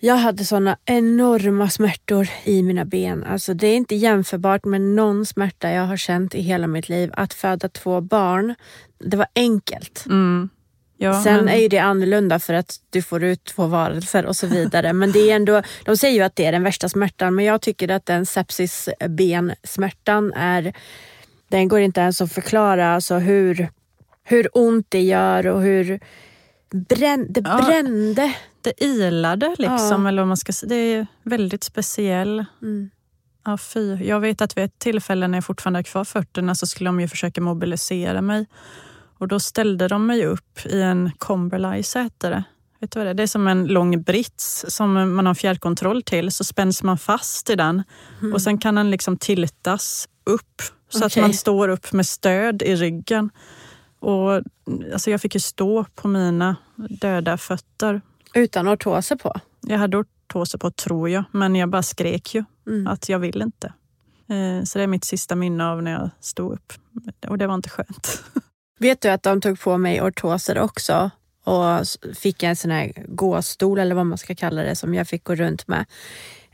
jag 0.00 0.16
hade 0.16 0.44
såna 0.44 0.76
enorma 0.84 1.70
smärtor 1.70 2.28
i 2.44 2.62
mina 2.62 2.84
ben. 2.84 3.24
Alltså 3.24 3.54
det 3.54 3.66
är 3.66 3.76
inte 3.76 3.94
jämförbart 3.94 4.64
med 4.64 4.80
någon 4.80 5.26
smärta 5.26 5.70
jag 5.70 5.86
har 5.86 5.96
känt 5.96 6.34
i 6.34 6.40
hela 6.40 6.66
mitt 6.66 6.88
liv. 6.88 7.10
Att 7.14 7.34
föda 7.34 7.68
två 7.68 8.00
barn, 8.00 8.54
det 8.98 9.16
var 9.16 9.26
enkelt. 9.34 10.04
Mm. 10.06 10.48
Ja, 10.96 11.22
Sen 11.22 11.36
men- 11.36 11.48
är 11.48 11.56
ju 11.58 11.68
det 11.68 11.78
annorlunda 11.78 12.38
för 12.38 12.54
att 12.54 12.76
du 12.90 13.02
får 13.02 13.24
ut 13.24 13.44
två 13.44 13.66
varelser 13.66 14.26
och 14.26 14.36
så 14.36 14.46
vidare. 14.46 14.92
Men 14.92 15.12
det 15.12 15.30
är 15.30 15.36
ändå, 15.36 15.62
de 15.84 15.96
säger 15.96 16.14
ju 16.14 16.22
att 16.22 16.36
det 16.36 16.44
är 16.46 16.52
den 16.52 16.62
värsta 16.62 16.88
smärtan 16.88 17.34
men 17.34 17.44
jag 17.44 17.60
tycker 17.60 17.88
att 17.90 18.06
den 18.06 18.26
sepsisbensmärtan 18.26 20.32
är, 20.32 20.72
den 21.52 21.68
går 21.68 21.80
inte 21.80 22.00
ens 22.00 22.20
att 22.20 22.32
förklara 22.32 22.94
alltså 22.94 23.14
hur, 23.14 23.68
hur 24.24 24.48
ont 24.52 24.86
det 24.88 25.00
gör 25.02 25.46
och 25.46 25.62
hur 25.62 26.00
brän, 26.88 27.26
det 27.30 27.40
Ja. 27.44 27.62
brände. 27.66 28.34
det 28.60 28.82
ilade 28.84 29.54
liksom, 29.58 30.02
Ja. 30.02 30.08
eller 30.08 30.22
vad 30.22 30.28
man 30.28 30.36
ska 30.36 30.52
säga. 30.52 30.68
Det 30.68 30.76
är 30.76 31.06
väldigt 31.22 31.64
speciell. 31.64 32.44
Mm. 32.62 32.90
Ja, 33.44 33.58
fy. 33.58 33.94
Jag 33.94 34.20
vet 34.20 34.40
att 34.40 34.56
vid 34.56 34.64
ett 34.64 34.78
tillfälle 34.78 35.28
när 35.28 35.36
jag 35.38 35.44
fortfarande 35.44 35.78
är 35.78 35.82
kvar 35.82 36.04
fötterna 36.04 36.54
så 36.54 36.66
skulle 36.66 36.88
de 36.88 37.00
ju 37.00 37.08
försöka 37.08 37.40
mobilisera 37.40 38.22
mig. 38.22 38.46
Och 39.18 39.28
då 39.28 39.40
ställde 39.40 39.88
de 39.88 40.06
mig 40.06 40.26
upp 40.26 40.66
i 40.66 40.80
en 40.82 41.10
Comberlice 41.18 42.02
heter 42.02 42.30
det. 42.30 42.44
Vet 42.80 42.90
du 42.90 42.98
vad 42.98 43.06
det 43.06 43.10
är? 43.10 43.14
Det 43.14 43.22
är 43.22 43.26
som 43.26 43.48
en 43.48 43.66
lång 43.66 44.02
brits 44.02 44.64
som 44.68 45.14
man 45.14 45.26
har 45.26 45.34
fjärrkontroll 45.34 46.02
till. 46.02 46.30
Så 46.32 46.44
spänns 46.44 46.82
man 46.82 46.98
fast 46.98 47.50
i 47.50 47.54
den 47.54 47.82
och 48.34 48.42
sen 48.42 48.58
kan 48.58 48.74
den 48.74 48.90
liksom 48.90 49.16
tiltas 49.16 50.08
upp 50.24 50.62
så 50.92 51.04
att 51.04 51.12
Okej. 51.12 51.22
man 51.22 51.32
står 51.34 51.68
upp 51.68 51.92
med 51.92 52.06
stöd 52.06 52.62
i 52.62 52.76
ryggen. 52.76 53.30
Och, 53.98 54.32
alltså 54.92 55.10
jag 55.10 55.20
fick 55.20 55.34
ju 55.34 55.40
stå 55.40 55.84
på 55.94 56.08
mina 56.08 56.56
döda 56.76 57.36
fötter. 57.38 58.00
Utan 58.34 58.68
ortoser 58.68 59.16
på. 59.16 59.34
Jag 59.60 59.78
hade 59.78 59.96
ortoser 59.96 60.58
på 60.58 60.70
tror 60.70 61.08
jag, 61.10 61.24
men 61.32 61.56
jag 61.56 61.68
bara 61.68 61.82
skrek 61.82 62.34
ju 62.34 62.44
Mm. 62.66 62.86
att 62.86 63.08
jag 63.08 63.18
vill 63.18 63.42
inte. 63.42 63.66
Eh, 64.28 64.64
Så 64.64 64.78
det 64.78 64.82
är 64.82 64.86
mitt 64.86 65.04
sista 65.04 65.34
minne 65.36 65.66
av 65.68 65.82
när 65.82 65.90
jag 65.92 66.10
stod 66.20 66.52
upp. 66.52 66.72
Och 67.28 67.38
det 67.38 67.46
var 67.46 67.54
inte 67.54 67.68
skönt. 67.70 68.22
Vet 68.78 69.00
du 69.00 69.08
att 69.08 69.22
de 69.22 69.40
tog 69.40 69.60
på 69.60 69.78
mig 69.78 70.02
ortoser 70.02 70.58
också 70.58 71.10
och 71.44 71.86
fick 72.16 72.42
en 72.42 72.56
sån 72.56 72.70
här 72.70 72.92
gåstol 73.08 73.78
eller 73.78 73.94
vad 73.94 74.06
man 74.06 74.18
ska 74.18 74.34
kalla 74.34 74.62
det 74.62 74.76
som 74.76 74.94
jag 74.94 75.08
fick 75.08 75.24
gå 75.24 75.34
runt 75.34 75.68
med. 75.68 75.84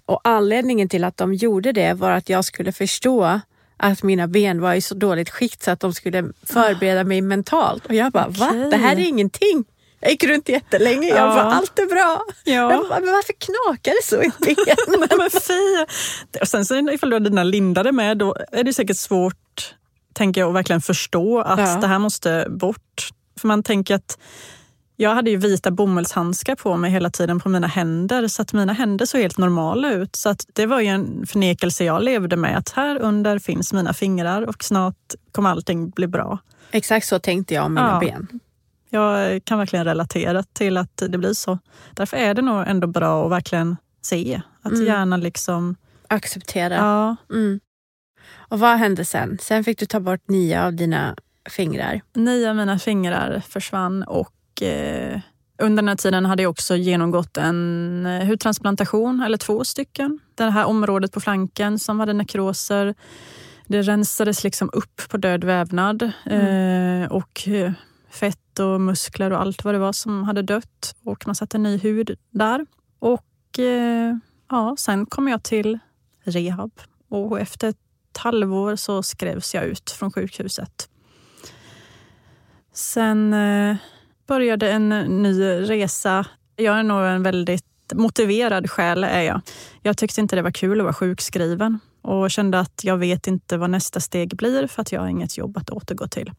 Och 0.06 0.20
anledningen 0.24 0.88
till 0.88 1.04
att 1.04 1.16
de 1.16 1.34
gjorde 1.34 1.72
det 1.72 1.94
var 1.94 2.10
att 2.10 2.28
jag 2.28 2.44
skulle 2.44 2.72
förstå 2.72 3.40
att 3.78 4.02
mina 4.02 4.28
ben 4.28 4.60
var 4.60 4.74
i 4.74 4.80
så 4.80 4.94
dåligt 4.94 5.30
skick 5.30 5.62
så 5.62 5.70
att 5.70 5.80
de 5.80 5.94
skulle 5.94 6.32
förbereda 6.46 7.04
mig 7.04 7.20
mentalt. 7.20 7.86
Och 7.86 7.94
jag 7.94 8.12
bara, 8.12 8.28
okay. 8.28 8.40
va? 8.40 8.68
Det 8.70 8.76
här 8.76 8.96
är 8.96 9.00
ingenting. 9.00 9.64
Jag 10.00 10.10
gick 10.10 10.24
runt 10.24 10.48
jättelänge. 10.48 11.08
Jag 11.08 11.18
ja. 11.18 11.34
bara, 11.34 11.42
allt 11.42 11.78
är 11.78 11.86
bra. 11.86 12.24
Ja. 12.44 12.72
Jag 12.72 12.88
bara, 12.88 13.00
men 13.00 13.12
varför 13.12 13.32
knakar 13.32 13.92
det 13.92 14.04
så 14.04 14.22
i 14.22 14.30
benen? 14.54 15.18
men 15.18 15.30
fy. 15.30 15.86
Och 16.40 16.48
sen 16.48 16.64
så 16.64 16.90
ifall 16.90 17.10
du 17.10 17.16
har 17.16 17.20
dina 17.20 17.44
lindare 17.44 17.92
med, 17.92 18.18
då 18.18 18.36
är 18.52 18.64
det 18.64 18.72
säkert 18.72 18.96
svårt, 18.96 19.74
tänker 20.12 20.40
jag, 20.40 20.48
att 20.48 20.54
verkligen 20.54 20.80
förstå 20.80 21.40
att 21.40 21.58
ja. 21.58 21.78
det 21.80 21.86
här 21.86 21.98
måste 21.98 22.46
bort. 22.50 23.08
För 23.40 23.48
man 23.48 23.62
tänker 23.62 23.94
att 23.94 24.18
jag 25.00 25.14
hade 25.14 25.30
ju 25.30 25.36
vita 25.36 25.70
bomullshandskar 25.70 26.54
på 26.54 26.76
mig 26.76 26.90
hela 26.90 27.10
tiden 27.10 27.40
på 27.40 27.48
mina 27.48 27.66
händer 27.66 28.28
så 28.28 28.42
att 28.42 28.52
mina 28.52 28.72
händer 28.72 29.06
såg 29.06 29.20
helt 29.20 29.38
normala 29.38 29.92
ut. 29.92 30.16
Så 30.16 30.28
att 30.28 30.46
det 30.52 30.66
var 30.66 30.80
ju 30.80 30.86
en 30.86 31.26
förnekelse 31.26 31.84
jag 31.84 32.02
levde 32.02 32.36
med 32.36 32.58
att 32.58 32.68
här 32.68 32.98
under 32.98 33.38
finns 33.38 33.72
mina 33.72 33.92
fingrar 33.92 34.42
och 34.42 34.64
snart 34.64 35.14
kommer 35.32 35.50
allting 35.50 35.90
bli 35.90 36.06
bra. 36.06 36.38
Exakt 36.70 37.06
så 37.06 37.18
tänkte 37.18 37.54
jag 37.54 37.64
om 37.64 37.74
mina 37.74 37.88
ja. 37.88 38.00
ben. 38.00 38.40
Jag 38.90 39.44
kan 39.44 39.58
verkligen 39.58 39.84
relatera 39.84 40.42
till 40.42 40.76
att 40.76 41.02
det 41.08 41.18
blir 41.18 41.32
så. 41.32 41.58
Därför 41.94 42.16
är 42.16 42.34
det 42.34 42.42
nog 42.42 42.64
ändå 42.66 42.86
bra 42.86 43.24
att 43.24 43.30
verkligen 43.30 43.76
se. 44.02 44.42
Att 44.62 44.72
mm. 44.72 44.86
gärna 44.86 45.16
liksom... 45.16 45.76
Acceptera. 46.08 46.74
Ja. 46.74 47.16
Mm. 47.30 47.60
Och 48.30 48.58
vad 48.58 48.78
hände 48.78 49.04
sen? 49.04 49.38
Sen 49.40 49.64
fick 49.64 49.78
du 49.78 49.86
ta 49.86 50.00
bort 50.00 50.28
nio 50.28 50.64
av 50.64 50.72
dina 50.72 51.16
fingrar. 51.50 52.00
Nio 52.14 52.50
av 52.50 52.56
mina 52.56 52.78
fingrar 52.78 53.42
försvann 53.48 54.02
och 54.02 54.32
Eh, 54.62 55.20
under 55.58 55.82
den 55.82 55.88
här 55.88 55.96
tiden 55.96 56.26
hade 56.26 56.42
jag 56.42 56.50
också 56.50 56.76
genomgått 56.76 57.36
en 57.36 58.06
eh, 58.06 58.26
hudtransplantation, 58.26 59.20
eller 59.20 59.36
två 59.36 59.64
stycken. 59.64 60.18
Det 60.34 60.50
här 60.50 60.64
området 60.64 61.12
på 61.12 61.20
flanken 61.20 61.78
som 61.78 62.00
hade 62.00 62.12
nekroser. 62.12 62.94
Det 63.66 63.82
rensades 63.82 64.44
liksom 64.44 64.70
upp 64.72 65.02
på 65.08 65.16
död 65.16 65.44
vävnad 65.44 66.12
mm. 66.24 67.02
eh, 67.02 67.12
och 67.12 67.48
fett 68.10 68.58
och 68.58 68.80
muskler 68.80 69.32
och 69.32 69.40
allt 69.40 69.64
vad 69.64 69.74
det 69.74 69.78
var 69.78 69.92
som 69.92 70.24
hade 70.24 70.42
dött. 70.42 70.96
Och 71.04 71.26
man 71.26 71.34
satte 71.34 71.58
ny 71.58 71.78
hud 71.78 72.18
där. 72.30 72.66
Och 72.98 73.58
eh, 73.58 74.16
ja, 74.50 74.76
sen 74.78 75.06
kom 75.06 75.28
jag 75.28 75.42
till 75.42 75.78
rehab 76.24 76.70
och 77.08 77.40
efter 77.40 77.68
ett 77.68 77.76
halvår 78.18 78.76
så 78.76 79.02
skrevs 79.02 79.54
jag 79.54 79.64
ut 79.64 79.90
från 79.90 80.12
sjukhuset. 80.12 80.88
Sen 82.72 83.34
eh, 83.34 83.76
började 84.28 84.70
en 84.70 84.88
ny 85.22 85.42
resa. 85.42 86.26
Jag 86.56 86.78
är 86.78 86.82
nog 86.82 87.02
en 87.02 87.22
väldigt 87.22 87.64
motiverad 87.94 88.70
själ. 88.70 89.04
Är 89.04 89.22
jag. 89.22 89.40
jag 89.82 89.96
tyckte 89.96 90.20
inte 90.20 90.36
det 90.36 90.42
var 90.42 90.50
kul 90.50 90.80
att 90.80 90.84
vara 90.84 90.94
sjukskriven 90.94 91.78
och 92.02 92.30
kände 92.30 92.60
att 92.60 92.80
jag 92.84 92.96
vet 92.96 93.26
inte 93.26 93.56
vad 93.56 93.70
nästa 93.70 94.00
steg 94.00 94.36
blir 94.36 94.66
för 94.66 94.82
att 94.82 94.92
jag 94.92 95.00
har 95.00 95.08
inget 95.08 95.38
jobb 95.38 95.56
att 95.56 95.70
återgå 95.70 96.08
till. 96.08 96.32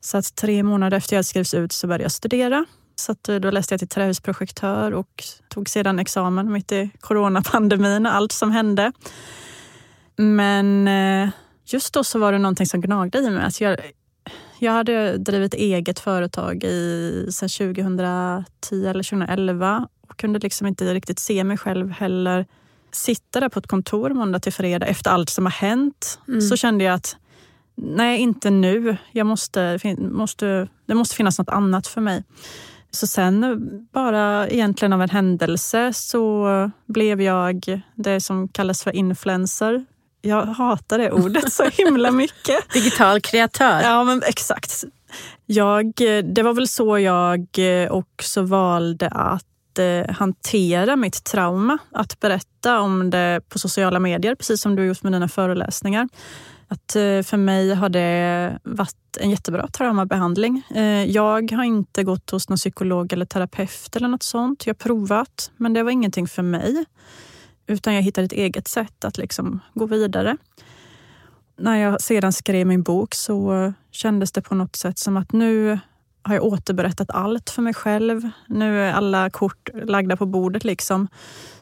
Så 0.00 0.18
att 0.18 0.34
tre 0.34 0.62
månader 0.62 0.96
efter 0.96 1.16
jag 1.16 1.24
skrivs 1.24 1.54
ut 1.54 1.72
så 1.72 1.86
började 1.86 2.04
jag 2.04 2.12
studera. 2.12 2.64
Så 2.96 3.12
att 3.12 3.28
eh, 3.28 3.36
då 3.36 3.50
läste 3.50 3.74
jag 3.74 3.78
till 3.78 3.88
trähusprojektör 3.88 4.94
och 4.94 5.24
tog 5.48 5.68
sedan 5.68 5.98
examen 5.98 6.52
mitt 6.52 6.72
i 6.72 6.90
coronapandemin 7.00 8.06
och 8.06 8.14
allt 8.14 8.32
som 8.32 8.50
hände. 8.50 8.92
Men 10.16 10.88
eh, 10.88 11.28
just 11.66 11.94
då 11.94 12.04
så 12.04 12.18
var 12.18 12.32
det 12.32 12.38
någonting 12.38 12.66
som 12.66 12.80
gnagde 12.80 13.18
i 13.18 13.30
mig. 13.30 13.44
Att 13.44 13.60
jag, 13.60 13.76
jag 14.58 14.72
hade 14.72 15.18
drivit 15.18 15.54
eget 15.54 16.00
företag 16.00 16.64
i, 16.64 17.26
sedan 17.30 17.48
2010 17.48 18.86
eller 18.86 19.02
2011 19.02 19.88
och 20.08 20.16
kunde 20.16 20.38
liksom 20.38 20.66
inte 20.66 20.94
riktigt 20.94 21.18
se 21.18 21.44
mig 21.44 21.58
själv 21.58 21.90
heller 21.90 22.46
sitta 22.92 23.40
där 23.40 23.48
på 23.48 23.58
ett 23.58 23.66
kontor 23.66 24.10
måndag 24.10 24.40
till 24.40 24.52
fredag 24.52 24.86
efter 24.86 25.10
allt 25.10 25.30
som 25.30 25.46
har 25.46 25.52
hänt. 25.52 26.18
Mm. 26.28 26.40
Så 26.40 26.56
kände 26.56 26.84
jag 26.84 26.94
att 26.94 27.16
nej, 27.74 28.20
inte 28.20 28.50
nu. 28.50 28.96
Jag 29.12 29.26
måste, 29.26 29.78
måste, 29.98 30.68
det 30.86 30.94
måste 30.94 31.16
finnas 31.16 31.38
något 31.38 31.48
annat 31.48 31.86
för 31.86 32.00
mig. 32.00 32.24
Så 32.90 33.06
sen 33.06 33.60
bara 33.92 34.48
egentligen 34.48 34.92
av 34.92 35.02
en 35.02 35.10
händelse 35.10 35.92
så 35.92 36.70
blev 36.86 37.22
jag 37.22 37.80
det 37.94 38.20
som 38.20 38.48
kallas 38.48 38.82
för 38.82 38.96
influencer 38.96 39.84
jag 40.24 40.46
hatar 40.46 40.98
det 40.98 41.12
ordet 41.12 41.52
så 41.52 41.64
himla 41.64 42.10
mycket. 42.10 42.68
Digital 42.72 43.20
kreatör. 43.20 43.80
Ja, 43.82 44.04
men 44.04 44.22
exakt. 44.26 44.84
Jag, 45.46 45.92
det 46.34 46.42
var 46.42 46.54
väl 46.54 46.68
så 46.68 46.98
jag 46.98 47.46
också 47.90 48.42
valde 48.42 49.08
att 49.08 49.78
eh, 49.78 50.14
hantera 50.14 50.96
mitt 50.96 51.24
trauma. 51.24 51.78
Att 51.92 52.20
berätta 52.20 52.80
om 52.80 53.10
det 53.10 53.40
på 53.48 53.58
sociala 53.58 53.98
medier, 53.98 54.34
precis 54.34 54.60
som 54.60 54.76
du 54.76 54.82
har 54.82 54.86
gjort 54.86 55.02
med 55.02 55.12
dina 55.12 55.28
föreläsningar. 55.28 56.08
Att 56.68 56.96
eh, 56.96 57.22
för 57.22 57.36
mig 57.36 57.74
har 57.74 57.88
det 57.88 58.58
varit 58.62 59.16
en 59.20 59.30
jättebra 59.30 59.68
traumabehandling. 59.68 60.62
Eh, 60.74 61.04
jag 61.04 61.52
har 61.52 61.64
inte 61.64 62.02
gått 62.02 62.30
hos 62.30 62.48
någon 62.48 62.58
psykolog 62.58 63.12
eller 63.12 63.26
terapeut 63.26 63.96
eller 63.96 64.08
något 64.08 64.22
sånt. 64.22 64.66
Jag 64.66 64.74
har 64.74 64.78
provat, 64.78 65.50
men 65.56 65.72
det 65.72 65.82
var 65.82 65.90
ingenting 65.90 66.28
för 66.28 66.42
mig. 66.42 66.84
Utan 67.66 67.94
jag 67.94 68.02
hittade 68.02 68.24
ett 68.24 68.32
eget 68.32 68.68
sätt 68.68 69.04
att 69.04 69.18
liksom 69.18 69.60
gå 69.74 69.86
vidare. 69.86 70.36
När 71.56 71.76
jag 71.76 72.00
sedan 72.00 72.32
skrev 72.32 72.66
min 72.66 72.82
bok 72.82 73.14
så 73.14 73.72
kändes 73.90 74.32
det 74.32 74.42
på 74.42 74.54
något 74.54 74.76
sätt 74.76 74.98
som 74.98 75.16
att 75.16 75.32
nu 75.32 75.78
har 76.22 76.34
jag 76.34 76.44
återberättat 76.44 77.10
allt 77.10 77.50
för 77.50 77.62
mig 77.62 77.74
själv. 77.74 78.30
Nu 78.46 78.80
är 78.80 78.92
alla 78.92 79.30
kort 79.30 79.68
lagda 79.74 80.16
på 80.16 80.26
bordet. 80.26 80.64
liksom. 80.64 81.08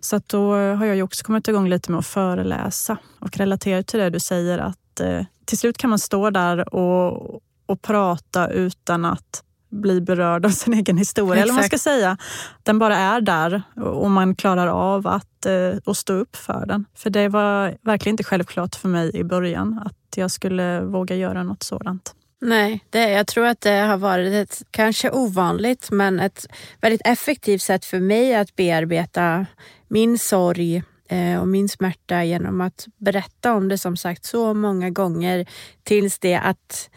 Så 0.01 0.17
att 0.17 0.29
då 0.29 0.55
har 0.55 0.85
jag 0.85 1.05
också 1.05 1.25
kommit 1.25 1.49
igång 1.49 1.69
lite 1.69 1.91
med 1.91 1.99
att 1.99 2.07
föreläsa 2.07 2.97
och 3.21 3.37
relatera 3.37 3.83
till 3.83 4.01
det 4.01 4.11
du 4.11 4.21
säger 4.21 4.59
att 4.59 5.01
eh, 5.01 5.25
till 5.45 5.59
slut 5.59 5.79
kan 5.79 5.91
man 5.91 5.99
stå 5.99 6.31
där 6.31 6.75
och, 6.75 7.41
och 7.67 7.83
prata 7.83 8.49
utan 8.49 9.05
att 9.05 9.45
bli 9.73 10.01
berörd 10.01 10.47
av 10.47 10.51
sin 10.51 10.75
egen 10.75 10.99
historia. 10.99 11.35
Exakt. 11.35 11.45
Eller 11.45 11.55
man 11.55 11.65
ska 11.65 11.79
säga. 11.79 12.17
Den 12.63 12.79
bara 12.79 12.97
är 12.97 13.21
där 13.21 13.63
och 13.77 14.11
man 14.11 14.35
klarar 14.35 14.67
av 14.67 15.07
att, 15.07 15.47
eh, 15.47 15.73
att 15.87 15.97
stå 15.97 16.13
upp 16.13 16.37
för 16.37 16.67
den. 16.67 16.85
För 16.95 17.11
det 17.11 17.29
var 17.29 17.77
verkligen 17.83 18.13
inte 18.13 18.25
självklart 18.25 18.75
för 18.75 18.89
mig 18.89 19.17
i 19.17 19.25
början 19.25 19.83
att 19.87 20.17
jag 20.17 20.31
skulle 20.31 20.81
våga 20.81 21.17
göra 21.17 21.43
något 21.43 21.63
sådant. 21.63 22.15
Nej, 22.41 22.85
det, 22.91 23.11
jag 23.11 23.27
tror 23.27 23.47
att 23.47 23.61
det 23.61 23.79
har 23.79 23.97
varit 23.97 24.33
ett 24.33 24.63
kanske 24.71 25.11
ovanligt 25.11 25.91
men 25.91 26.21
ett 26.21 26.47
väldigt 26.81 27.01
effektivt 27.05 27.63
sätt 27.63 27.85
för 27.85 28.01
mig 28.01 28.35
att 28.35 28.57
bearbeta 28.57 29.47
min 29.89 30.19
sorg 30.19 30.83
eh, 31.09 31.41
och 31.41 31.49
min 31.49 31.69
smärta 31.69 32.25
genom 32.25 32.61
att 32.61 32.87
berätta 32.97 33.55
om 33.55 33.69
det 33.69 33.79
som 33.79 33.97
sagt 33.97 34.25
så 34.25 34.55
många 34.55 34.91
gånger 34.91 35.47
tills 35.83 36.19
det 36.19 36.35
att 36.35 36.91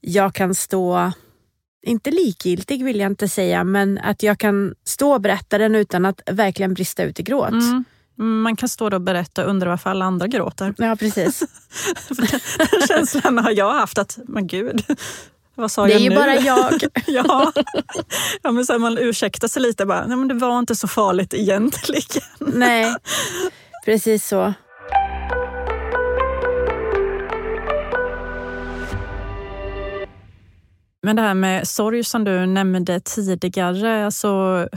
jag 0.00 0.34
kan 0.34 0.54
stå 0.54 1.12
inte 1.86 2.10
likgiltig 2.10 2.84
vill 2.84 3.00
jag 3.00 3.12
inte 3.12 3.28
säga, 3.28 3.64
men 3.64 3.98
att 3.98 4.22
jag 4.22 4.38
kan 4.38 4.74
stå 4.84 5.12
och 5.12 5.20
berätta 5.20 5.58
den 5.58 5.74
utan 5.74 6.06
att 6.06 6.20
verkligen 6.26 6.74
brista 6.74 7.02
ut 7.02 7.20
i 7.20 7.22
gråt. 7.22 7.50
Mm. 7.50 7.84
Man 8.18 8.56
kan 8.56 8.68
stå 8.68 8.94
och 8.94 9.00
berätta 9.00 9.44
och 9.44 9.50
undra 9.50 9.70
varför 9.70 9.90
alla 9.90 10.04
andra 10.04 10.26
gråter. 10.26 10.74
Ja, 10.78 10.96
precis. 10.96 11.42
den 12.70 12.88
känslan 12.88 13.38
har 13.38 13.50
jag 13.50 13.72
haft 13.72 13.98
att, 13.98 14.18
men 14.28 14.46
gud, 14.46 14.84
vad 15.54 15.70
sa 15.70 15.86
det 15.86 15.92
jag 15.92 16.02
nu? 16.02 16.08
Det 16.08 16.14
är 16.14 16.16
ju 16.16 16.16
bara 16.16 16.40
jag. 16.40 16.82
ja. 17.06 17.52
ja, 18.42 18.52
men 18.52 18.66
så 18.66 18.78
man 18.78 18.98
ursäktar 18.98 19.48
sig 19.48 19.62
lite 19.62 19.86
bara, 19.86 20.06
nej 20.06 20.16
men 20.16 20.28
det 20.28 20.34
var 20.34 20.58
inte 20.58 20.76
så 20.76 20.88
farligt 20.88 21.34
egentligen. 21.34 22.20
nej, 22.38 22.94
precis 23.84 24.26
så. 24.26 24.54
Men 31.06 31.16
det 31.16 31.22
här 31.22 31.34
med 31.34 31.68
sorg 31.68 32.04
som 32.04 32.24
du 32.24 32.46
nämnde 32.46 33.00
tidigare, 33.00 34.04
alltså 34.04 34.68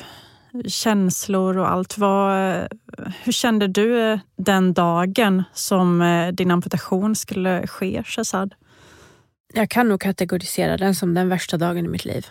känslor 0.66 1.58
och 1.58 1.72
allt. 1.72 1.98
Vad, 1.98 2.68
hur 3.24 3.32
kände 3.32 3.68
du 3.68 4.20
den 4.38 4.74
dagen 4.74 5.44
som 5.54 6.02
eh, 6.02 6.28
din 6.28 6.52
amputation 6.52 7.16
skulle 7.16 7.68
ske, 7.68 8.04
Shazad? 8.06 8.54
Jag 9.54 9.70
kan 9.70 9.90
nog 9.90 10.02
kategorisera 10.02 10.78
den 10.78 10.96
som 10.96 11.14
den 11.14 11.30
värsta 11.30 11.58
dagen 11.58 11.86
i 11.86 11.88
mitt 11.88 12.06
liv. 12.06 12.28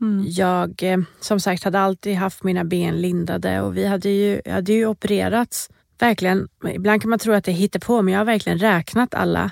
Mm. 0.00 0.24
Jag 0.28 0.82
eh, 0.82 0.98
som 1.20 1.40
sagt 1.40 1.64
hade 1.64 1.80
alltid 1.80 2.16
haft 2.16 2.42
mina 2.42 2.64
ben 2.64 3.00
lindade 3.00 3.60
och 3.60 3.76
vi 3.76 3.86
hade 3.86 4.08
ju, 4.08 4.40
hade 4.46 4.72
ju 4.72 4.86
opererats. 4.86 5.70
Verkligen, 5.98 6.48
ibland 6.74 7.02
kan 7.02 7.10
man 7.10 7.18
tro 7.18 7.32
att 7.32 7.44
det 7.44 7.52
hittar 7.52 7.80
på 7.80 8.02
men 8.02 8.12
jag 8.12 8.20
har 8.20 8.24
verkligen 8.24 8.58
räknat 8.58 9.14
alla 9.14 9.50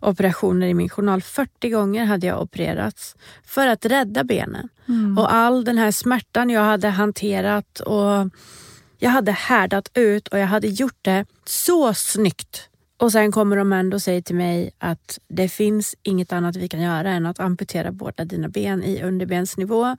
operationer 0.00 0.66
i 0.66 0.74
min 0.74 0.88
journal. 0.88 1.22
40 1.22 1.70
gånger 1.70 2.04
hade 2.04 2.26
jag 2.26 2.42
opererats 2.42 3.16
för 3.46 3.66
att 3.66 3.84
rädda 3.86 4.24
benen. 4.24 4.68
Mm. 4.88 5.18
Och 5.18 5.32
all 5.34 5.64
den 5.64 5.78
här 5.78 5.90
smärtan 5.90 6.50
jag 6.50 6.62
hade 6.62 6.88
hanterat 6.88 7.80
och 7.80 8.30
jag 8.98 9.10
hade 9.10 9.32
härdat 9.32 9.90
ut 9.94 10.28
och 10.28 10.38
jag 10.38 10.46
hade 10.46 10.68
gjort 10.68 10.98
det 11.02 11.24
så 11.44 11.94
snyggt 11.94 12.68
Och 13.00 13.12
sen 13.12 13.32
kommer 13.32 13.56
de 13.56 13.72
ändå 13.72 13.94
och 13.94 14.02
säger 14.02 14.22
till 14.22 14.34
mig 14.36 14.70
att 14.78 15.18
det 15.28 15.48
finns 15.48 15.94
inget 16.02 16.32
annat 16.32 16.56
vi 16.56 16.68
kan 16.68 16.80
göra 16.80 17.10
än 17.10 17.26
att 17.26 17.40
amputera 17.40 17.92
båda 17.92 18.24
dina 18.24 18.48
ben 18.48 18.82
i 18.84 19.02
underbensnivå. 19.02 19.96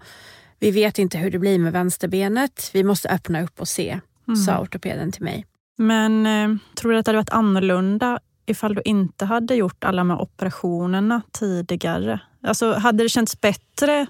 Vi 0.59 0.71
vet 0.71 0.99
inte 0.99 1.17
hur 1.17 1.31
det 1.31 1.39
blir 1.39 1.59
med 1.59 1.73
vänsterbenet. 1.73 2.69
Vi 2.73 2.83
måste 2.83 3.09
öppna 3.09 3.41
upp 3.41 3.61
och 3.61 3.67
se, 3.67 3.99
Mm. 4.27 4.37
sa 4.37 4.59
ortopeden 4.59 5.11
till 5.11 5.23
mig. 5.23 5.45
Men 5.77 6.25
eh, 6.25 6.57
tror 6.75 6.91
du 6.91 6.97
att 6.97 7.05
det 7.05 7.09
hade 7.09 7.17
varit 7.17 7.29
annorlunda 7.29 8.19
ifall 8.49 8.75
du 8.75 8.81
inte 8.85 9.25
hade 9.25 9.55
gjort 9.55 9.83
alla 9.83 9.97
de 9.97 10.09
här 10.09 10.21
operationerna 10.21 11.21
tidigare? 11.31 12.19
Alltså, 12.43 12.73
hade 12.73 13.03
det 13.03 13.09
känts 13.09 13.41
bättre, 13.41 14.05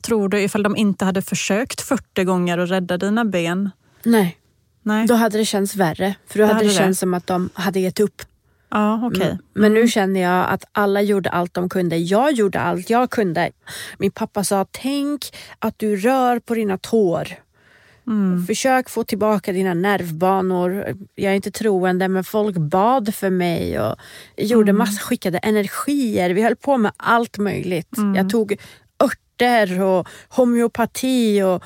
tror 0.00 0.28
du, 0.28 0.42
ifall 0.42 0.62
de 0.62 0.76
inte 0.76 1.04
hade 1.04 1.22
försökt 1.22 1.80
40 1.80 2.24
gånger 2.24 2.58
att 2.58 2.70
rädda 2.70 2.96
dina 2.96 3.24
ben? 3.24 3.70
Nej, 4.02 4.36
Nej? 4.82 5.06
då 5.06 5.14
hade 5.14 5.38
det 5.38 5.44
känts 5.44 5.76
värre. 5.76 6.14
För 6.26 6.38
då 6.38 6.44
hade 6.44 6.54
hade 6.54 6.66
det 6.66 6.72
det. 6.72 6.78
känts 6.78 7.00
som 7.00 7.14
att 7.14 7.26
de 7.26 7.50
hade 7.54 7.80
gett 7.80 8.00
upp. 8.00 8.22
Ja, 8.70 9.06
okej. 9.06 9.26
Mm. 9.26 9.38
Men 9.52 9.74
nu 9.74 9.88
känner 9.88 10.20
jag 10.20 10.48
att 10.48 10.64
alla 10.72 11.02
gjorde 11.02 11.30
allt 11.30 11.54
de 11.54 11.68
kunde. 11.68 11.96
Jag 11.96 12.32
gjorde 12.32 12.60
allt 12.60 12.90
jag 12.90 13.10
kunde. 13.10 13.50
Min 13.98 14.10
pappa 14.10 14.44
sa, 14.44 14.66
tänk 14.70 15.36
att 15.58 15.78
du 15.78 15.96
rör 15.96 16.38
på 16.38 16.54
dina 16.54 16.78
tår. 16.78 17.28
Mm. 18.10 18.46
Försök 18.46 18.88
få 18.88 19.04
tillbaka 19.04 19.52
dina 19.52 19.74
nervbanor. 19.74 20.96
Jag 21.14 21.32
är 21.32 21.36
inte 21.36 21.50
troende 21.50 22.08
men 22.08 22.24
folk 22.24 22.56
bad 22.56 23.14
för 23.14 23.30
mig 23.30 23.80
och 23.80 23.96
gjorde 24.36 24.72
massa, 24.72 25.00
skickade 25.00 25.38
energier. 25.38 26.30
Vi 26.30 26.42
höll 26.42 26.56
på 26.56 26.76
med 26.76 26.92
allt 26.96 27.38
möjligt. 27.38 27.88
Jag 28.16 28.30
tog 28.30 28.56
örter 29.04 29.80
och 29.80 30.08
homeopati. 30.28 31.42
Och, 31.42 31.64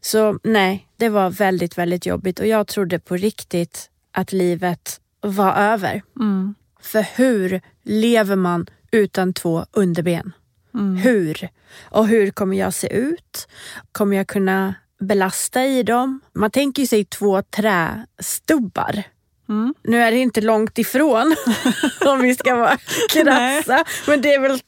så 0.00 0.38
nej, 0.42 0.88
det 0.96 1.08
var 1.08 1.30
väldigt, 1.30 1.78
väldigt 1.78 2.06
jobbigt 2.06 2.40
och 2.40 2.46
jag 2.46 2.66
trodde 2.66 2.98
på 2.98 3.16
riktigt 3.16 3.90
att 4.12 4.32
livet 4.32 5.00
var 5.20 5.52
över. 5.52 6.02
Mm. 6.20 6.54
För 6.80 7.06
hur 7.16 7.60
lever 7.82 8.36
man 8.36 8.66
utan 8.90 9.32
två 9.32 9.66
underben? 9.72 10.32
Mm. 10.74 10.96
Hur? 10.96 11.48
Och 11.82 12.08
hur 12.08 12.30
kommer 12.30 12.56
jag 12.56 12.74
se 12.74 12.92
ut? 12.92 13.48
Kommer 13.92 14.16
jag 14.16 14.26
kunna 14.26 14.74
belasta 15.00 15.64
i 15.64 15.82
dem? 15.82 16.20
Man 16.32 16.50
tänker 16.50 16.86
sig 16.86 17.04
två 17.04 17.42
trästubbar. 17.42 19.02
Mm. 19.48 19.74
Nu 19.82 20.02
är 20.02 20.10
det 20.10 20.18
inte 20.18 20.40
långt 20.40 20.78
ifrån 20.78 21.36
om 22.06 22.20
vi 22.22 22.34
ska 22.34 22.56
vara 22.56 22.76
krassa. 23.12 23.84
Men 24.08 24.20
det 24.22 24.34
är 24.34 24.40
väl 24.40 24.60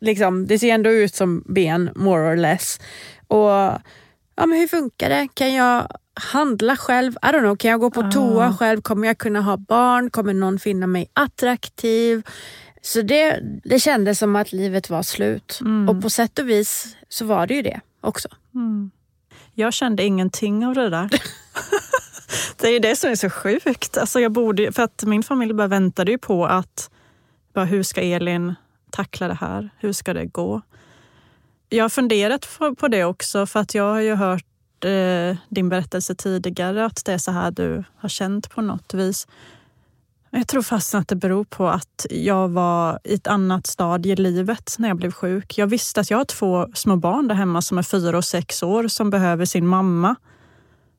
liksom, 0.00 0.46
det 0.46 0.58
ser 0.58 0.74
ändå 0.74 0.90
ut 0.90 1.14
som 1.14 1.44
ben 1.46 1.90
more 1.96 2.32
or 2.32 2.36
less. 2.36 2.80
Och 3.26 3.50
ja, 4.36 4.46
men 4.46 4.52
hur 4.52 4.68
funkar 4.68 5.08
det? 5.08 5.28
Kan 5.34 5.54
jag 5.54 5.88
handla 6.14 6.76
själv? 6.76 7.12
I 7.12 7.26
don't 7.26 7.40
know, 7.40 7.56
kan 7.56 7.70
jag 7.70 7.80
gå 7.80 7.90
på 7.90 8.00
Ah. 8.00 8.10
toa 8.10 8.54
själv? 8.58 8.80
Kommer 8.82 9.06
jag 9.06 9.18
kunna 9.18 9.40
ha 9.40 9.56
barn? 9.56 10.10
Kommer 10.10 10.34
någon 10.34 10.58
finna 10.58 10.86
mig 10.86 11.10
attraktiv? 11.12 12.22
Så 12.82 13.02
det, 13.02 13.40
det 13.64 13.78
kändes 13.80 14.18
som 14.18 14.36
att 14.36 14.52
livet 14.52 14.90
var 14.90 15.02
slut. 15.02 15.58
Mm. 15.60 15.88
Och 15.88 16.02
på 16.02 16.10
sätt 16.10 16.38
och 16.38 16.48
vis 16.48 16.96
så 17.08 17.24
var 17.24 17.46
det 17.46 17.54
ju 17.54 17.62
det 17.62 17.80
också. 18.00 18.28
Mm. 18.54 18.90
Jag 19.58 19.72
kände 19.72 20.02
ingenting 20.04 20.66
av 20.66 20.74
det 20.74 20.90
där. 20.90 21.08
det 22.56 22.66
är 22.68 22.72
ju 22.72 22.78
det 22.78 22.96
som 22.96 23.10
är 23.10 23.14
så 23.14 23.30
sjukt. 23.30 23.98
Alltså 23.98 24.20
jag 24.20 24.32
borde, 24.32 24.72
för 24.72 24.82
att 24.82 25.02
min 25.06 25.22
familj 25.22 25.52
bara 25.54 25.66
väntade 25.66 26.10
ju 26.10 26.18
på 26.18 26.46
att 26.46 26.90
bara, 27.54 27.64
hur 27.64 27.82
ska 27.82 28.00
Elin 28.00 28.54
tackla 28.90 29.28
det 29.28 29.34
här? 29.34 29.70
Hur 29.78 29.92
ska 29.92 30.14
det 30.14 30.26
gå? 30.26 30.62
Jag 31.68 31.84
har 31.84 31.88
funderat 31.88 32.48
på- 32.58 32.74
på 32.74 32.88
det 32.88 33.04
också 33.04 33.46
för 33.46 33.60
att 33.60 33.74
jag 33.74 33.92
har 33.92 34.00
ju 34.00 34.14
hört 34.14 34.84
eh, 34.84 35.36
din 35.48 35.68
berättelse 35.68 36.14
tidigare 36.14 36.84
att 36.84 37.04
det 37.04 37.12
är 37.12 37.18
så 37.18 37.30
här 37.30 37.50
du 37.50 37.84
har 37.96 38.08
känt 38.08 38.50
på 38.50 38.60
något 38.62 38.94
vis. 38.94 39.26
Jag 40.30 40.48
tror 40.48 40.62
fast 40.62 40.94
att 40.94 41.08
det 41.08 41.16
beror 41.16 41.44
på 41.44 41.68
att 41.68 42.06
jag 42.10 42.48
var 42.48 42.98
i 43.04 43.14
ett 43.14 43.26
annat 43.26 43.66
stadie 43.66 44.12
i 44.12 44.16
livet 44.16 44.76
när 44.78 44.88
jag 44.88 44.96
blev 44.96 45.12
sjuk. 45.12 45.58
Jag 45.58 45.66
visste 45.66 46.00
att 46.00 46.10
jag 46.10 46.18
har 46.18 46.24
två 46.24 46.68
små 46.74 46.96
barn 46.96 47.28
där 47.28 47.34
hemma 47.34 47.62
som 47.62 47.78
är 47.78 47.82
fyra 47.82 48.16
och 48.16 48.24
sex 48.24 48.62
år 48.62 48.88
som 48.88 49.10
behöver 49.10 49.44
sin 49.44 49.66
mamma. 49.66 50.14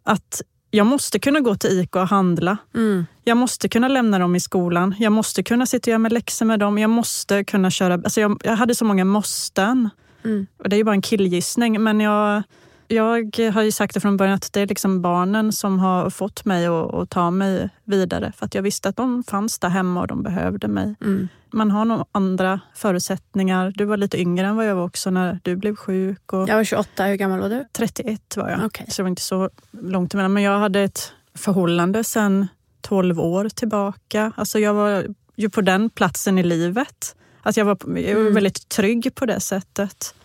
Att 0.04 0.42
jag 0.72 0.88
måste 0.88 1.20
kunna 1.20 1.40
gå 1.40 1.56
till 1.56 1.80
ICA 1.80 2.02
och 2.02 2.08
handla. 2.08 2.58
Mm. 2.76 3.06
Jag 3.24 3.38
måste 3.38 3.70
kunna 3.70 3.88
lämna 3.88 4.20
dem 4.20 4.36
i 4.36 4.40
skolan. 4.40 4.96
Jag 5.00 5.12
måste 5.12 5.44
kunna 5.44 5.66
sitta 5.66 5.84
och 5.84 5.88
göra 5.88 6.00
med 6.00 6.14
läxor 6.14 6.46
med 6.46 6.60
dem. 6.60 6.78
Jag 6.78 6.90
måste 6.90 7.44
kunna 7.44 7.72
köra... 7.72 7.94
Alltså 7.94 8.22
jag, 8.22 8.42
jag 8.44 8.56
hade 8.56 8.76
så 8.76 8.86
många 8.86 9.06
måsten. 9.06 9.90
Mm. 10.26 10.48
Och 10.58 10.70
det 10.70 10.76
är 10.76 10.78
ju 10.78 10.84
bara 10.84 10.96
en 10.96 11.02
killgissning, 11.02 11.84
men 11.84 12.00
jag, 12.00 12.44
jag 12.92 13.40
har 13.54 13.62
ju 13.62 13.72
sagt 13.72 13.94
det 13.94 14.00
från 14.00 14.18
början 14.18 14.34
att 14.36 14.54
det 14.54 14.62
är 14.62 14.68
liksom 14.68 15.02
barnen 15.02 15.52
som 15.52 15.80
har 15.80 16.10
fått 16.10 16.46
mig 16.46 16.66
att, 16.68 17.10
ta 17.10 17.32
mig 17.32 17.70
vidare. 17.84 18.32
För 18.38 18.46
att 18.46 18.56
jag 18.56 18.62
visste 18.62 18.90
att 18.90 18.96
de 18.96 19.24
fanns 19.24 19.60
där 19.60 19.70
hemma 19.70 20.02
och 20.02 20.08
de 20.08 20.24
behövde 20.24 20.68
mig. 20.68 20.96
Mm. 21.02 21.28
Man 21.52 21.72
har 21.72 21.86
nog 21.86 22.06
andra 22.12 22.60
förutsättningar. 22.76 23.74
Du 23.76 23.86
var 23.86 23.98
lite 23.98 24.22
yngre 24.22 24.48
än 24.48 24.56
vad 24.56 24.66
jag 24.68 24.76
var 24.76 24.84
också 24.86 25.10
när 25.10 25.40
du 25.44 25.56
blev 25.56 25.76
sjuk. 25.76 26.34
Och 26.34 26.50
Jag 26.50 26.56
var 26.56 26.64
28, 26.64 27.04
hur 27.06 27.16
gammal 27.16 27.40
var 27.40 27.50
du? 27.50 27.66
31 27.74 28.38
var 28.38 28.50
jag, 28.50 28.66
Okej. 28.66 28.86
så 28.90 29.02
det 29.02 29.04
var 29.04 29.10
inte 29.10 29.22
så 29.22 29.50
långt 29.72 30.14
emellan. 30.14 30.34
Men 30.34 30.44
jag 30.44 30.60
hade 30.60 30.80
ett 30.82 31.14
förhållande 31.36 32.04
sedan 32.04 32.48
12 32.82 33.20
år 33.20 33.50
tillbaka. 33.50 34.32
Alltså 34.36 34.60
jag 34.60 34.74
var 34.74 35.06
ju 35.36 35.50
på 35.50 35.62
den 35.62 35.90
platsen 35.90 36.38
i 36.38 36.44
livet. 36.44 37.16
Att 37.42 37.58
jag 37.58 37.66
var, 37.66 37.78
jag 37.86 38.16
var 38.16 38.22
Mm. 38.22 38.34
väldigt 38.34 38.70
trygg 38.70 39.16
på 39.16 39.26
det 39.26 39.40
sättet. 39.40 40.16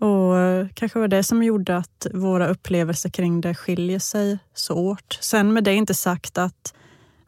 Och 0.00 0.38
eh, 0.38 0.66
kanske 0.74 0.98
var 0.98 1.08
det 1.08 1.22
som 1.22 1.42
gjorde 1.42 1.76
att 1.76 2.06
våra 2.14 2.48
upplevelser 2.48 3.10
kring 3.10 3.40
det 3.40 3.54
skiljer 3.54 3.98
sig 3.98 4.38
så 4.54 4.74
åt. 4.74 5.18
Sen 5.20 5.52
med 5.52 5.64
det 5.64 5.74
inte 5.74 5.94
sagt 5.94 6.38
att, 6.38 6.74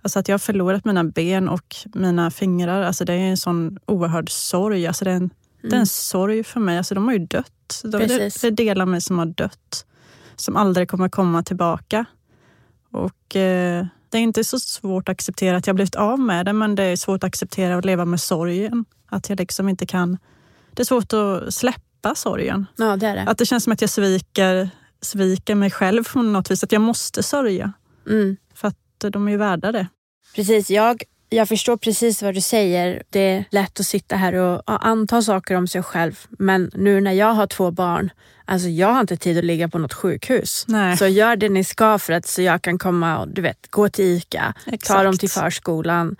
alltså 0.02 0.18
att 0.18 0.28
jag 0.28 0.34
har 0.34 0.38
förlorat 0.38 0.84
mina 0.84 1.04
ben 1.04 1.48
och 1.48 1.76
mina 1.94 2.30
fingrar. 2.30 2.82
Alltså 2.82 3.04
det 3.04 3.12
är 3.12 3.18
en 3.18 3.36
sån 3.36 3.78
oerhörd 3.86 4.30
sorg. 4.30 4.86
Alltså 4.86 5.04
det, 5.04 5.10
är 5.10 5.16
en, 5.16 5.30
det 5.62 5.76
är 5.76 5.80
en 5.80 5.86
sorg 5.86 6.44
för 6.44 6.60
mig. 6.60 6.78
Alltså 6.78 6.94
de 6.94 7.06
har 7.06 7.12
ju 7.12 7.26
dött. 7.26 7.80
De, 7.82 7.98
det 7.98 8.44
är 8.44 8.50
delar 8.50 8.82
av 8.82 8.88
mig 8.88 9.00
som 9.00 9.18
har 9.18 9.26
dött. 9.26 9.86
Som 10.36 10.56
aldrig 10.56 10.88
kommer 10.88 11.08
komma 11.08 11.42
tillbaka. 11.42 12.04
Och 12.90 13.36
eh, 13.36 13.86
Det 14.08 14.18
är 14.18 14.22
inte 14.22 14.44
så 14.44 14.58
svårt 14.58 15.08
att 15.08 15.12
acceptera 15.12 15.56
att 15.56 15.66
jag 15.66 15.76
blivit 15.76 15.94
av 15.94 16.18
med 16.18 16.46
det, 16.46 16.52
men 16.52 16.74
det 16.74 16.82
är 16.82 16.96
svårt 16.96 17.24
att 17.24 17.28
acceptera 17.28 17.76
att 17.76 17.84
leva 17.84 18.04
med 18.04 18.20
sorgen. 18.20 18.84
Att 19.06 19.28
jag 19.28 19.38
liksom 19.38 19.68
inte 19.68 19.86
kan... 19.86 20.18
Det 20.70 20.82
är 20.82 20.84
svårt 20.84 21.12
att 21.12 21.54
släppa 21.54 21.80
sorgen. 22.14 22.66
Ja, 22.76 22.96
det 22.96 23.07
är 23.07 23.16
det. 23.16 23.22
Att 23.22 23.38
det 23.38 23.46
känns 23.46 23.64
som 23.64 23.72
att 23.72 23.80
jag 23.80 23.90
sviker, 23.90 24.70
sviker 25.00 25.55
mig 25.55 25.70
själv 25.70 26.05
på 26.12 26.22
något 26.22 26.50
vis. 26.50 26.64
Att 26.64 26.72
jag 26.72 26.82
måste 26.82 27.22
sörja. 27.22 27.72
Mm. 28.09 28.36
För 28.55 28.68
att 28.68 28.76
de 29.12 29.26
är 29.26 29.30
ju 29.30 29.36
värda 29.36 29.72
det. 29.72 29.86
Precis, 30.34 30.70
jag, 30.70 31.03
jag 31.28 31.48
förstår 31.48 31.76
precis 31.76 32.22
vad 32.22 32.34
du 32.34 32.40
säger. 32.40 33.03
Det 33.11 33.20
är 33.20 33.44
lätt 33.50 33.80
att 33.80 33.86
sitta 33.86 34.16
här 34.16 34.34
och, 34.34 34.62
anta 34.66 35.22
saker 35.22 35.55
om 35.57 35.66
sig 35.66 35.82
själv. 35.82 36.26
Men 36.28 36.70
nu 36.74 37.00
när 37.00 37.12
jag 37.12 37.32
har 37.32 37.46
två 37.46 37.70
barn, 37.70 38.11
alltså 38.44 38.68
jag 38.68 38.88
har 38.88 39.00
inte 39.00 39.16
tid 39.16 39.38
att 39.38 39.44
ligga 39.44 39.68
på 39.68 39.78
något 39.78 39.94
sjukhus. 39.94 40.64
Nej. 40.68 40.96
Så 40.96 41.07
gör 41.07 41.36
det 41.36 41.48
ni 41.48 41.64
ska 41.64 41.98
för 41.98 42.12
att 42.12 42.26
så 42.26 42.42
jag 42.42 42.62
kan 42.62 42.78
komma 42.78 43.18
och 43.18 43.28
du 43.28 43.42
vet, 43.42 43.70
gå 43.70 43.88
till 43.88 44.05
ICA, 44.05 44.55
ta 44.64 44.70
Exakt. 44.72 45.05
dem 45.05 45.18
till 45.18 45.30
förskolan. 45.30 46.16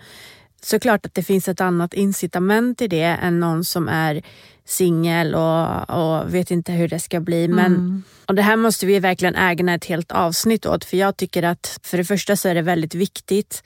Såklart 0.65 1.07
att 1.07 1.15
det 1.15 1.23
finns 1.23 1.49
ett 1.49 1.61
annat 1.61 1.95
incitament 1.95 2.83
i 2.83 2.89
det 2.89 3.03
än 3.03 3.41
någon 3.41 3.65
som 3.65 3.89
är 3.89 4.23
singel 4.65 5.35
och, 5.35 5.91
och 5.91 6.35
vet 6.35 6.51
inte 6.51 6.73
hur 6.73 6.89
det 6.89 7.01
ska 7.01 7.21
bli. 7.21 7.49
Men, 7.49 7.67
Mm. 7.75 8.03
och 8.27 8.35
det 8.35 8.43
här 8.43 8.57
måste 8.57 8.87
vi 8.87 8.99
verkligen 8.99 9.35
ägna 9.35 9.75
ett 9.75 9.85
helt 9.85 10.13
avsnitt 10.13 10.67
åt. 10.67 10.85
För 10.85 10.97
jag 10.97 11.17
tycker 11.17 11.43
att 11.43 11.79
för 11.83 11.97
det 11.99 12.05
första 12.05 12.37
så 12.37 12.49
är 12.49 12.55
det 12.55 12.63
väldigt 12.63 12.95
viktigt. 12.95 13.63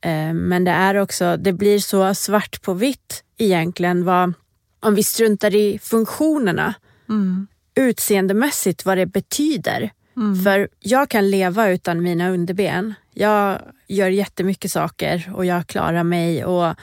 Eh, 0.00 0.32
men 0.32 0.64
det 0.64 0.70
är 0.70 0.94
också, 0.94 1.36
det 1.36 1.52
blir 1.52 1.78
så 1.78 2.14
svart 2.14 2.62
på 2.62 2.74
vitt 2.74 3.24
egentligen. 3.38 4.04
Vad, 4.04 4.32
om 4.80 4.94
vi 4.94 5.02
struntar 5.02 5.54
i 5.54 5.78
funktionerna 5.82 6.74
Mm. 7.08 7.46
utseendemässigt 7.74 8.84
vad 8.84 8.98
det 8.98 9.06
betyder. 9.06 9.90
Mm. 10.16 10.42
För 10.44 10.68
jag 10.80 11.08
kan 11.08 11.30
leva 11.30 11.68
utan 11.68 12.02
mina 12.02 12.30
underben. 12.30 12.94
Jag 13.14 13.58
gör 13.88 14.08
jättemycket 14.08 14.70
saker 14.72 15.30
och 15.34 15.44
jag 15.44 15.66
klarar 15.66 16.02
mig. 16.02 16.44
Och, 16.44 16.74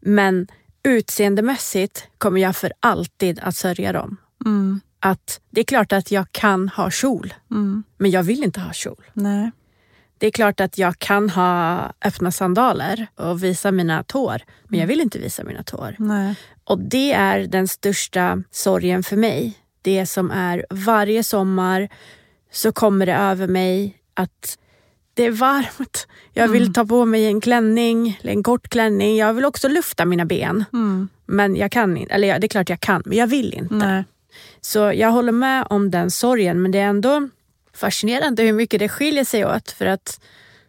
men 0.00 0.46
utseendemässigt 0.82 2.08
kommer 2.18 2.40
jag 2.40 2.56
för 2.56 2.72
alltid 2.80 3.40
att 3.42 3.56
sörja 3.56 3.92
dem. 3.92 4.16
Mm. 4.44 4.80
Att 5.00 5.40
det 5.50 5.60
är 5.60 5.64
klart 5.64 5.92
att 5.92 6.10
jag 6.10 6.32
kan 6.32 6.68
ha 6.68 6.90
kjol, 6.90 7.34
Mm. 7.50 7.84
men 7.98 8.10
jag 8.10 8.22
vill 8.22 8.44
inte 8.44 8.60
ha 8.60 8.72
kjol. 8.72 9.04
Nej. 9.12 9.50
Det 10.18 10.26
är 10.26 10.30
klart 10.30 10.60
att 10.60 10.78
jag 10.78 10.98
kan 10.98 11.30
ha 11.30 11.80
öppna 12.04 12.30
sandaler 12.32 13.06
och 13.14 13.44
visa 13.44 13.70
mina 13.72 14.02
tår, 14.02 14.42
men 14.68 14.80
jag 14.80 14.86
vill 14.86 15.00
inte 15.00 15.18
visa 15.18 15.44
mina 15.44 15.62
tår. 15.62 15.96
Nej. 15.98 16.34
Och 16.64 16.78
det 16.78 17.12
är 17.12 17.46
den 17.46 17.68
största 17.68 18.42
sorgen 18.50 19.02
för 19.02 19.16
mig. 19.16 19.54
Det 19.82 20.06
som 20.06 20.30
är 20.30 20.66
varje 20.70 21.22
sommar 21.22 21.88
så 22.52 22.72
kommer 22.72 23.06
det 23.06 23.14
över 23.14 23.46
mig 23.48 23.96
att 24.14 24.58
det 25.16 25.24
är 25.24 25.30
varmt. 25.30 26.06
Jag 26.32 26.48
vill 26.48 26.62
Mm. 26.62 26.72
ta 26.72 26.84
på 26.86 27.04
mig 27.04 27.26
en 27.26 27.40
klänning, 27.40 28.18
en 28.22 28.42
kort 28.42 28.68
klänning. 28.68 29.16
Jag 29.16 29.34
vill 29.34 29.44
också 29.44 29.68
lufta 29.68 30.04
mina 30.04 30.24
ben. 30.24 30.64
Mm. 30.72 31.08
Men 31.26 31.56
jag 31.56 31.72
kan 31.72 31.96
inte. 31.96 32.14
Eller 32.14 32.38
det 32.38 32.46
är 32.46 32.48
klart 32.48 32.68
jag 32.68 32.80
kan, 32.80 33.02
men 33.06 33.18
jag 33.18 33.26
vill 33.26 33.54
inte. 33.54 33.74
Nej. 33.74 34.04
Så 34.60 34.78
jag 34.94 35.10
håller 35.10 35.32
med 35.32 35.66
om 35.70 35.90
den 35.90 36.10
sorgen, 36.10 36.62
men 36.62 36.70
det 36.70 36.78
är 36.78 36.86
ändå 36.86 37.28
fascinerande 37.74 38.42
hur 38.42 38.52
mycket 38.52 38.80
det 38.80 38.88
skiljer 38.88 39.24
sig 39.24 39.46
åt. 39.46 39.70
För 39.70 39.86
att 39.86 40.20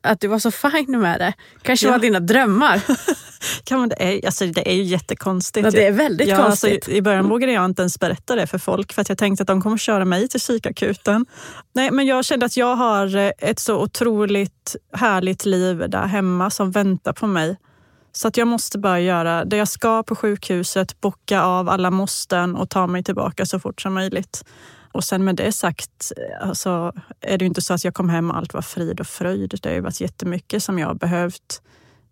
att 0.08 0.22
du 0.22 0.28
var 0.28 0.40
så 0.40 0.52
fin 0.52 1.00
med 1.02 1.20
det. 1.20 1.34
Kanske 1.62 1.86
Ja. 1.86 1.92
var 1.92 2.00
dina 2.00 2.20
drömmar. 2.20 2.82
Kan 3.64 3.80
man, 3.80 3.90
det, 3.90 3.96
är, 4.00 4.26
alltså, 4.26 4.46
det 4.46 4.72
är 4.72 4.76
ju 4.76 4.84
jättekonstigt. 4.84 5.66
Ja, 5.66 5.72
det 5.72 5.88
är 5.88 5.92
väldigt 5.92 6.28
ja, 6.28 6.38
konstigt. 6.38 6.74
Alltså, 6.74 6.92
I 6.92 7.02
början 7.02 7.30
vågade 7.30 7.52
jag 7.52 7.66
inte 7.66 7.82
ens 7.82 8.00
berätta 8.00 8.36
det 8.36 8.48
för 8.48 8.58
folk 8.58 8.94
för 8.94 9.02
att 9.02 9.10
jag 9.10 9.18
tänkte 9.18 9.44
att 9.44 9.48
de 9.48 9.62
kommer 9.62 9.78
köra 9.78 10.06
mig 10.06 10.28
till 10.28 10.40
psykakuten. 10.40 11.26
Nej, 11.74 11.92
men 11.92 12.06
jag 12.06 12.26
kände 12.26 12.46
att 12.46 12.58
jag 12.58 12.76
har 12.76 13.16
eh, 13.16 13.32
ett 13.38 13.60
så 13.60 13.78
otroligt 13.78 14.76
härligt 14.94 15.46
liv 15.46 15.90
där 15.90 16.06
hemma 16.06 16.50
som 16.50 16.72
väntar 16.72 17.14
på 17.14 17.28
mig. 17.28 17.58
Så 18.12 18.28
att 18.28 18.38
jag 18.38 18.48
måste 18.48 18.78
bara 18.78 19.00
göra 19.00 19.46
det 19.46 19.58
jag 19.58 19.68
ska 19.68 20.04
på 20.04 20.16
sjukhuset, 20.16 21.02
bocka 21.02 21.42
av 21.42 21.70
alla 21.70 21.92
måsten 21.92 22.56
och 22.56 22.70
ta 22.70 22.88
mig 22.88 23.04
tillbaka 23.04 23.46
så 23.46 23.60
fort 23.60 23.82
som 23.82 23.94
möjligt. 23.94 24.44
Och 24.98 25.04
sen 25.04 25.26
med 25.26 25.36
det 25.36 25.52
sagt 25.52 26.12
alltså, 26.42 26.94
är 27.22 27.38
det 27.38 27.44
ju 27.44 27.48
inte 27.48 27.62
så 27.62 27.74
att 27.74 27.84
jag 27.84 27.94
kom 27.94 28.10
hem 28.10 28.32
och 28.32 28.38
allt 28.38 28.54
var 28.54 28.62
frid 28.62 29.00
och 29.00 29.08
fröjd. 29.08 29.60
Det 29.62 29.70
har 29.70 29.76
ju 29.76 29.82
varit 29.82 30.02
jättemycket 30.02 30.64
som 30.64 30.80
jag 30.80 30.88
har 30.88 30.96
behövt 30.96 31.62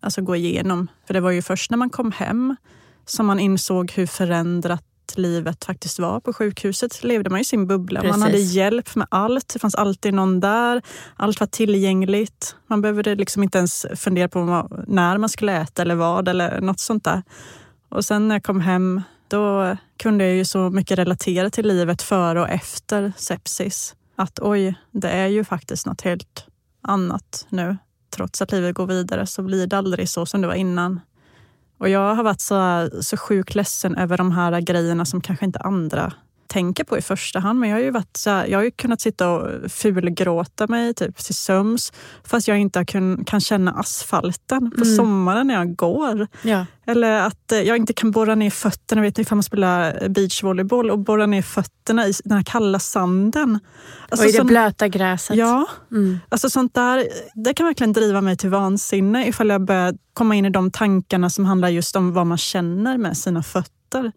alltså, 0.00 0.22
gå 0.22 0.36
igenom. 0.36 0.88
För 1.06 1.14
det 1.14 1.20
var 1.20 1.30
ju 1.30 1.42
först 1.42 1.70
när 1.70 1.78
man 1.78 1.90
kom 1.90 2.12
hem 2.12 2.56
som 3.06 3.26
man 3.26 3.38
insåg 3.38 3.92
hur 3.92 4.06
förändrat 4.06 4.84
livet 5.14 5.64
faktiskt 5.64 5.98
var 5.98 6.20
på 6.20 6.32
sjukhuset. 6.32 7.04
Levde 7.04 7.30
man 7.30 7.40
i 7.40 7.44
sin 7.44 7.66
bubbla. 7.66 8.02
Man 8.02 8.12
Precis. 8.12 8.24
hade 8.24 8.38
hjälp 8.38 8.94
med 8.94 9.06
allt. 9.10 9.48
Det 9.52 9.58
fanns 9.58 9.74
alltid 9.74 10.14
någon 10.14 10.40
där. 10.40 10.82
Allt 11.16 11.40
var 11.40 11.46
tillgängligt. 11.46 12.56
Man 12.66 12.82
behövde 12.82 13.14
liksom 13.14 13.42
inte 13.42 13.58
ens 13.58 13.86
fundera 13.94 14.28
på 14.28 14.68
när 14.86 15.18
man 15.18 15.28
skulle 15.28 15.60
äta 15.60 15.82
eller 15.82 15.94
vad 15.94 16.28
eller 16.28 16.60
något 16.60 16.80
sånt 16.80 17.04
där. 17.04 17.22
Och 17.88 18.04
sen 18.04 18.28
när 18.28 18.34
jag 18.34 18.42
kom 18.42 18.60
hem, 18.60 19.02
då 19.28 19.76
kunde 19.96 20.24
jag 20.24 20.34
ju 20.34 20.44
så 20.44 20.70
mycket 20.70 20.98
relatera 20.98 21.50
till 21.50 21.68
livet 21.68 22.02
före 22.02 22.40
och 22.40 22.48
efter 22.48 23.12
sepsis. 23.16 23.94
Att 24.16 24.38
oj, 24.42 24.74
det 24.90 25.08
är 25.08 25.26
ju 25.26 25.44
faktiskt 25.44 25.86
något 25.86 26.00
helt 26.00 26.46
annat 26.82 27.46
nu. 27.48 27.76
Trots 28.10 28.42
att 28.42 28.52
livet 28.52 28.74
går 28.74 28.86
vidare 28.86 29.26
så 29.26 29.42
blir 29.42 29.66
det 29.66 29.78
aldrig 29.78 30.08
så 30.08 30.26
som 30.26 30.40
det 30.40 30.46
var 30.46 30.54
innan. 30.54 31.00
Och 31.78 31.88
jag 31.88 32.14
har 32.14 32.22
varit 32.22 32.40
så, 32.40 32.88
så 33.02 33.16
sjukt 33.16 33.54
ledsen 33.54 33.96
över 33.96 34.16
de 34.16 34.32
här 34.32 34.60
grejerna 34.60 35.04
som 35.04 35.20
kanske 35.20 35.44
inte 35.44 35.58
andra 35.58 36.12
tänker 36.48 36.84
på 36.84 36.98
i 36.98 37.02
första 37.02 37.38
hand. 37.40 37.60
Men 37.60 37.68
jag 37.68 37.76
har 37.76 37.82
ju, 37.82 37.90
varit 37.90 38.16
så 38.16 38.30
här, 38.30 38.46
jag 38.46 38.58
har 38.58 38.64
ju 38.64 38.70
kunnat 38.70 39.00
sitta 39.00 39.30
och 39.30 39.70
fulgråta 39.72 40.66
mig 40.66 40.94
typ 40.94 41.16
till 41.16 41.34
söms 41.34 41.92
fast 42.24 42.48
jag 42.48 42.58
inte 42.58 42.84
kun, 42.84 43.24
kan 43.24 43.40
känna 43.40 43.70
asfalten 43.72 44.70
på 44.70 44.82
Mm. 44.84 44.96
sommaren 44.96 45.46
när 45.46 45.54
jag 45.54 45.76
går. 45.76 46.26
Ja. 46.42 46.66
Eller 46.86 47.20
att 47.20 47.52
eh, 47.52 47.58
jag 47.60 47.76
inte 47.76 47.92
kan 47.92 48.10
borra 48.10 48.34
ner 48.34 48.50
fötterna. 48.50 49.02
Vet 49.02 49.16
ni, 49.16 49.22
ifall 49.22 49.36
man 49.36 49.42
spelar 49.42 50.08
beachvolleyboll 50.08 50.90
och 50.90 50.98
borra 50.98 51.26
ner 51.26 51.42
fötterna 51.42 52.06
i 52.06 52.12
den 52.24 52.36
här 52.36 52.44
kalla 52.44 52.78
sanden. 52.78 53.58
Alltså, 54.08 54.24
och 54.24 54.28
i 54.28 54.32
det 54.32 54.38
sån- 54.38 54.46
blöta 54.46 54.88
gräset. 54.88 55.36
Ja, 55.36 55.66
Mm. 55.90 56.18
alltså 56.28 56.50
sånt 56.50 56.74
där, 56.74 57.08
det 57.34 57.54
kan 57.54 57.66
verkligen 57.66 57.92
driva 57.92 58.20
mig 58.20 58.36
till 58.36 58.50
vansinne 58.50 59.26
ifall 59.28 59.48
jag 59.48 59.64
börjar 59.64 59.94
komma 60.14 60.34
in 60.34 60.44
i 60.46 60.50
de 60.50 60.70
tankarna 60.70 61.30
som 61.30 61.44
handlar 61.44 61.68
just 61.68 61.96
om 61.96 62.12
vad 62.12 62.26
man 62.26 62.38
känner 62.38 62.98
med 62.98 63.16
sina 63.16 63.42
fötter. 63.42 64.12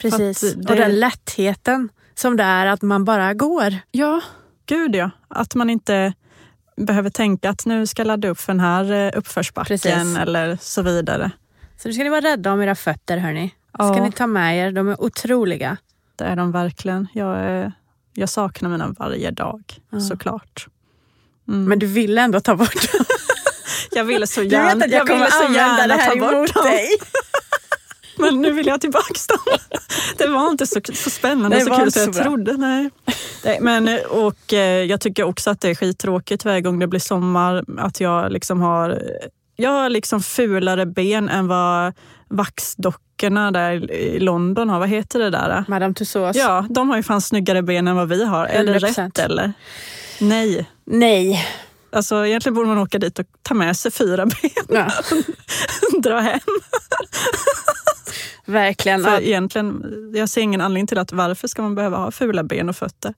Precis. 0.00 0.40
Det- 0.40 0.70
Och 0.70 0.76
den 0.76 1.00
lättheten 1.00 1.88
som 2.14 2.36
det 2.36 2.42
är 2.44 2.66
att 2.66 2.82
man 2.82 3.04
bara 3.04 3.34
går. 3.34 3.74
Ja, 3.90 4.20
gud 4.66 4.96
ja. 4.96 5.10
Att 5.28 5.54
man 5.54 5.70
inte 5.70 6.12
behöver 6.76 7.10
tänka 7.10 7.50
att 7.50 7.66
nu 7.66 7.86
ska 7.86 8.00
jag 8.00 8.06
ladda 8.06 8.28
upp 8.28 8.40
för 8.40 8.52
den 8.52 8.60
här 8.60 8.92
eh, 8.92 9.18
uppförsbacken 9.18 9.78
Precis. 9.78 10.16
eller 10.18 10.58
så 10.60 10.82
vidare. 10.82 11.30
Så 11.78 11.88
nu 11.88 11.94
ska 11.94 12.02
ni 12.04 12.10
vara 12.10 12.20
rädda 12.20 12.52
om 12.52 12.62
era 12.62 12.74
fötter 12.74 13.16
hörni. 13.18 13.54
Ja. 13.78 13.92
Ska 13.94 14.02
ni 14.04 14.12
ta 14.12 14.26
med 14.26 14.58
er, 14.58 14.72
de 14.72 14.88
är 14.88 15.02
otroliga. 15.02 15.76
Det 16.16 16.24
är 16.24 16.36
de 16.36 16.52
verkligen. 16.52 17.08
Jag, 17.12 17.36
är, 17.38 17.72
jag 18.14 18.28
saknar 18.28 18.70
mina 18.70 18.94
varje 18.98 19.30
dag, 19.30 19.62
Ja. 19.90 20.00
såklart. 20.00 20.66
Mm. 21.48 21.64
Men 21.64 21.78
du 21.78 21.86
ville 21.86 22.20
ändå 22.22 22.40
ta 22.40 22.56
bort 22.56 22.92
dem. 22.92 23.04
jag 23.92 24.04
ville 24.04 24.26
så 24.26 24.42
gärna, 24.42 24.74
vet 24.74 24.84
att 24.84 24.90
jag, 24.92 25.06
kommer 25.06 25.18
ville 25.20 25.30
så 25.30 25.52
gärna 25.52 25.96
ta 25.98 26.16
bort 26.16 26.54
dem. 26.54 26.64
dig. 26.64 26.88
Men 28.16 28.42
nu 28.42 28.50
vill 28.52 28.66
jag 28.66 28.80
tillbaka 28.80 29.14
dem. 29.28 29.58
Det 30.18 30.26
var 30.26 30.50
inte 30.50 30.66
så, 30.66 30.80
så 30.94 31.10
spännande 31.10 31.56
Det 31.56 31.62
och 31.64 31.68
så 31.68 31.82
kul 31.82 31.92
som 31.92 32.02
jag 32.02 32.12
bra. 32.12 32.22
trodde. 32.24 32.56
Nej. 32.56 32.90
Nej, 33.44 33.58
men, 33.60 33.88
och, 34.10 34.52
eh, 34.52 34.84
jag 34.84 35.00
tycker 35.00 35.22
också 35.24 35.50
att 35.50 35.60
det 35.60 35.68
är 35.70 35.74
skittråkigt 35.74 36.44
varje 36.44 36.60
gång 36.60 36.78
det 36.78 36.86
blir 36.86 37.00
sommar 37.00 37.64
att 37.78 38.00
jag 38.00 38.32
liksom 38.32 38.60
har 38.60 39.02
jag 39.56 39.70
har 39.70 39.88
liksom 39.88 40.22
fulare 40.22 40.86
ben 40.86 41.28
än 41.28 41.48
vad 41.48 41.92
vaxdockorna 42.28 43.50
där 43.50 43.90
i 43.90 44.20
London 44.20 44.68
har. 44.70 44.78
Vad 44.78 44.88
heter 44.88 45.18
det 45.18 45.30
där? 45.30 45.64
Madame 45.68 45.94
Tussauds. 45.94 46.38
Ja, 46.38 46.66
de 46.70 46.90
har 46.90 46.96
ju 46.96 47.02
fan 47.02 47.20
snyggare 47.20 47.62
ben 47.62 47.88
än 47.88 47.96
vad 47.96 48.08
vi 48.08 48.24
har. 48.24 48.46
Är 48.46 48.64
det 48.64 48.78
100%. 48.78 49.04
rätt 49.06 49.18
eller? 49.18 49.52
Nej. 50.20 50.70
Nej. 50.84 51.46
Alltså, 51.92 52.26
egentligen 52.26 52.54
borde 52.54 52.68
man 52.68 52.78
åka 52.78 52.98
dit 52.98 53.18
och 53.18 53.26
ta 53.42 53.54
med 53.54 53.76
sig 53.76 53.90
fyra 53.90 54.26
ben 54.26 54.50
Ja, 54.68 54.90
dra 56.02 56.20
hem. 56.20 56.40
Verkligen. 58.44 59.04
För 59.04 59.22
egentligen, 59.22 59.84
jag 60.14 60.28
ser 60.28 60.40
ingen 60.40 60.60
anledning 60.60 60.86
till 60.86 60.98
att 60.98 61.12
varför 61.12 61.48
ska 61.48 61.62
man 61.62 61.74
behöva 61.74 61.96
ha 61.96 62.10
fula 62.10 62.42
ben 62.42 62.68
och 62.68 62.76
fötter 62.76 63.14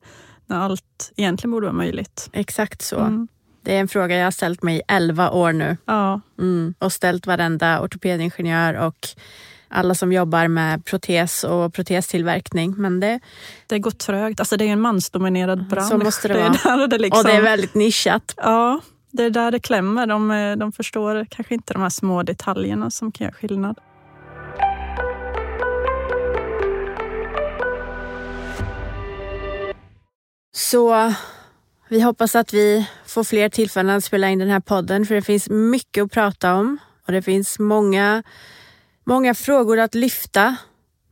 när 0.46 0.56
allt 0.56 1.12
egentligen 1.16 1.50
borde 1.50 1.66
vara 1.66 1.76
möjligt. 1.76 2.28
exakt 2.32 2.82
så. 2.82 2.98
Mm. 3.00 3.28
Det 3.62 3.76
är 3.76 3.80
en 3.80 3.88
fråga 3.88 4.16
jag 4.16 4.24
har 4.26 4.30
ställt 4.30 4.62
mig 4.62 4.76
i 4.76 4.82
11 4.88 5.30
år 5.30 5.52
nu. 5.52 5.76
Ja, 5.84 6.20
Mm. 6.38 6.74
Och 6.78 6.92
ställt 6.92 7.26
varenda 7.26 7.80
ortopedingenjör 7.82 8.74
och 8.74 9.08
alla 9.68 9.94
som 9.94 10.12
jobbar 10.12 10.48
med 10.48 10.84
protes 10.84 11.44
och 11.44 11.74
protestillverkning. 11.74 12.74
Men 12.78 13.00
det, 13.00 13.20
det 13.66 13.78
går 13.78 13.90
trögt. 13.90 14.40
Alltså 14.40 14.56
det 14.56 14.64
är 14.64 14.72
en 14.72 14.80
mansdominerad 14.80 15.68
bransch. 15.68 15.88
Så 15.88 15.98
måste 15.98 16.28
det 16.32 16.34
är 16.34 16.64
vara. 16.64 16.76
Där 16.76 16.86
det 16.88 16.98
liksom, 16.98 17.18
Och 17.18 17.24
det 17.24 17.32
är 17.32 17.42
väldigt 17.42 17.74
nischat. 17.74 18.34
Ja, 18.36 18.80
det 19.10 19.22
är 19.24 19.30
där 19.30 19.50
det 19.50 19.58
klämmer. 19.58 20.06
De, 20.06 20.30
eh, 20.30 20.56
de 20.56 20.72
förstår 20.72 21.26
kanske 21.30 21.54
inte 21.54 21.72
de 21.72 21.82
här 21.82 21.90
små 21.90 22.22
detaljerna 22.22 22.90
som 22.90 23.12
kan 23.12 23.24
göra 23.24 23.34
skillnad. 23.34 23.78
Så 30.56 31.12
vi 31.88 32.00
hoppas 32.00 32.34
att 32.36 32.52
vi 32.52 32.88
får 33.06 33.24
fler 33.24 33.48
tillfällen 33.48 33.96
att 33.96 34.04
spela 34.04 34.28
in 34.28 34.38
den 34.38 34.48
här 34.48 34.60
podden 34.60 35.06
för 35.06 35.14
det 35.14 35.22
finns 35.22 35.48
mycket 35.50 36.04
att 36.04 36.12
prata 36.12 36.54
om 36.54 36.78
och 37.06 37.12
det 37.12 37.22
finns 37.22 37.58
många, 37.58 38.22
många 39.04 39.34
frågor 39.34 39.78
att 39.78 39.94
lyfta 39.94 40.56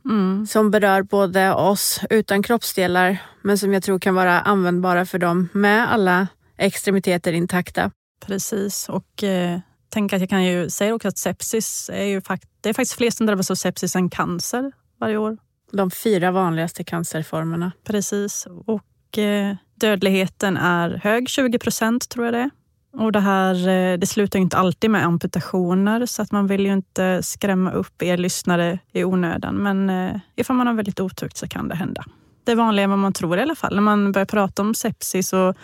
Mm. 0.05 0.47
som 0.47 0.71
berör 0.71 1.01
både 1.03 1.53
oss 1.53 1.99
utan 2.09 2.43
kroppsdelar 2.43 3.17
men 3.41 3.57
som 3.57 3.73
jag 3.73 3.83
tror 3.83 3.99
kan 3.99 4.15
vara 4.15 4.41
användbara 4.41 5.05
för 5.05 5.19
dem 5.19 5.49
med 5.53 5.91
alla 5.93 6.27
extremiteter 6.57 7.33
intakta. 7.33 7.91
Precis. 8.25 8.89
Och 8.89 9.23
eh, 9.23 9.59
tänk 9.89 10.13
att 10.13 10.19
jag 10.19 10.29
kan 10.29 10.43
ju 10.43 10.69
säga 10.69 10.93
också 10.95 11.07
att 11.07 11.17
sepsis 11.17 11.89
är 11.93 12.03
ju 12.03 12.21
fakt- 12.21 12.49
det 12.61 12.69
är 12.69 12.73
faktiskt 12.73 12.97
fler 12.97 13.11
som 13.11 13.25
drabbas 13.25 13.51
av 13.51 13.55
sepsis 13.55 13.95
än 13.95 14.09
cancer 14.09 14.71
varje 14.99 15.17
år. 15.17 15.37
De 15.71 15.91
fyra 15.91 16.31
vanligaste 16.31 16.83
cancerformerna. 16.83 17.71
Precis. 17.83 18.47
Och 18.65 18.81
Eh, 19.17 19.55
dödligheten 19.75 20.57
är 20.57 20.89
hög, 21.03 21.29
20 21.29 21.59
procent 21.59 22.09
tror 22.09 22.25
jag 22.25 22.33
det 22.33 22.39
är. 22.39 22.49
Och 22.97 23.11
det 23.11 23.19
här 23.19 23.67
eh, 23.67 23.97
det 23.97 24.07
slutar 24.07 24.39
ju 24.39 24.43
inte 24.43 24.57
alltid 24.57 24.89
med 24.89 25.05
amputationer 25.05 26.05
så 26.05 26.21
att 26.21 26.31
man 26.31 26.47
vill 26.47 26.65
ju 26.65 26.73
inte 26.73 27.23
skrämma 27.23 27.71
upp 27.71 28.01
er 28.01 28.17
lyssnare 28.17 28.79
i 28.91 29.03
onödan. 29.03 29.55
Men 29.55 29.89
eh, 29.89 30.19
ifall 30.35 30.55
man 30.55 30.67
har 30.67 30.73
väldigt 30.73 30.99
otukt 30.99 31.37
så 31.37 31.47
kan 31.47 31.67
det 31.67 31.75
hända. 31.75 32.05
Det 32.43 32.51
är 32.51 32.55
vanligare 32.55 32.83
än 32.83 32.89
vad 32.89 32.99
man 32.99 33.13
tror 33.13 33.37
i 33.37 33.41
alla 33.41 33.55
fall. 33.55 33.75
När 33.75 33.81
man 33.81 34.11
börjar 34.11 34.25
prata 34.25 34.61
om 34.61 34.73
sepsis 34.73 35.33
och 35.33 35.55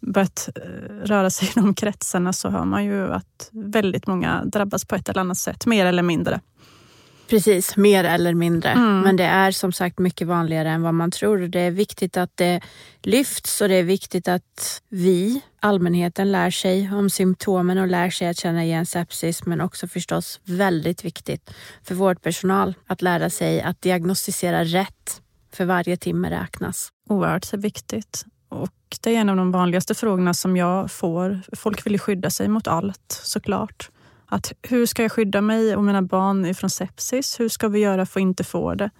börjat 0.00 0.48
röra 1.02 1.30
sig 1.30 1.48
i 1.48 1.52
de 1.54 1.74
kretsarna 1.74 2.32
så 2.32 2.48
hör 2.48 2.64
man 2.64 2.84
ju 2.84 3.12
att 3.12 3.50
väldigt 3.52 4.06
många 4.06 4.44
drabbas 4.44 4.84
på 4.84 4.94
ett 4.94 5.08
eller 5.08 5.20
annat 5.20 5.38
sätt, 5.38 5.66
mer 5.66 5.86
eller 5.86 6.02
mindre. 6.02 6.40
Precis, 7.28 7.76
mer 7.76 8.04
eller 8.04 8.34
mindre. 8.34 8.70
Mm. 8.70 9.00
Men 9.00 9.16
det 9.16 9.24
är 9.24 9.50
som 9.50 9.72
sagt 9.72 9.98
mycket 9.98 10.26
vanligare 10.26 10.70
än 10.70 10.82
vad 10.82 10.94
man 10.94 11.10
tror. 11.10 11.38
Det 11.38 11.60
är 11.60 11.70
viktigt 11.70 12.16
att 12.16 12.30
det 12.34 12.60
lyfts 13.02 13.60
och 13.60 13.68
det 13.68 13.74
är 13.74 13.82
viktigt 13.82 14.28
att 14.28 14.82
vi, 14.88 15.40
allmänheten, 15.60 16.32
lär 16.32 16.50
sig 16.50 16.90
om 16.92 17.10
symptomen 17.10 17.78
och 17.78 17.86
lär 17.86 18.10
sig 18.10 18.28
att 18.28 18.38
känna 18.38 18.64
igen 18.64 18.86
sepsis. 18.86 19.46
Men 19.46 19.60
också 19.60 19.88
förstås 19.88 20.40
väldigt 20.44 21.04
viktigt 21.04 21.50
för 21.82 21.94
vårdpersonal 21.94 22.74
att 22.86 23.02
lära 23.02 23.30
sig 23.30 23.60
att 23.62 23.82
diagnostisera 23.82 24.64
rätt. 24.64 25.22
För 25.52 25.64
varje 25.64 25.96
timme 25.96 26.30
räknas. 26.30 26.88
Oerhört 27.08 27.54
viktigt. 27.54 28.24
Och 28.48 28.72
det 29.00 29.16
är 29.16 29.20
en 29.20 29.28
av 29.28 29.36
de 29.36 29.52
vanligaste 29.52 29.94
frågorna 29.94 30.34
som 30.34 30.56
jag 30.56 30.90
får. 30.90 31.40
Folk 31.56 31.86
vill 31.86 31.92
ju 31.92 31.98
skydda 31.98 32.30
sig 32.30 32.48
mot 32.48 32.66
allt 32.66 33.20
såklart. 33.24 33.90
Att 34.28 34.52
hur 34.62 34.86
ska 34.86 35.02
jag 35.02 35.12
skydda 35.12 35.40
mig 35.40 35.76
och 35.76 35.84
mina 35.84 36.02
barn 36.02 36.46
ifrån 36.46 36.70
sepsis? 36.70 37.40
Hur 37.40 37.48
ska 37.48 37.68
vi 37.68 37.78
göra 37.78 38.06
för 38.06 38.20
att 38.20 38.22
inte 38.22 38.44
få 38.44 38.74
det? 38.74 38.90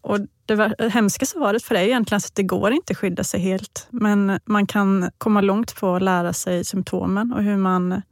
Och 0.00 0.18
det 0.46 0.54
var- 0.54 0.88
hemska 0.90 1.26
svaret 1.26 1.62
för 1.62 1.74
det 1.74 1.80
är 1.80 1.84
egentligen 1.84 2.16
att 2.16 2.34
det 2.34 2.42
går 2.42 2.72
inte 2.72 2.90
att 2.92 2.98
skydda 2.98 3.24
sig 3.24 3.40
helt. 3.40 3.86
Men 3.90 4.40
man 4.44 4.66
kan 4.66 5.10
komma 5.18 5.40
långt 5.40 5.76
på 5.76 5.94
att 5.94 6.02
lära 6.02 6.32
sig 6.32 6.64
symptomen 6.64 7.32
och 7.32 7.42
hur 7.42 7.56
man 7.56 8.02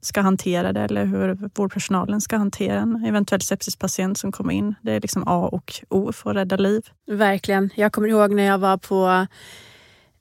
ska 0.00 0.20
hantera 0.20 0.72
det 0.72 0.80
eller 0.80 1.04
hur 1.04 1.38
vårdpersonalen 1.54 2.20
ska 2.20 2.36
hantera 2.36 2.80
en 2.80 3.04
eventuell 3.04 3.40
sepsispatient 3.40 4.18
som 4.18 4.32
kommer 4.32 4.54
in. 4.54 4.74
Det 4.82 4.92
är 4.92 5.00
liksom 5.00 5.24
A 5.26 5.48
och 5.52 5.72
O 5.88 6.12
för 6.12 6.30
att 6.30 6.36
rädda 6.36 6.56
liv. 6.56 6.82
Verkligen. 7.06 7.70
Jag 7.74 7.92
kommer 7.92 8.08
ihåg 8.08 8.34
när 8.34 8.42
jag 8.42 8.58
var 8.58 8.76
på 8.76 9.26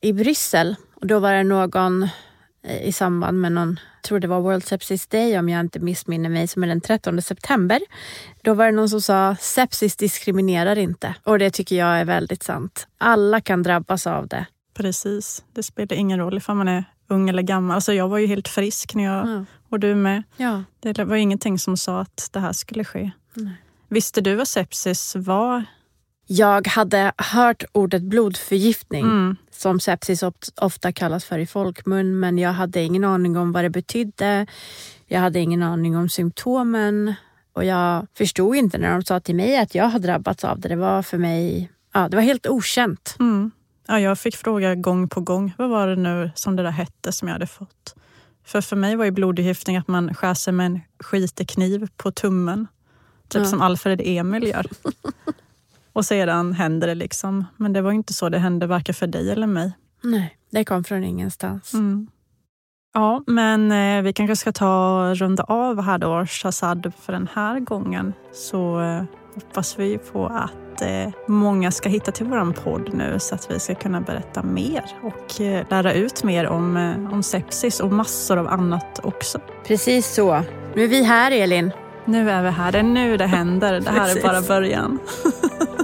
i 0.01 0.13
Bryssel 0.13 0.75
och 0.95 1.07
då 1.07 1.19
var 1.19 1.33
det 1.33 1.43
någon 1.43 2.07
i 2.81 2.91
samband 2.91 3.41
med 3.41 3.51
någon, 3.51 3.79
tror 4.03 4.19
det 4.19 4.27
var 4.27 4.39
World 4.41 4.63
Sepsis 4.63 5.07
Day 5.07 5.39
om 5.39 5.49
jag 5.49 5.59
inte 5.59 5.79
missminner 5.79 6.29
mig, 6.29 6.47
som 6.47 6.63
är 6.63 6.67
den 6.67 6.81
13 6.81 7.21
september. 7.21 7.79
Då 8.41 8.53
var 8.53 8.65
det 8.65 8.71
någon 8.71 8.89
som 8.89 9.01
sa 9.01 9.35
sepsis 9.39 9.95
diskriminerar 9.95 10.75
inte. 10.77 11.15
Och 11.23 11.39
det 11.39 11.49
tycker 11.51 11.75
jag 11.75 11.99
är 11.99 12.05
väldigt 12.05 12.43
sant. 12.43 12.87
Alla 12.97 13.41
kan 13.41 13.63
drabbas 13.63 14.07
av 14.07 14.27
det. 14.27 14.45
Precis. 14.73 15.43
Det 15.53 15.63
spelar 15.63 15.95
ingen 15.95 16.19
roll 16.19 16.37
ifall 16.37 16.55
man 16.55 16.67
är 16.67 16.83
ung 17.07 17.29
eller 17.29 17.41
gammal. 17.43 17.75
Alltså 17.75 17.93
jag 17.93 18.07
var 18.07 18.17
ju 18.17 18.27
helt 18.27 18.47
frisk 18.47 18.95
när 18.95 19.03
jag, 19.03 19.27
Ja. 19.27 19.45
och 19.69 19.79
du 19.79 19.95
med. 19.95 20.23
Ja. 20.37 20.63
Det 20.79 21.03
var 21.03 21.15
ingenting 21.15 21.59
som 21.59 21.77
sa 21.77 21.99
att 22.01 22.29
det 22.31 22.39
här 22.39 22.51
skulle 22.53 22.83
ske. 22.83 23.11
Nej. 23.33 23.53
Visste 23.89 24.21
du 24.21 24.35
vad 24.35 24.47
sepsis 24.47 25.15
var? 25.15 25.63
Jag 26.27 26.67
hade 26.67 27.13
hört 27.17 27.63
ordet 27.71 28.01
blodförgiftning 28.03 29.03
Mm. 29.05 29.35
som 29.51 29.79
sepsis 29.79 30.23
oft- 30.23 30.59
ofta 30.61 30.91
kallas 30.91 31.25
för 31.25 31.39
i 31.39 31.45
folkmun 31.47 32.19
men 32.19 32.37
jag 32.37 32.53
hade 32.53 32.81
ingen 32.83 33.03
aning 33.03 33.37
om 33.37 33.51
vad 33.51 33.63
det 33.63 33.69
betydde. 33.69 34.47
Jag 35.07 35.19
hade 35.19 35.39
ingen 35.39 35.63
aning 35.63 35.97
om 35.97 36.09
symptomen 36.09 37.13
och 37.53 37.65
jag 37.65 38.07
förstod 38.17 38.55
inte 38.55 38.77
när 38.77 38.91
de 38.93 39.03
sa 39.03 39.19
till 39.19 39.35
mig 39.35 39.57
att 39.57 39.75
jag 39.75 39.87
hade 39.89 40.07
drabbats 40.07 40.43
av 40.43 40.59
det. 40.59 40.69
Det 40.69 40.75
var 40.75 41.01
för 41.01 41.17
mig 41.17 41.71
ja, 41.93 42.09
det 42.09 42.15
var 42.17 42.23
helt 42.23 42.47
okänt. 42.47 43.15
Mm. 43.19 43.51
Ja, 43.87 43.99
jag 43.99 44.19
fick 44.19 44.35
fråga 44.35 44.75
gång 44.75 45.09
på 45.09 45.21
gång, 45.21 45.53
vad 45.57 45.69
var 45.69 45.87
det 45.87 45.95
nu 45.95 46.31
som 46.35 46.55
det 46.55 46.63
där 46.63 46.71
hette 46.71 47.11
som 47.11 47.27
jag 47.27 47.35
hade 47.35 47.47
fått? 47.47 47.95
För 48.45 48.61
för 48.61 48.75
mig 48.75 48.95
var 48.95 49.05
ju 49.05 49.11
blodförgiftning 49.11 49.77
att 49.77 49.87
man 49.87 50.13
skär 50.13 50.33
sig 50.33 50.53
med 50.53 50.65
en 50.65 50.81
skitig 50.99 51.49
kniv 51.49 51.87
på 51.97 52.11
tummen. 52.11 52.67
Typ 53.29 53.41
Ja. 53.41 53.45
som 53.45 53.61
Alfred 53.61 54.01
Emil 54.03 54.43
gör. 54.47 54.65
Och 55.95 56.05
sedan 56.05 56.53
händer 56.53 56.87
det 56.87 56.95
liksom. 56.95 57.45
Men 57.57 57.73
det 57.73 57.81
var 57.81 57.91
inte 57.91 58.13
så 58.13 58.29
det 58.29 58.39
hände 58.39 58.67
varken 58.67 58.95
för 58.95 59.07
dig 59.07 59.31
eller 59.31 59.47
mig. 59.47 59.71
Nej, 60.03 60.37
det 60.51 60.65
kom 60.65 60.83
från 60.83 61.03
ingenstans. 61.03 61.73
Mm. 61.73 62.07
Ja, 62.93 63.23
men 63.27 63.71
eh, 63.71 64.01
vi 64.01 64.13
kanske 64.13 64.35
ska 64.35 64.51
ta 64.51 65.09
och 65.09 65.15
runda 65.15 65.43
av 65.43 65.81
här 65.81 65.97
då, 65.97 66.25
Shazad, 66.25 66.91
för 67.01 67.13
den 67.13 67.29
här 67.33 67.59
gången. 67.59 68.13
Så 68.33 68.81
eh, 68.81 69.03
hoppas 69.35 69.79
vi 69.79 69.97
på 69.97 70.25
att 70.25 70.81
eh, 70.81 71.13
många 71.27 71.71
ska 71.71 71.89
hitta 71.89 72.11
till 72.11 72.25
vår 72.25 72.53
podd 72.53 72.93
nu 72.93 73.19
så 73.19 73.35
att 73.35 73.51
vi 73.51 73.59
ska 73.59 73.75
kunna 73.75 74.01
berätta 74.01 74.43
mer 74.43 74.83
och 75.03 75.41
eh, 75.41 75.65
lära 75.69 75.93
ut 75.93 76.23
mer 76.23 76.47
om, 76.47 76.77
eh, 76.77 77.13
om 77.13 77.23
sepsis 77.23 77.79
och 77.79 77.91
massor 77.91 78.37
av 78.37 78.47
annat 78.47 78.99
också. 79.03 79.39
Precis 79.67 80.13
så. 80.13 80.41
Nu 80.75 80.83
är 80.83 80.87
vi 80.87 81.03
här 81.03 81.31
Elin. 81.31 81.71
Nu 82.05 82.29
är 82.29 82.43
vi 82.43 82.49
här, 82.49 82.71
det 82.71 82.79
är 82.79 82.83
nu 82.83 83.17
det 83.17 83.25
händer. 83.25 83.79
Det 83.79 83.89
här 83.89 84.17
är 84.17 84.21
bara 84.21 84.41
början. 84.41 84.99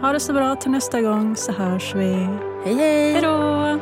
ha 0.00 0.12
det 0.12 0.20
så 0.20 0.32
bra 0.32 0.56
till 0.56 0.70
nästa 0.70 1.00
gång 1.00 1.36
så 1.36 1.52
hörs 1.52 1.94
vi. 1.94 2.28
Hej 2.64 2.74
hej! 2.74 3.12
Hej 3.12 3.22
då! 3.22 3.78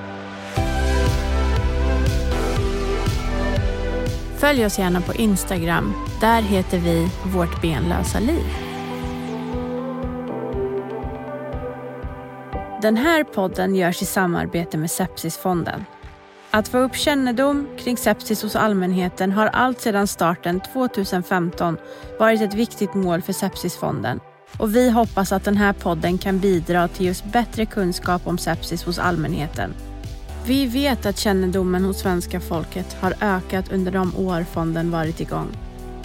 Följ 4.38 4.66
oss 4.66 4.78
gärna 4.78 5.00
på 5.00 5.14
Instagram. 5.14 5.92
Där 6.20 6.42
heter 6.42 6.78
vi 6.78 7.08
Vårt 7.34 7.62
benlösa 7.62 8.20
liv. 8.20 8.44
Den 12.82 12.96
här 12.96 13.24
podden 13.24 13.74
görs 13.74 14.02
i 14.02 14.04
samarbete 14.04 14.78
med 14.78 14.90
Sepsisfonden. 14.90 15.84
Att 16.50 16.68
få 16.68 16.78
upp 16.78 16.96
kännedom 16.96 17.68
kring 17.78 17.96
sepsis 17.96 18.42
hos 18.42 18.56
allmänheten 18.56 19.32
har 19.32 19.46
allt 19.46 19.80
sedan 19.80 20.06
starten 20.06 20.60
2015 20.60 21.76
varit 22.18 22.40
ett 22.40 22.54
viktigt 22.54 22.94
mål 22.94 23.22
för 23.22 23.32
Sepsisfonden. 23.32 24.20
Och 24.56 24.76
vi 24.76 24.90
hoppas 24.90 25.32
att 25.32 25.44
den 25.44 25.56
här 25.56 25.72
podden 25.72 26.18
kan 26.18 26.38
bidra 26.38 26.88
till 26.88 27.06
just 27.06 27.24
bättre 27.24 27.66
kunskap 27.66 28.26
om 28.26 28.38
sepsis 28.38 28.84
hos 28.84 28.98
allmänheten. 28.98 29.74
Vi 30.46 30.66
vet 30.66 31.06
att 31.06 31.18
kännedomen 31.18 31.84
hos 31.84 31.98
svenska 31.98 32.40
folket 32.40 32.96
har 33.00 33.14
ökat 33.20 33.72
under 33.72 33.92
de 33.92 34.16
år 34.16 34.46
fonden 34.52 34.90
varit 34.90 35.20
igång. 35.20 35.48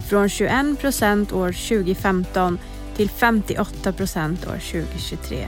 Från 0.09 0.29
21 0.29 0.79
procent 0.79 1.33
år 1.33 1.51
2015 1.51 2.59
till 2.95 3.09
58 3.09 3.93
procent 3.93 4.47
år 4.47 4.59
2023. 4.71 5.47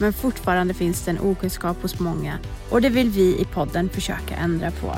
Men 0.00 0.12
fortfarande 0.12 0.74
finns 0.74 1.04
det 1.04 1.10
en 1.10 1.20
okunskap 1.20 1.82
hos 1.82 1.98
många 1.98 2.38
och 2.70 2.80
det 2.82 2.88
vill 2.88 3.10
vi 3.10 3.40
i 3.40 3.44
podden 3.44 3.88
försöka 3.88 4.36
ändra 4.36 4.70
på. 4.70 4.96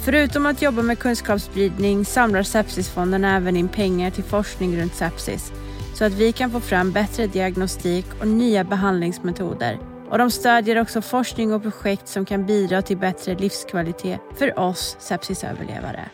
Förutom 0.00 0.46
att 0.46 0.62
jobba 0.62 0.82
med 0.82 0.98
kunskapsspridning 0.98 2.04
samlar 2.04 2.42
Sepsisfonden 2.42 3.24
även 3.24 3.56
in 3.56 3.68
pengar 3.68 4.10
till 4.10 4.24
forskning 4.24 4.76
runt 4.76 4.94
sepsis 4.94 5.52
så 5.94 6.04
att 6.04 6.12
vi 6.12 6.32
kan 6.32 6.50
få 6.50 6.60
fram 6.60 6.92
bättre 6.92 7.26
diagnostik 7.26 8.06
och 8.20 8.28
nya 8.28 8.64
behandlingsmetoder. 8.64 9.78
Och 10.10 10.18
de 10.18 10.30
stödjer 10.30 10.80
också 10.80 11.02
forskning 11.02 11.52
och 11.52 11.62
projekt 11.62 12.08
som 12.08 12.24
kan 12.24 12.46
bidra 12.46 12.82
till 12.82 12.96
bättre 12.96 13.34
livskvalitet 13.34 14.20
för 14.36 14.58
oss 14.58 14.96
sepsisöverlevare. 15.00 16.08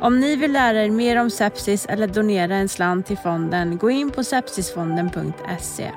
Om 0.00 0.20
ni 0.20 0.36
vill 0.36 0.52
lära 0.52 0.84
er 0.84 0.90
mer 0.90 1.16
om 1.16 1.30
sepsis 1.30 1.86
eller 1.86 2.06
donera 2.06 2.56
en 2.56 2.68
slant 2.68 3.06
till 3.06 3.18
fonden, 3.18 3.78
gå 3.78 3.90
in 3.90 4.10
på 4.10 4.24
sepsisfonden.se. 4.24 5.90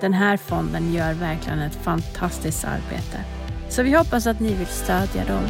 Den 0.00 0.12
här 0.12 0.36
fonden 0.36 0.92
gör 0.92 1.14
verkligen 1.14 1.58
ett 1.58 1.84
fantastiskt 1.84 2.64
arbete. 2.64 3.18
Så 3.68 3.82
vi 3.82 3.92
hoppas 3.92 4.26
att 4.26 4.40
ni 4.40 4.54
vill 4.54 4.66
stödja 4.66 5.24
dem. 5.24 5.44